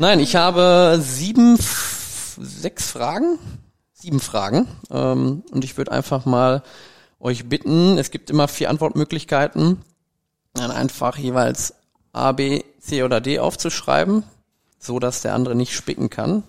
Nein, 0.00 0.18
ich 0.20 0.34
habe 0.36 0.98
sieben, 1.00 1.58
sechs 2.40 2.90
Fragen, 2.90 3.38
sieben 3.92 4.20
Fragen. 4.20 4.66
Ähm, 4.90 5.44
und 5.52 5.64
ich 5.64 5.76
würde 5.76 5.92
einfach 5.92 6.24
mal 6.24 6.62
euch 7.20 7.48
bitten, 7.48 7.98
es 7.98 8.10
gibt 8.10 8.30
immer 8.30 8.48
vier 8.48 8.70
Antwortmöglichkeiten, 8.70 9.82
dann 10.54 10.70
einfach 10.70 11.16
jeweils 11.16 11.74
A, 12.12 12.32
B, 12.32 12.62
C 12.80 13.02
oder 13.02 13.20
D 13.20 13.38
aufzuschreiben, 13.38 14.22
so 14.78 14.98
dass 14.98 15.22
der 15.22 15.34
andere 15.34 15.54
nicht 15.54 15.74
spicken 15.74 16.10
kann. 16.10 16.42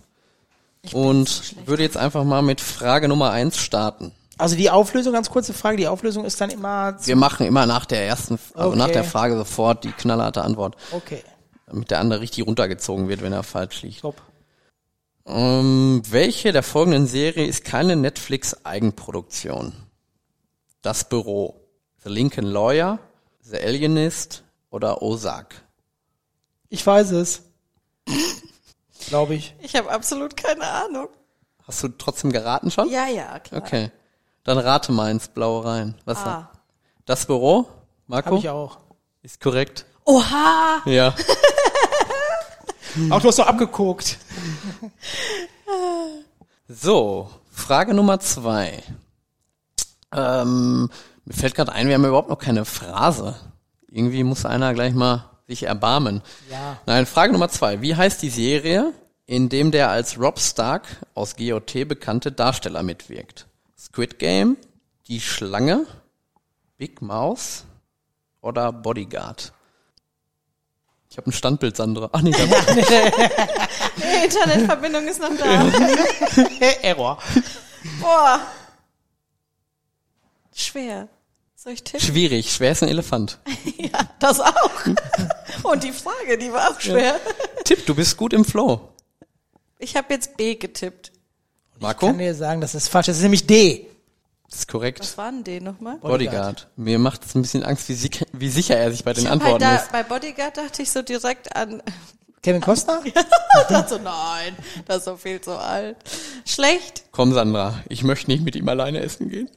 Und 0.94 1.56
würde 1.68 1.84
jetzt 1.84 1.98
einfach 1.98 2.24
mal 2.24 2.42
mit 2.42 2.62
Frage 2.62 3.08
Nummer 3.10 3.32
eins 3.32 3.58
starten. 3.58 4.14
Also 4.38 4.56
die 4.56 4.70
Auflösung, 4.70 5.12
ganz 5.12 5.30
kurze 5.30 5.54
Frage, 5.54 5.76
die 5.76 5.88
Auflösung 5.90 6.24
ist 6.24 6.40
dann 6.40 6.50
immer, 6.50 6.96
Wir 7.06 7.18
machen 7.18 7.46
immer 7.46 7.66
nach 7.66 7.86
der 7.86 8.06
ersten, 8.08 8.40
also 8.54 8.70
Okay. 8.70 8.78
nach 8.78 8.88
der 8.88 9.04
Frage 9.04 9.36
sofort 9.38 9.84
die 9.84 9.92
knallharte 9.92 10.42
Antwort, 10.42 10.78
okay, 10.92 11.22
damit 11.66 11.92
der 11.92 12.00
andere 12.00 12.22
richtig 12.22 12.48
runtergezogen 12.48 13.10
wird, 13.10 13.22
wenn 13.22 13.34
er 13.34 13.44
falsch 13.44 13.82
liegt. 13.82 14.00
top. 14.02 14.22
Ähm, 15.26 16.02
welche 16.10 16.54
der 16.54 16.64
folgenden 16.64 17.06
Serie 17.08 17.46
ist 17.46 17.66
keine 17.66 17.98
Netflix-Eigenproduktion? 17.98 19.74
Das 20.82 21.04
Büro, 21.10 21.60
The 22.04 22.10
Lincoln 22.10 22.48
Lawyer, 22.48 23.00
The 23.42 23.58
Alienist 23.58 24.44
oder 24.70 25.02
Ozark? 25.02 25.64
Ich 26.70 26.88
weiß 26.88 27.12
es. 27.12 27.42
Glaube 29.08 29.36
ich. 29.36 29.56
Ich 29.60 29.76
habe 29.76 29.90
absolut 29.92 30.36
keine 30.38 30.68
Ahnung. 30.68 31.08
Hast 31.68 31.84
du 31.84 31.90
trotzdem 31.90 32.32
geraten 32.32 32.72
schon? 32.72 32.90
Ja, 32.90 33.08
ja, 33.08 33.40
klar. 33.40 33.62
Okay. 33.62 33.92
Dann 34.44 34.58
rate 34.58 34.92
mal 34.92 35.12
ins 35.12 35.28
Blaue 35.28 35.66
rein. 35.66 35.96
Was 36.06 36.18
Ah. 36.20 36.50
Das 37.06 37.26
Büro, 37.26 37.68
Marco? 38.08 38.28
Habe 38.32 38.40
ich 38.40 38.50
auch. 38.50 38.78
Ist 39.22 39.42
korrekt. 39.42 39.86
Oha! 40.06 40.82
Ja. 40.86 41.14
Auch 43.12 43.22
du 43.22 43.28
hast 43.28 43.38
doch 43.40 43.48
abgeguckt. 43.48 44.18
So, 46.68 47.30
Frage 47.52 47.94
Nummer 47.94 48.20
zwei. 48.20 48.82
Ähm, 50.12 50.90
mir 51.26 51.34
fällt 51.34 51.54
gerade 51.56 51.72
ein, 51.72 51.88
wir 51.88 51.96
haben 51.96 52.06
überhaupt 52.06 52.30
noch 52.30 52.40
keine 52.40 52.66
Phrase. 52.66 53.36
Irgendwie 53.88 54.24
muss 54.24 54.46
einer 54.46 54.74
gleich 54.74 54.94
mal 54.94 55.29
sich 55.50 55.64
erbarmen. 55.64 56.22
Ja. 56.50 56.80
Nein, 56.86 57.06
Frage 57.08 57.34
Nummer 57.34 57.50
zwei. 57.50 57.82
Wie 57.82 57.96
heißt 57.96 58.22
die 58.22 58.30
Serie, 58.30 58.94
in 59.26 59.50
dem 59.50 59.72
der 59.72 59.90
als 59.90 60.20
Rob 60.20 60.40
Stark 60.40 60.88
aus 61.16 61.36
GOT 61.36 61.88
bekannte 61.88 62.32
Darsteller 62.32 62.84
mitwirkt? 62.84 63.48
Squid 63.78 64.20
Game, 64.20 64.58
Die 65.08 65.20
Schlange, 65.20 65.88
Big 66.78 67.02
Mouse 67.02 67.66
oder 68.42 68.72
Bodyguard? 68.72 69.52
Ich 71.10 71.18
habe 71.18 71.32
ein 71.32 71.34
Standbild, 71.34 71.76
Sandra. 71.76 72.10
Ach 72.12 72.22
nee, 72.22 72.30
da 72.30 72.38
Die 73.98 74.26
Internetverbindung 74.26 75.08
ist 75.08 75.20
noch 75.20 75.36
da. 75.36 75.68
Error. 76.84 77.18
Boah. 78.00 78.40
Schwer. 80.54 81.08
Soll 81.62 81.74
ich 81.74 81.84
tippen? 81.84 82.00
schwierig. 82.00 82.54
Schwer 82.54 82.72
ist 82.72 82.84
ein 82.84 82.90
Elefant. 82.90 83.38
Ja, 83.78 84.08
das 84.20 84.40
auch. 84.40 84.72
Und 85.64 85.84
die 85.84 85.92
Frage, 85.92 86.38
die 86.38 86.52
war 86.54 86.70
auch 86.72 86.80
schwer. 86.80 87.20
Tipp, 87.64 87.86
du 87.86 87.96
bist 87.96 88.18
gut 88.18 88.34
im 88.34 88.46
Flow. 88.46 88.90
Ich 89.78 89.96
habe 89.96 90.14
jetzt 90.14 90.38
B 90.38 90.56
getippt. 90.56 91.12
Ich 91.76 91.82
Marco? 91.82 92.06
kann 92.08 92.18
dir 92.18 92.36
sagen, 92.36 92.62
das 92.62 92.76
ist 92.76 92.88
falsch. 92.88 93.08
Das 93.08 93.18
ist 93.18 93.24
nämlich 93.24 93.48
D. 93.48 93.88
Das 94.50 94.60
ist 94.60 94.68
korrekt. 94.68 95.00
Was 95.00 95.18
war 95.18 95.32
denn 95.32 95.44
D 95.44 95.60
nochmal? 95.60 95.98
Bodyguard. 95.98 96.68
Mir 96.76 97.00
macht 97.00 97.26
es 97.26 97.36
ein 97.36 97.42
bisschen 97.42 97.64
Angst, 97.64 97.90
wie, 97.90 97.94
sicher, 97.94 98.26
wie 98.32 98.50
sicher 98.50 98.78
er 98.78 98.92
sich 98.92 99.04
bei 99.04 99.14
den 99.14 99.26
Ich 99.26 99.30
Antworten 99.32 99.66
halt 99.66 99.82
ist. 99.82 99.88
da, 99.88 99.92
bei 99.92 100.04
Bodyguard 100.04 100.56
dachte 100.58 100.82
ich 100.82 100.92
so 100.92 101.02
direkt 101.02 101.56
an, 101.56 101.82
Kevin 102.44 102.62
Costner? 102.62 103.02
ich 103.06 103.14
dachte 103.14 103.90
so, 103.96 103.98
nein, 103.98 104.56
das 104.86 104.98
ist 104.98 105.06
so 105.06 105.18
viel 105.18 105.42
zu 105.42 105.58
alt. 105.58 105.98
Schlecht. 106.46 107.04
Komm, 107.12 107.34
Sandra, 107.34 107.82
ich 107.90 108.04
möchte 108.04 108.30
nicht 108.32 108.44
mit 108.44 108.56
ihm 108.56 108.70
alleine 108.70 109.00
essen 109.02 109.30
gehen. 109.30 109.50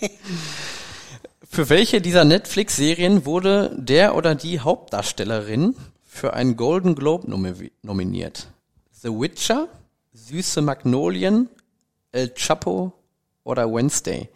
für 1.48 1.68
welche 1.68 2.00
dieser 2.00 2.24
Netflix-Serien 2.24 3.24
wurde 3.24 3.74
der 3.76 4.14
oder 4.14 4.34
die 4.34 4.60
Hauptdarstellerin 4.60 5.76
für 6.04 6.34
einen 6.34 6.56
Golden 6.56 6.94
Globe 6.94 7.30
nomi 7.30 7.70
nominiert? 7.82 8.48
The 8.92 9.08
Witcher, 9.08 9.68
Süße 10.12 10.62
Magnolien, 10.62 11.48
El 12.12 12.34
Chapo 12.34 12.92
oder 13.44 13.72
Wednesday? 13.72 14.28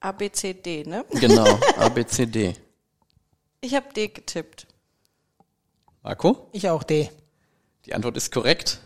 A, 0.00 0.12
B, 0.12 0.30
C, 0.30 0.52
D, 0.52 0.84
ne? 0.84 1.04
Genau, 1.12 1.58
A, 1.78 1.88
B, 1.88 2.04
C, 2.04 2.26
D. 2.26 2.54
Ich 3.60 3.74
habe 3.74 3.86
D 3.94 4.08
getippt. 4.08 4.66
Marco? 6.02 6.48
Ich 6.52 6.68
auch 6.68 6.82
D. 6.82 7.08
Die 7.86 7.94
Antwort 7.94 8.16
ist 8.16 8.30
korrekt. 8.30 8.80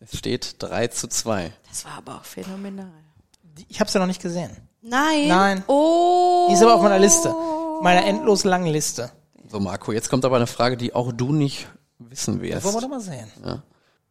Es 0.00 0.18
steht 0.18 0.56
3 0.58 0.88
zu 0.88 1.08
2. 1.08 1.50
Das 1.66 1.86
war 1.86 1.92
aber 1.92 2.16
auch 2.16 2.24
phänomenal. 2.24 3.03
Ich 3.68 3.80
habe 3.80 3.90
ja 3.90 4.00
noch 4.00 4.06
nicht 4.06 4.22
gesehen. 4.22 4.50
Nein. 4.82 5.28
Nein. 5.28 5.64
Oh. 5.66 6.46
Die 6.48 6.54
ist 6.54 6.62
aber 6.62 6.74
auf 6.74 6.82
meiner 6.82 6.98
Liste. 6.98 7.34
Meiner 7.82 8.04
endlos 8.04 8.44
langen 8.44 8.66
Liste. 8.66 9.10
So, 9.48 9.60
Marco, 9.60 9.92
jetzt 9.92 10.08
kommt 10.10 10.24
aber 10.24 10.36
eine 10.36 10.46
Frage, 10.46 10.76
die 10.76 10.94
auch 10.94 11.12
du 11.12 11.32
nicht 11.32 11.68
wissen 11.98 12.40
wirst. 12.40 12.64
Wollen 12.64 12.74
wir 12.74 12.80
doch 12.80 12.88
mal 12.88 13.00
sehen. 13.00 13.30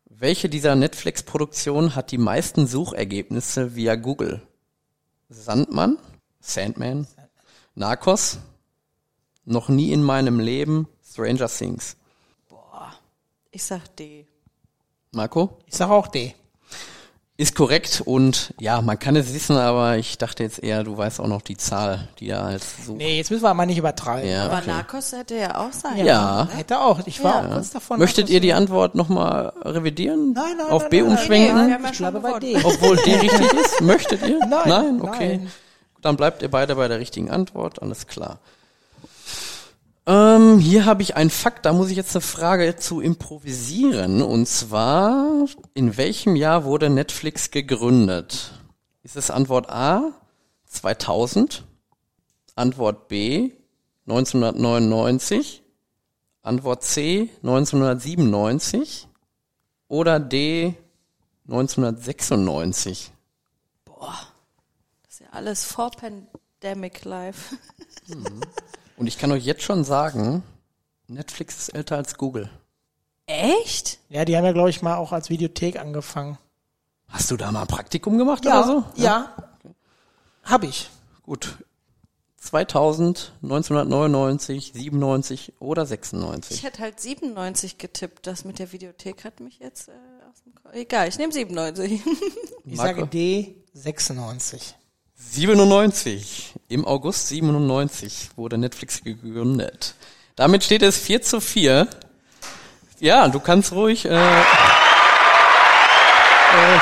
Welche 0.05 0.47
dieser 0.47 0.75
Netflix-Produktionen 0.75 1.95
hat 1.95 2.11
die 2.11 2.17
meisten 2.17 2.67
Suchergebnisse 2.67 3.75
via 3.75 3.95
Google? 3.95 4.41
Sandmann, 5.29 5.97
Sandman, 6.39 7.07
Narcos, 7.75 8.37
Noch 9.45 9.67
nie 9.67 9.91
in 9.91 10.03
meinem 10.03 10.39
Leben, 10.39 10.87
Stranger 11.03 11.49
Things. 11.49 11.97
Ich 13.51 13.63
sag 13.63 13.95
D. 13.97 14.25
Marco? 15.11 15.59
Ich 15.65 15.75
sage 15.75 15.91
auch 15.91 16.07
D. 16.07 16.33
Ist 17.36 17.55
korrekt 17.55 18.03
und 18.05 18.53
ja, 18.59 18.79
man 18.84 18.99
kann 18.99 19.15
es 19.15 19.34
wissen, 19.34 19.57
aber 19.57 19.97
ich 19.97 20.19
dachte 20.19 20.43
jetzt 20.43 20.61
eher, 20.61 20.84
du 20.84 20.95
weißt 20.95 21.19
auch 21.19 21.27
noch 21.27 21.41
die 21.41 21.57
Zahl, 21.57 22.07
die 22.19 22.27
da 22.27 22.43
als 22.43 22.86
Such... 22.86 22.95
Nee, 22.95 23.17
jetzt 23.17 23.31
müssen 23.31 23.41
wir 23.41 23.51
mal 23.55 23.65
nicht 23.65 23.79
übertreiben. 23.79 24.29
Ja, 24.29 24.45
Aber 24.45 24.59
okay. 24.59 24.67
Narcos 24.69 25.11
hätte 25.13 25.36
ja 25.38 25.57
auch 25.59 25.73
sein 25.73 26.05
Ja. 26.05 26.45
können. 26.45 26.57
Hätte 26.59 26.79
auch. 26.79 26.99
Ich 27.07 27.23
war 27.23 27.41
Ja. 27.43 27.49
auch 27.49 27.53
kurz 27.55 27.71
davon. 27.71 27.97
Möchtet 27.97 28.29
ihr 28.29 28.39
die 28.39 28.49
Narcos- 28.53 28.57
Antwort 28.57 28.93
nochmal 28.95 29.51
revidieren? 29.65 30.34
Nein, 30.34 30.57
nein, 30.59 30.69
Auf 30.69 30.84
nein, 30.84 30.89
B 30.91 30.97
nein, 31.01 31.07
nein. 31.09 31.17
umschwenken? 31.17 31.57
Haben 31.73 31.84
ja 31.84 31.89
Ich 31.91 31.97
bleibe 31.97 32.19
bei. 32.19 32.39
D. 32.39 32.57
Obwohl 32.63 32.97
D 32.97 33.15
richtig 33.15 33.53
ist? 33.53 33.81
Möchtet 33.81 34.21
ihr? 34.27 34.38
Nein, 34.47 34.61
Nein? 34.67 35.01
Okay. 35.01 35.38
nein. 35.39 35.51
Dann 36.03 36.15
bleibt 36.17 36.43
ihr 36.43 36.51
beide 36.51 36.75
bei 36.75 36.88
der 36.88 36.99
richtigen 36.99 37.31
Antwort, 37.31 37.81
alles 37.81 38.05
klar. 38.05 38.38
Ähm, 40.06 40.60
hier 40.60 40.86
habe 40.86 41.01
ich 41.01 41.16
einen 41.16 41.30
Fakt, 41.30 41.66
da 41.66 41.72
muss 41.72 41.89
ich 41.89 41.95
jetzt 41.95 42.16
eine 42.16 42.22
Frage 42.22 42.76
zu 42.76 42.99
improvisieren. 42.99 44.22
Und 44.22 44.47
zwar, 44.47 45.45
in 45.74 45.95
welchem 45.95 46.36
Jahr 46.36 46.66
wurde 46.66 46.89
Netflix 46.89 47.51
gegründet? 47.51 48.51
Ist 49.04 49.16
es 49.16 49.32
Antwort 49.32 49.70
A 49.70 50.12
2000? 50.66 51.64
Antwort 52.56 53.08
B 53.08 53.51
1999? 54.08 55.64
Antwort 56.41 56.84
C 56.84 57.30
1997? 57.41 59.08
Oder 59.88 60.20
D 60.20 60.76
1996? 61.47 63.12
Das 65.04 65.14
ist 65.14 65.20
ja 65.22 65.28
alles 65.32 65.64
vor 65.64 65.91
Pandemic 65.91 67.06
Life. 67.06 67.56
Und 68.97 69.07
ich 69.07 69.17
kann 69.17 69.31
euch 69.31 69.45
jetzt 69.45 69.63
schon 69.63 69.83
sagen, 69.83 70.43
Netflix 71.07 71.57
ist 71.57 71.69
älter 71.69 71.97
als 71.97 72.17
Google. 72.17 72.49
Echt? 73.25 73.99
Ja, 74.09 74.25
die 74.25 74.35
haben 74.37 74.45
ja, 74.45 74.51
glaube 74.51 74.69
ich, 74.69 74.81
mal 74.81 74.97
auch 74.97 75.11
als 75.11 75.29
Videothek 75.29 75.79
angefangen. 75.79 76.37
Hast 77.07 77.31
du 77.31 77.37
da 77.37 77.51
mal 77.51 77.61
ein 77.61 77.67
Praktikum 77.67 78.17
gemacht 78.17 78.45
oder 78.45 78.63
so? 78.65 78.83
Ja. 78.95 79.33
Hab 80.43 80.63
ich. 80.63 80.89
Gut. 81.23 81.57
2000, 82.37 83.31
1999, 83.41 84.73
97 84.75 85.53
oder 85.59 85.85
96. 85.85 86.57
Ich 86.57 86.63
hätte 86.63 86.81
halt 86.81 86.99
97 86.99 87.77
getippt. 87.77 88.27
Das 88.27 88.43
mit 88.43 88.59
der 88.59 88.73
Videothek 88.73 89.23
hat 89.23 89.39
mich 89.39 89.59
jetzt 89.59 89.87
äh, 89.87 89.91
aus 90.29 90.43
dem 90.43 90.53
Ko 90.55 90.69
Egal, 90.73 91.07
ich 91.07 91.17
nehme 91.17 91.31
97. 91.33 92.01
Ich 92.65 92.75
Marco? 92.75 92.99
sage 92.99 93.07
D 93.07 93.55
96. 93.73 94.75
97. 95.32 96.53
Im 96.69 96.86
August 96.86 97.28
97 97.30 98.32
wurde 98.36 98.57
Netflix 98.57 99.03
gegründet. 99.03 99.95
Damit 100.36 100.63
steht 100.63 100.82
es 100.82 100.97
4 100.97 101.21
zu 101.21 101.39
4. 101.39 101.88
Ja, 102.99 103.28
du 103.28 103.39
kannst 103.39 103.71
ruhig 103.74 104.05
äh, 104.05 104.09
äh, 104.09 104.13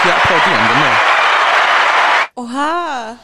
hier 0.04 0.16
applaudieren, 0.16 0.68
genau. 0.68 0.92
Oha! 2.36 3.18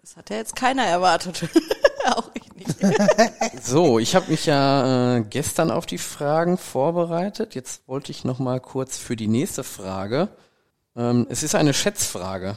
Das 0.00 0.16
hat 0.16 0.30
ja 0.30 0.36
jetzt 0.36 0.56
keiner 0.56 0.84
erwartet. 0.84 1.48
Auch 2.06 2.30
ich 2.34 2.52
nicht. 2.54 2.76
So, 3.62 3.98
ich 3.98 4.14
habe 4.14 4.30
mich 4.30 4.44
ja 4.44 5.16
äh, 5.16 5.22
gestern 5.22 5.70
auf 5.70 5.86
die 5.86 5.96
Fragen 5.96 6.58
vorbereitet. 6.58 7.54
Jetzt 7.54 7.88
wollte 7.88 8.10
ich 8.10 8.24
noch 8.24 8.38
mal 8.38 8.60
kurz 8.60 8.98
für 8.98 9.16
die 9.16 9.28
nächste 9.28 9.64
Frage. 9.64 10.28
Ähm, 10.96 11.26
es 11.30 11.42
ist 11.42 11.54
eine 11.54 11.72
Schätzfrage. 11.72 12.56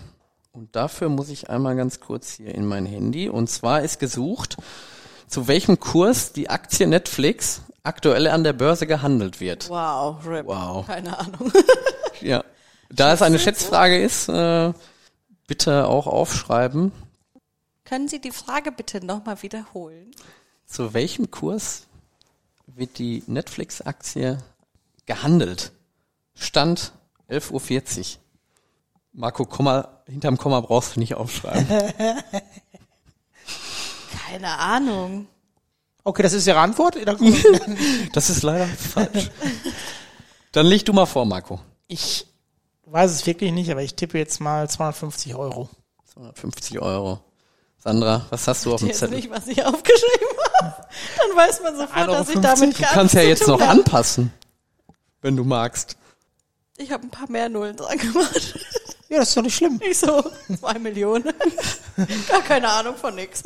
Und 0.57 0.75
dafür 0.75 1.07
muss 1.09 1.29
ich 1.29 1.51
einmal 1.51 1.75
ganz 1.75 1.99
kurz 1.99 2.31
hier 2.31 2.55
in 2.55 2.65
mein 2.65 2.87
Handy. 2.87 3.29
Und 3.29 3.47
zwar 3.47 3.83
ist 3.83 3.99
gesucht, 3.99 4.57
zu 5.27 5.47
welchem 5.47 5.79
Kurs 5.79 6.33
die 6.33 6.49
Aktie 6.49 6.87
Netflix 6.87 7.61
aktuell 7.83 8.25
an 8.27 8.43
der 8.43 8.53
Börse 8.53 8.87
gehandelt 8.87 9.39
wird. 9.39 9.69
Wow, 9.69 10.17
RIP. 10.25 10.47
Wow. 10.47 10.87
Keine 10.87 11.17
Ahnung. 11.19 11.51
Ja. 12.21 12.43
Da 12.89 13.13
es 13.13 13.21
eine 13.21 13.37
Schätzfrage 13.37 14.01
ist, 14.01 14.27
äh, 14.27 14.73
bitte 15.45 15.85
auch 15.85 16.07
aufschreiben. 16.07 16.91
Können 17.85 18.07
Sie 18.07 18.19
die 18.19 18.31
Frage 18.31 18.71
bitte 18.71 19.05
nochmal 19.05 19.43
wiederholen? 19.43 20.09
Zu 20.65 20.95
welchem 20.95 21.29
Kurs 21.29 21.83
wird 22.65 22.97
die 22.97 23.21
Netflix-Aktie 23.27 24.39
gehandelt? 25.05 25.71
Stand 26.33 26.93
11.40 27.29 28.15
Uhr. 28.15 28.21
Marco, 29.17 29.45
Komma, 29.45 30.03
hinterm 30.05 30.37
Komma 30.37 30.61
brauchst 30.61 30.95
du 30.95 30.99
nicht 30.99 31.15
aufschreiben. 31.15 31.65
Keine 34.29 34.59
Ahnung. 34.59 35.25
Okay, 36.03 36.21
das 36.21 36.33
ist 36.33 36.45
Ihre 36.45 36.59
Antwort? 36.59 36.95
Das 38.13 38.29
ist 38.29 38.43
leider 38.43 38.67
falsch. 38.67 39.31
Dann 40.51 40.67
leg 40.67 40.85
du 40.85 40.93
mal 40.93 41.07
vor, 41.07 41.25
Marco. 41.25 41.59
Ich 41.87 42.27
weiß 42.85 43.09
es 43.09 43.25
wirklich 43.25 43.51
nicht, 43.51 43.71
aber 43.71 43.81
ich 43.81 43.95
tippe 43.95 44.19
jetzt 44.19 44.39
mal 44.39 44.69
250 44.69 45.33
Euro. 45.33 45.67
250 46.13 46.79
Euro. 46.79 47.19
Sandra, 47.79 48.23
was 48.29 48.47
hast 48.47 48.67
du 48.67 48.73
auf 48.75 48.81
dem 48.81 48.93
Zettel? 48.93 49.15
nicht, 49.15 49.31
was 49.31 49.47
ich 49.47 49.65
aufgeschrieben 49.65 50.27
habe. 50.61 50.87
Dann 51.17 51.37
weiß 51.37 51.61
man 51.63 51.75
sofort, 51.75 52.07
dass 52.07 52.29
ich 52.29 52.35
1,50 52.35 52.41
damit 52.41 52.77
Du 52.77 52.81
gar 52.83 52.91
kannst 52.93 53.15
ja 53.15 53.23
jetzt 53.23 53.47
noch 53.47 53.61
anpassen, 53.61 54.31
wenn 55.21 55.35
du 55.35 55.43
magst. 55.43 55.97
Ich 56.77 56.91
habe 56.91 57.01
ein 57.01 57.09
paar 57.09 57.31
mehr 57.31 57.49
Nullen 57.49 57.75
dran 57.75 57.97
gemacht. 57.97 58.59
Ja, 59.09 59.19
das 59.19 59.29
ist 59.29 59.37
doch 59.37 59.41
nicht 59.41 59.55
schlimm. 59.55 59.79
Ich 59.89 59.99
so, 59.99 60.23
zwei 60.59 60.77
Millionen. 60.79 61.23
Gar 62.27 62.41
keine 62.41 62.69
Ahnung 62.69 62.95
von 62.95 63.15
nix. 63.15 63.41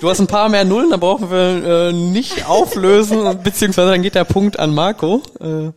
Du 0.00 0.10
hast 0.10 0.20
ein 0.20 0.26
paar 0.26 0.48
mehr 0.48 0.64
Nullen, 0.64 0.90
da 0.90 0.96
brauchen 0.96 1.30
wir 1.30 1.88
äh, 1.88 1.92
nicht 1.92 2.46
auflösen, 2.46 3.42
beziehungsweise 3.44 3.90
dann 3.90 4.02
geht 4.02 4.16
der 4.16 4.24
Punkt 4.24 4.58
an 4.58 4.74
Marco. 4.74 5.22
Äh, 5.38 5.72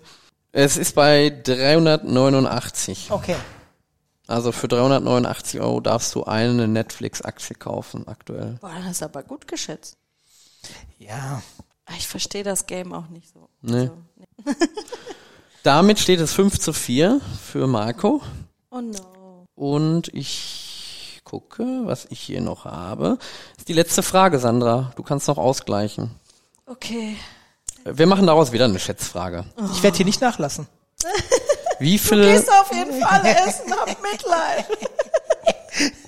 es 0.51 0.77
ist 0.77 0.95
bei 0.95 1.29
389. 1.29 3.07
Okay. 3.11 3.35
Also 4.27 4.51
für 4.51 4.67
389 4.67 5.59
Euro 5.59 5.79
darfst 5.79 6.15
du 6.15 6.23
eine 6.23 6.67
Netflix-Aktie 6.67 7.55
kaufen 7.55 8.07
aktuell. 8.07 8.57
Boah, 8.61 8.71
das 8.83 8.93
ist 8.93 9.03
aber 9.03 9.21
gut 9.21 9.47
geschätzt. 9.47 9.97
Ja. 10.97 11.41
Ich 11.97 12.07
verstehe 12.07 12.43
das 12.43 12.65
Game 12.65 12.93
auch 12.93 13.09
nicht 13.09 13.29
so. 13.31 13.49
Nee. 13.61 13.79
Also, 13.81 13.97
nee. 14.15 14.53
Damit 15.63 15.99
steht 15.99 16.19
es 16.19 16.33
5 16.33 16.59
zu 16.59 16.73
4 16.73 17.21
für 17.41 17.67
Marco. 17.67 18.21
Oh 18.75 18.81
no. 18.81 19.45
Und 19.53 20.07
ich 20.15 21.21
gucke, 21.23 21.63
was 21.85 22.07
ich 22.09 22.19
hier 22.19 22.41
noch 22.41 22.65
habe. 22.65 23.17
Das 23.51 23.59
ist 23.59 23.69
die 23.69 23.73
letzte 23.73 24.01
Frage, 24.01 24.39
Sandra. 24.39 24.91
Du 24.95 25.03
kannst 25.03 25.27
noch 25.27 25.37
ausgleichen. 25.37 26.09
Okay. 26.65 27.15
Wir 27.85 28.07
machen 28.07 28.25
daraus 28.25 28.51
wieder 28.51 28.65
eine 28.65 28.79
Schätzfrage. 28.79 29.45
Ich 29.73 29.83
werde 29.83 29.97
hier 29.97 30.07
nicht 30.07 30.21
nachlassen. 30.21 30.65
Wie 31.79 31.97
Du 31.97 32.03
viel... 32.03 32.23
gehst 32.23 32.49
auf 32.51 32.73
jeden 32.73 32.99
Fall 32.99 33.25
essen, 33.25 33.71
hab 33.73 33.87
Mitleid. 34.01 34.65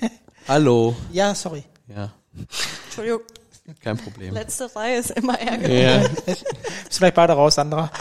Hallo. 0.48 0.96
Ja, 1.12 1.36
sorry. 1.36 1.62
Ja, 1.86 2.10
Entschuldigung, 2.86 3.20
kein 3.80 3.96
Problem. 3.96 4.34
letzte 4.34 4.74
Reihe 4.74 4.98
ist 4.98 5.10
immer 5.12 5.38
ärgerlich. 5.38 5.82
Ja. 5.82 6.34
Bist 6.34 6.44
vielleicht 6.98 7.14
beide 7.14 7.34
raus, 7.34 7.54
Sandra. 7.54 7.90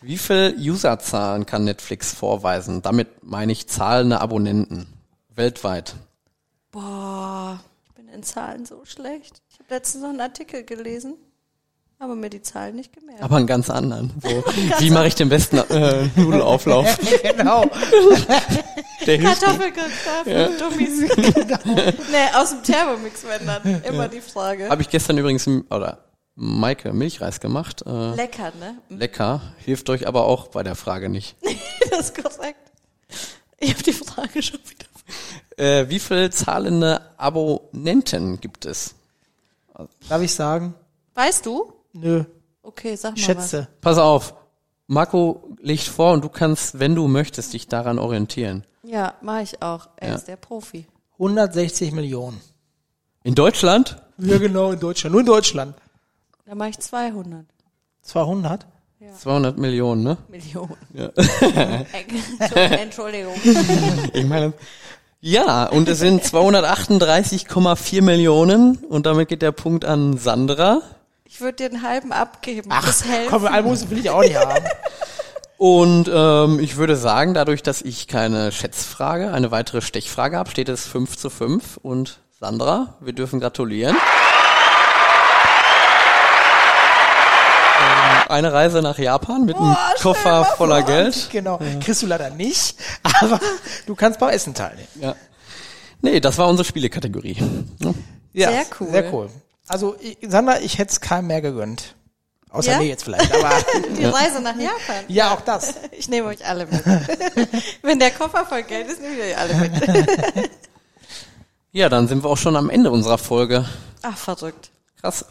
Wie 0.00 0.18
viel 0.18 0.54
Userzahlen 0.58 1.46
kann 1.46 1.64
Netflix 1.64 2.12
vorweisen? 2.12 2.82
Damit 2.82 3.08
meine 3.22 3.52
ich 3.52 3.68
zahlende 3.68 4.20
Abonnenten. 4.20 4.86
Weltweit. 5.34 5.94
Boah, 6.70 7.60
ich 7.86 7.92
bin 7.94 8.08
in 8.08 8.22
Zahlen 8.22 8.66
so 8.66 8.84
schlecht. 8.84 9.40
Ich 9.50 9.58
habe 9.58 9.74
letztens 9.74 10.02
noch 10.02 10.10
einen 10.10 10.20
Artikel 10.20 10.64
gelesen, 10.64 11.14
aber 11.98 12.14
mir 12.14 12.30
die 12.30 12.42
Zahlen 12.42 12.76
nicht 12.76 12.92
gemerkt. 12.92 13.22
Aber 13.22 13.36
einen 13.36 13.46
ganz 13.46 13.70
anderen. 13.70 14.10
So, 14.22 14.28
wie 14.78 14.90
mache 14.90 15.06
ich 15.06 15.14
den 15.14 15.28
besten 15.28 15.58
äh, 15.58 16.08
Nudelauflauf? 16.16 16.98
genau. 17.36 17.64
Der. 19.06 19.18
Kartoffelgriff 19.18 20.06
für 20.24 20.50
Dummies. 20.58 21.00
nee, 21.00 22.34
aus 22.36 22.50
dem 22.50 22.62
Thermomix, 22.62 23.24
wenn 23.26 23.46
dann. 23.46 23.82
Immer 23.82 24.08
die 24.08 24.20
Frage. 24.20 24.68
Habe 24.68 24.82
ich 24.82 24.88
gestern 24.88 25.18
übrigens, 25.18 25.46
m- 25.46 25.64
oder 25.70 25.98
Maike, 26.34 26.92
Milchreis 26.92 27.40
gemacht. 27.40 27.82
Äh, 27.86 28.14
Lecker, 28.14 28.52
ne? 28.58 28.78
lecker. 28.88 29.40
Hilft 29.58 29.90
euch 29.90 30.06
aber 30.08 30.24
auch 30.24 30.48
bei 30.48 30.62
der 30.62 30.74
Frage 30.74 31.08
nicht. 31.08 31.36
Das 31.90 32.08
ist 32.10 32.22
korrekt. 32.22 32.56
Ich 33.58 33.70
habe 33.74 33.82
die 33.82 33.92
Frage 33.92 34.42
schon 34.42 34.58
wieder. 34.60 34.86
Äh, 35.62 35.88
wie 35.90 35.98
viel 35.98 36.30
zahlende 36.32 37.02
Abonnenten 37.18 38.40
gibt 38.40 38.64
es? 38.64 38.94
Darf 40.08 40.22
ich 40.22 40.32
sagen? 40.34 40.74
Weißt 41.14 41.44
du? 41.44 41.72
Nö. 41.92 42.24
Okay, 42.62 42.96
sag 42.96 43.12
mal 43.12 43.18
Schätze. 43.18 43.68
Pass 43.82 43.98
auf. 43.98 44.32
Marco 44.86 45.48
legt 45.60 45.82
vor 45.84 46.12
und 46.14 46.24
du 46.24 46.28
kannst, 46.30 46.78
wenn 46.78 46.94
du 46.94 47.08
möchtest, 47.08 47.52
dich 47.52 47.68
daran 47.68 47.98
orientieren. 47.98 48.64
was. 48.82 48.90
Ja, 48.90 49.14
mache 49.20 49.42
ich 49.42 49.60
auch. 49.62 49.88
Er 49.96 50.08
Ja. 50.10 50.14
ist 50.14 50.28
der 50.28 50.36
Profi. 50.36 50.86
160 51.18 51.92
Millionen. 51.92 52.40
In 53.22 53.34
Deutschland? 53.34 53.96
Ja, 54.18 54.38
genau, 54.38 54.72
in 54.72 54.80
Deutschland. 54.80 55.12
Nur 55.12 55.20
in 55.20 55.26
Deutschland. 55.26 55.76
Da 56.44 56.54
mache 56.54 56.70
ich 56.70 56.78
200 56.78 57.46
200? 58.02 58.66
200 59.18 59.58
Millionen, 59.58 60.02
ne? 60.02 60.16
Millionen. 60.28 60.76
Ja. 60.94 61.10
Entschuldigung. 62.54 63.34
Ich 64.12 64.24
meine, 64.24 64.52
ja, 65.20 65.66
und 65.66 65.88
es 65.88 65.98
sind 65.98 66.22
238,4 66.24 68.02
Millionen 68.02 68.76
und 68.76 69.06
damit 69.06 69.28
geht 69.28 69.42
der 69.42 69.52
Punkt 69.52 69.84
an 69.84 70.18
Sandra. 70.18 70.82
Ich 71.24 71.40
würde 71.40 71.56
dir 71.56 71.66
einen 71.66 71.82
halben 71.82 72.12
abgeben. 72.12 72.70
das 72.70 73.04
helfen. 73.04 73.30
komm, 73.30 73.46
Almosen 73.46 73.90
will 73.90 73.98
ich 73.98 74.10
auch 74.10 74.22
nicht 74.22 74.36
haben. 74.36 74.64
Und 75.58 76.10
ähm, 76.12 76.58
ich 76.58 76.76
würde 76.76 76.96
sagen, 76.96 77.34
dadurch, 77.34 77.62
dass 77.62 77.82
ich 77.82 78.08
keine 78.08 78.50
Schätzfrage, 78.50 79.32
eine 79.32 79.52
weitere 79.52 79.80
Stechfrage 79.80 80.36
habe, 80.36 80.50
steht 80.50 80.68
es 80.68 80.86
5 80.86 81.16
zu 81.16 81.30
5. 81.30 81.76
Und 81.76 82.18
Sandra, 82.38 82.96
wir 83.00 83.12
dürfen 83.12 83.38
gratulieren. 83.38 83.96
Eine 88.32 88.52
Reise 88.52 88.80
nach 88.82 88.98
Japan 88.98 89.44
mit 89.44 89.56
einem 89.56 89.76
Koffer 90.00 90.44
voller 90.56 90.78
vor. 90.78 90.86
Geld. 90.86 91.28
Genau. 91.30 91.60
Kriegst 91.80 92.02
du 92.02 92.06
leider 92.06 92.30
nicht, 92.30 92.76
aber 93.20 93.38
du 93.86 93.94
kannst 93.94 94.18
beim 94.18 94.30
Essen 94.30 94.54
teilnehmen. 94.54 94.88
Ja. 95.00 95.14
Nee, 96.00 96.18
das 96.18 96.38
war 96.38 96.48
unsere 96.48 96.64
Spielekategorie. 96.64 97.36
Ja. 97.80 97.94
Ja, 98.32 98.48
Sehr 98.50 98.64
cool. 98.80 98.90
Sehr 98.90 99.12
cool. 99.12 99.30
Also, 99.68 99.94
ich, 100.00 100.16
Sandra, 100.26 100.58
ich 100.60 100.78
hätte 100.78 100.92
es 100.92 101.00
keinem 101.00 101.26
mehr 101.28 101.42
gegönnt. 101.42 101.94
Außer 102.50 102.72
Ja? 102.72 102.78
mir 102.78 102.86
jetzt 102.86 103.04
vielleicht, 103.04 103.32
aber 103.34 103.50
Die 103.98 104.04
Reise 104.04 104.40
nach 104.40 104.56
Japan. 104.56 105.04
ja, 105.08 105.32
auch 105.34 105.40
das. 105.42 105.74
Ich 105.92 106.08
nehme 106.08 106.28
euch 106.28 106.44
alle 106.46 106.66
mit. 106.66 106.82
Wenn 107.82 107.98
der 107.98 108.10
Koffer 108.10 108.44
voll 108.46 108.62
Geld 108.64 108.88
ist, 108.88 109.00
nehme 109.00 109.14
ich 109.14 109.22
euch 109.22 109.38
alle 109.38 109.54
mit. 109.54 110.50
ja, 111.72 111.88
dann 111.88 112.08
sind 112.08 112.24
wir 112.24 112.28
auch 112.30 112.36
schon 112.38 112.56
am 112.56 112.68
Ende 112.70 112.90
unserer 112.90 113.18
Folge. 113.18 113.66
Ach, 114.02 114.16
verrückt. 114.16 114.70
Krass. 115.00 115.24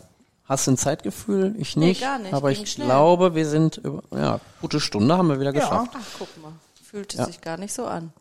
Hast 0.52 0.68
du 0.68 0.72
ein 0.72 0.78
Zeitgefühl? 0.78 1.56
Ich 1.58 1.78
Nee, 1.78 1.86
nicht. 1.88 2.02
gar 2.02 2.20
nicht. 2.20 2.34
Aber 2.34 2.52
Ging 2.52 2.64
ich 2.64 2.72
schnell. 2.74 2.88
glaube, 2.88 3.36
wir 3.36 3.48
sind 3.48 3.78
über, 3.78 4.04
ja, 4.14 4.42
gute 4.60 4.82
Stunde 4.82 5.18
haben 5.18 5.30
wir 5.30 5.40
wieder 5.40 5.54
geschafft. 5.54 5.92
Ach, 5.96 6.06
guck 6.20 6.38
mal. 6.42 6.52
Fühlte 6.84 7.18
Ja. 7.18 7.26
sich 7.26 7.40
gar 7.40 7.56
nicht 7.56 7.72
so 7.74 7.86
an. 7.86 8.12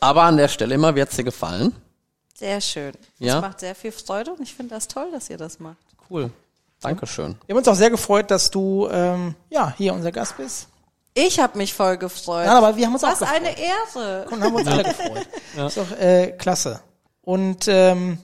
Aber 0.00 0.24
an 0.24 0.36
der 0.36 0.48
Stelle 0.48 0.74
immer, 0.74 0.94
wie 0.94 1.00
hat's 1.00 1.16
dir 1.16 1.24
gefallen? 1.24 1.74
Sehr 2.34 2.60
schön. 2.60 2.92
Ja? 3.18 3.36
Das 3.36 3.40
macht 3.42 3.60
sehr 3.60 3.74
viel 3.74 3.90
Freude 3.90 4.32
und 4.32 4.42
ich 4.42 4.54
finde 4.54 4.74
das 4.74 4.86
toll, 4.86 5.08
dass 5.12 5.30
ihr 5.30 5.38
das 5.38 5.60
macht. 5.60 5.78
Cool. 6.10 6.30
Dankeschön. 6.82 7.36
Wir 7.46 7.54
haben 7.54 7.58
uns 7.60 7.68
auch 7.68 7.74
sehr 7.74 7.90
gefreut, 7.90 8.30
dass 8.30 8.50
du 8.50 8.86
ähm, 8.90 9.34
ja 9.48 9.72
hier 9.78 9.94
unser 9.94 10.12
Gast 10.12 10.36
bist. 10.36 10.68
Ich 11.14 11.40
habe 11.40 11.56
mich 11.56 11.72
voll 11.72 11.96
gefreut. 11.96 12.44
Ja, 12.44 12.58
aber 12.58 12.76
wir 12.76 12.84
haben 12.86 12.92
uns 12.92 13.02
auch 13.04 13.12
Was 13.12 13.20
gefreut. 13.20 13.36
eine 13.36 13.58
Ehre. 13.58 14.26
und 14.30 14.42
haben 14.42 14.54
uns 14.54 14.66
alle 14.68 14.84
gefreut. 14.84 15.26
Ist 15.66 15.76
doch 15.78 15.90
äh, 15.98 16.32
klasse. 16.38 16.80
Und 17.22 17.66
ähm, 17.66 18.18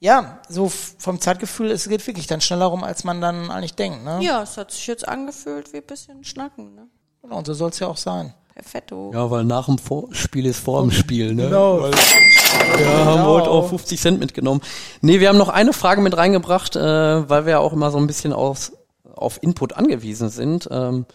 ja, 0.00 0.40
so 0.48 0.68
vom 0.68 1.20
Zeitgefühl, 1.20 1.70
es 1.70 1.88
geht 1.88 2.06
wirklich 2.06 2.26
dann 2.26 2.40
schneller 2.40 2.66
rum, 2.66 2.82
als 2.82 3.04
man 3.04 3.20
dann 3.20 3.50
eigentlich 3.50 3.74
denkt. 3.74 4.02
Ne? 4.02 4.20
Ja, 4.22 4.42
es 4.42 4.56
hat 4.56 4.72
sich 4.72 4.86
jetzt 4.86 5.06
angefühlt 5.06 5.72
wie 5.72 5.78
ein 5.78 5.86
bisschen 5.86 6.24
Schnacken. 6.24 6.74
Ne? 6.74 6.86
Genau, 7.22 7.36
und 7.36 7.46
so 7.46 7.52
soll 7.52 7.68
es 7.68 7.78
ja 7.78 7.86
auch 7.86 7.98
sein. 7.98 8.32
Perfetto. 8.54 9.10
Ja, 9.14 9.30
weil 9.30 9.44
nach 9.44 9.66
dem 9.66 9.78
Vor 9.78 10.08
Spiel 10.12 10.46
ist 10.46 10.60
vor 10.60 10.82
dem 10.82 10.90
Spiel, 10.90 11.34
ne? 11.34 11.44
Genau. 11.44 11.82
Weil, 11.82 11.92
ja, 11.92 13.04
haben 13.04 13.22
wir 13.22 13.26
heute 13.26 13.50
auch 13.50 13.68
50 13.68 14.00
Cent 14.00 14.18
mitgenommen. 14.18 14.60
Nee, 15.02 15.20
wir 15.20 15.28
haben 15.28 15.38
noch 15.38 15.48
eine 15.48 15.72
Frage 15.72 16.00
mit 16.00 16.16
reingebracht, 16.16 16.76
äh, 16.76 16.80
weil 17.28 17.46
wir 17.46 17.52
ja 17.52 17.58
auch 17.58 17.72
immer 17.72 17.90
so 17.90 17.98
ein 17.98 18.06
bisschen 18.06 18.32
aus, 18.32 18.72
auf 19.14 19.42
Input 19.42 19.74
angewiesen 19.74 20.30
sind. 20.30 20.68
Ähm, 20.70 21.06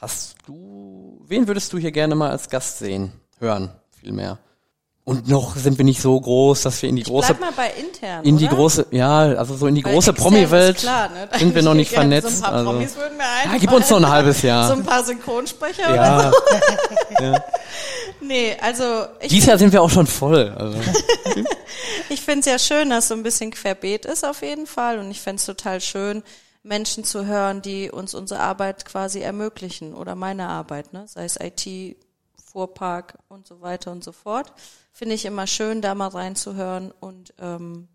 hast 0.00 0.36
du, 0.46 1.20
wen 1.26 1.46
würdest 1.46 1.72
du 1.72 1.78
hier 1.78 1.92
gerne 1.92 2.14
mal 2.14 2.30
als 2.30 2.48
Gast 2.48 2.78
sehen, 2.78 3.12
hören, 3.38 3.70
vielmehr? 3.90 4.38
Und 5.08 5.26
noch 5.26 5.56
sind 5.56 5.78
wir 5.78 5.86
nicht 5.86 6.02
so 6.02 6.20
groß, 6.20 6.64
dass 6.64 6.82
wir 6.82 6.90
in 6.90 6.96
die 6.96 7.02
große, 7.02 7.32
Bleib 7.32 7.40
mal 7.40 7.52
bei 7.56 7.72
intern, 7.80 8.22
in 8.24 8.36
die 8.36 8.44
oder? 8.44 8.56
große, 8.56 8.86
ja, 8.90 9.20
also 9.20 9.56
so 9.56 9.66
in 9.66 9.74
die 9.74 9.82
Weil 9.82 9.94
große 9.94 10.12
Promi-Welt 10.12 10.84
ne? 10.84 11.30
Sind 11.38 11.54
wir 11.54 11.62
noch 11.62 11.72
nicht 11.80 11.92
ich 11.92 11.96
vernetzt. 11.96 12.40
So 12.40 12.44
also, 12.44 12.78
ja, 12.78 13.58
gib 13.58 13.72
uns 13.72 13.88
noch 13.88 13.96
ein 13.96 14.06
halbes 14.06 14.42
Jahr. 14.42 14.68
So 14.68 14.74
ein 14.74 14.84
paar 14.84 15.02
Synchronsprecher 15.02 15.94
oder 15.94 16.30
ja, 17.22 17.44
Nee, 18.20 18.54
also 18.60 19.06
ich, 19.20 19.28
dieses 19.28 19.46
Jahr 19.46 19.56
sind 19.56 19.72
wir 19.72 19.80
auch 19.80 19.88
schon 19.88 20.06
voll. 20.06 20.54
Also. 20.54 20.76
ich 22.10 22.20
finde 22.20 22.40
es 22.40 22.44
ja 22.44 22.58
schön, 22.58 22.90
dass 22.90 23.08
so 23.08 23.14
ein 23.14 23.22
bisschen 23.22 23.50
querbeet 23.50 24.04
ist 24.04 24.26
auf 24.26 24.42
jeden 24.42 24.66
Fall. 24.66 24.98
Und 24.98 25.10
ich 25.10 25.22
fände 25.22 25.40
es 25.40 25.46
total 25.46 25.80
schön, 25.80 26.22
Menschen 26.62 27.04
zu 27.04 27.24
hören, 27.24 27.62
die 27.62 27.90
uns 27.90 28.12
unsere 28.12 28.40
Arbeit 28.40 28.84
quasi 28.84 29.20
ermöglichen 29.20 29.94
oder 29.94 30.14
meine 30.14 30.48
Arbeit, 30.48 30.92
ne? 30.92 31.06
sei 31.08 31.24
es 31.24 31.38
IT, 31.40 31.96
Fuhrpark 32.52 33.14
und 33.28 33.46
so 33.46 33.62
weiter 33.62 33.90
und 33.90 34.04
so 34.04 34.12
fort. 34.12 34.52
Finde 34.98 35.14
ich 35.14 35.24
immer 35.24 35.46
schön, 35.46 35.80
da 35.80 35.94
mal 35.94 36.08
reinzuhören 36.08 36.90
und 36.98 37.32
ähm, 37.38 37.86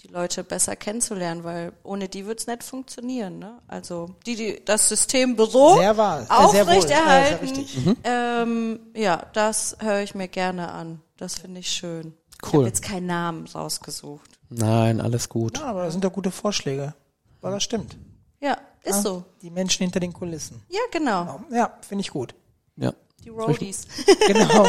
die 0.00 0.08
Leute 0.08 0.42
besser 0.42 0.74
kennenzulernen, 0.74 1.44
weil 1.44 1.74
ohne 1.82 2.08
die 2.08 2.24
wird's 2.24 2.46
nicht 2.46 2.62
funktionieren. 2.64 3.38
Ne? 3.38 3.58
Also 3.68 4.14
die, 4.24 4.36
die 4.36 4.62
das 4.64 4.88
System 4.88 5.36
Büro 5.36 5.76
Sehr 5.76 5.98
wahr. 5.98 6.22
Sehr 6.50 6.66
wohl. 6.66 6.72
aufrechterhalten, 6.72 7.30
Ja, 7.30 7.36
sehr 7.36 7.42
richtig. 7.42 7.78
ähm, 8.04 8.80
ja, 8.96 9.26
das 9.34 9.76
höre 9.80 10.00
ich 10.00 10.14
mir 10.14 10.28
gerne 10.28 10.70
an. 10.72 11.02
Das 11.18 11.34
finde 11.34 11.60
ich 11.60 11.68
schön. 11.70 12.14
Ich 12.42 12.48
Cool. 12.54 12.60
habe 12.60 12.68
jetzt 12.68 12.80
keinen 12.80 13.04
Namen 13.06 13.46
rausgesucht. 13.46 14.30
Nein, 14.48 15.02
alles 15.02 15.28
gut. 15.28 15.58
Ja, 15.58 15.66
aber 15.66 15.84
das 15.84 15.92
sind 15.92 16.02
doch 16.04 16.12
gute 16.14 16.30
Vorschläge. 16.30 16.94
Aber 17.42 17.50
das 17.52 17.62
stimmt. 17.64 17.98
Ja, 18.40 18.56
ist 18.82 19.02
so. 19.02 19.24
Die 19.42 19.50
Menschen 19.50 19.82
hinter 19.82 20.00
den 20.00 20.14
Kulissen. 20.14 20.62
Ja, 20.70 20.80
genau. 20.90 21.44
Ja, 21.50 21.74
finde 21.86 22.00
ich 22.00 22.10
gut. 22.10 22.34
Ja. 22.76 22.94
Die 23.22 23.28
Roadies. 23.28 23.82
Genau. 24.26 24.64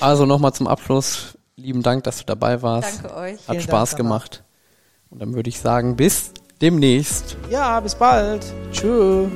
Also 0.00 0.26
nochmal 0.26 0.52
zum 0.52 0.66
Abschluss. 0.66 1.38
Lieben 1.56 1.82
Dank, 1.82 2.04
dass 2.04 2.18
du 2.18 2.24
dabei 2.24 2.60
warst. 2.62 3.02
Danke 3.02 3.16
euch. 3.16 3.34
Hat 3.48 3.56
Vielen 3.56 3.60
Spaß 3.62 3.90
Dank, 3.90 3.98
gemacht. 3.98 4.44
Und 5.10 5.20
dann 5.20 5.34
würde 5.34 5.48
ich 5.48 5.58
sagen, 5.58 5.96
bis 5.96 6.32
demnächst. 6.60 7.36
ja, 7.50 7.80
bis 7.80 7.94
bald. 7.94 8.44
Tschö. 8.72 9.28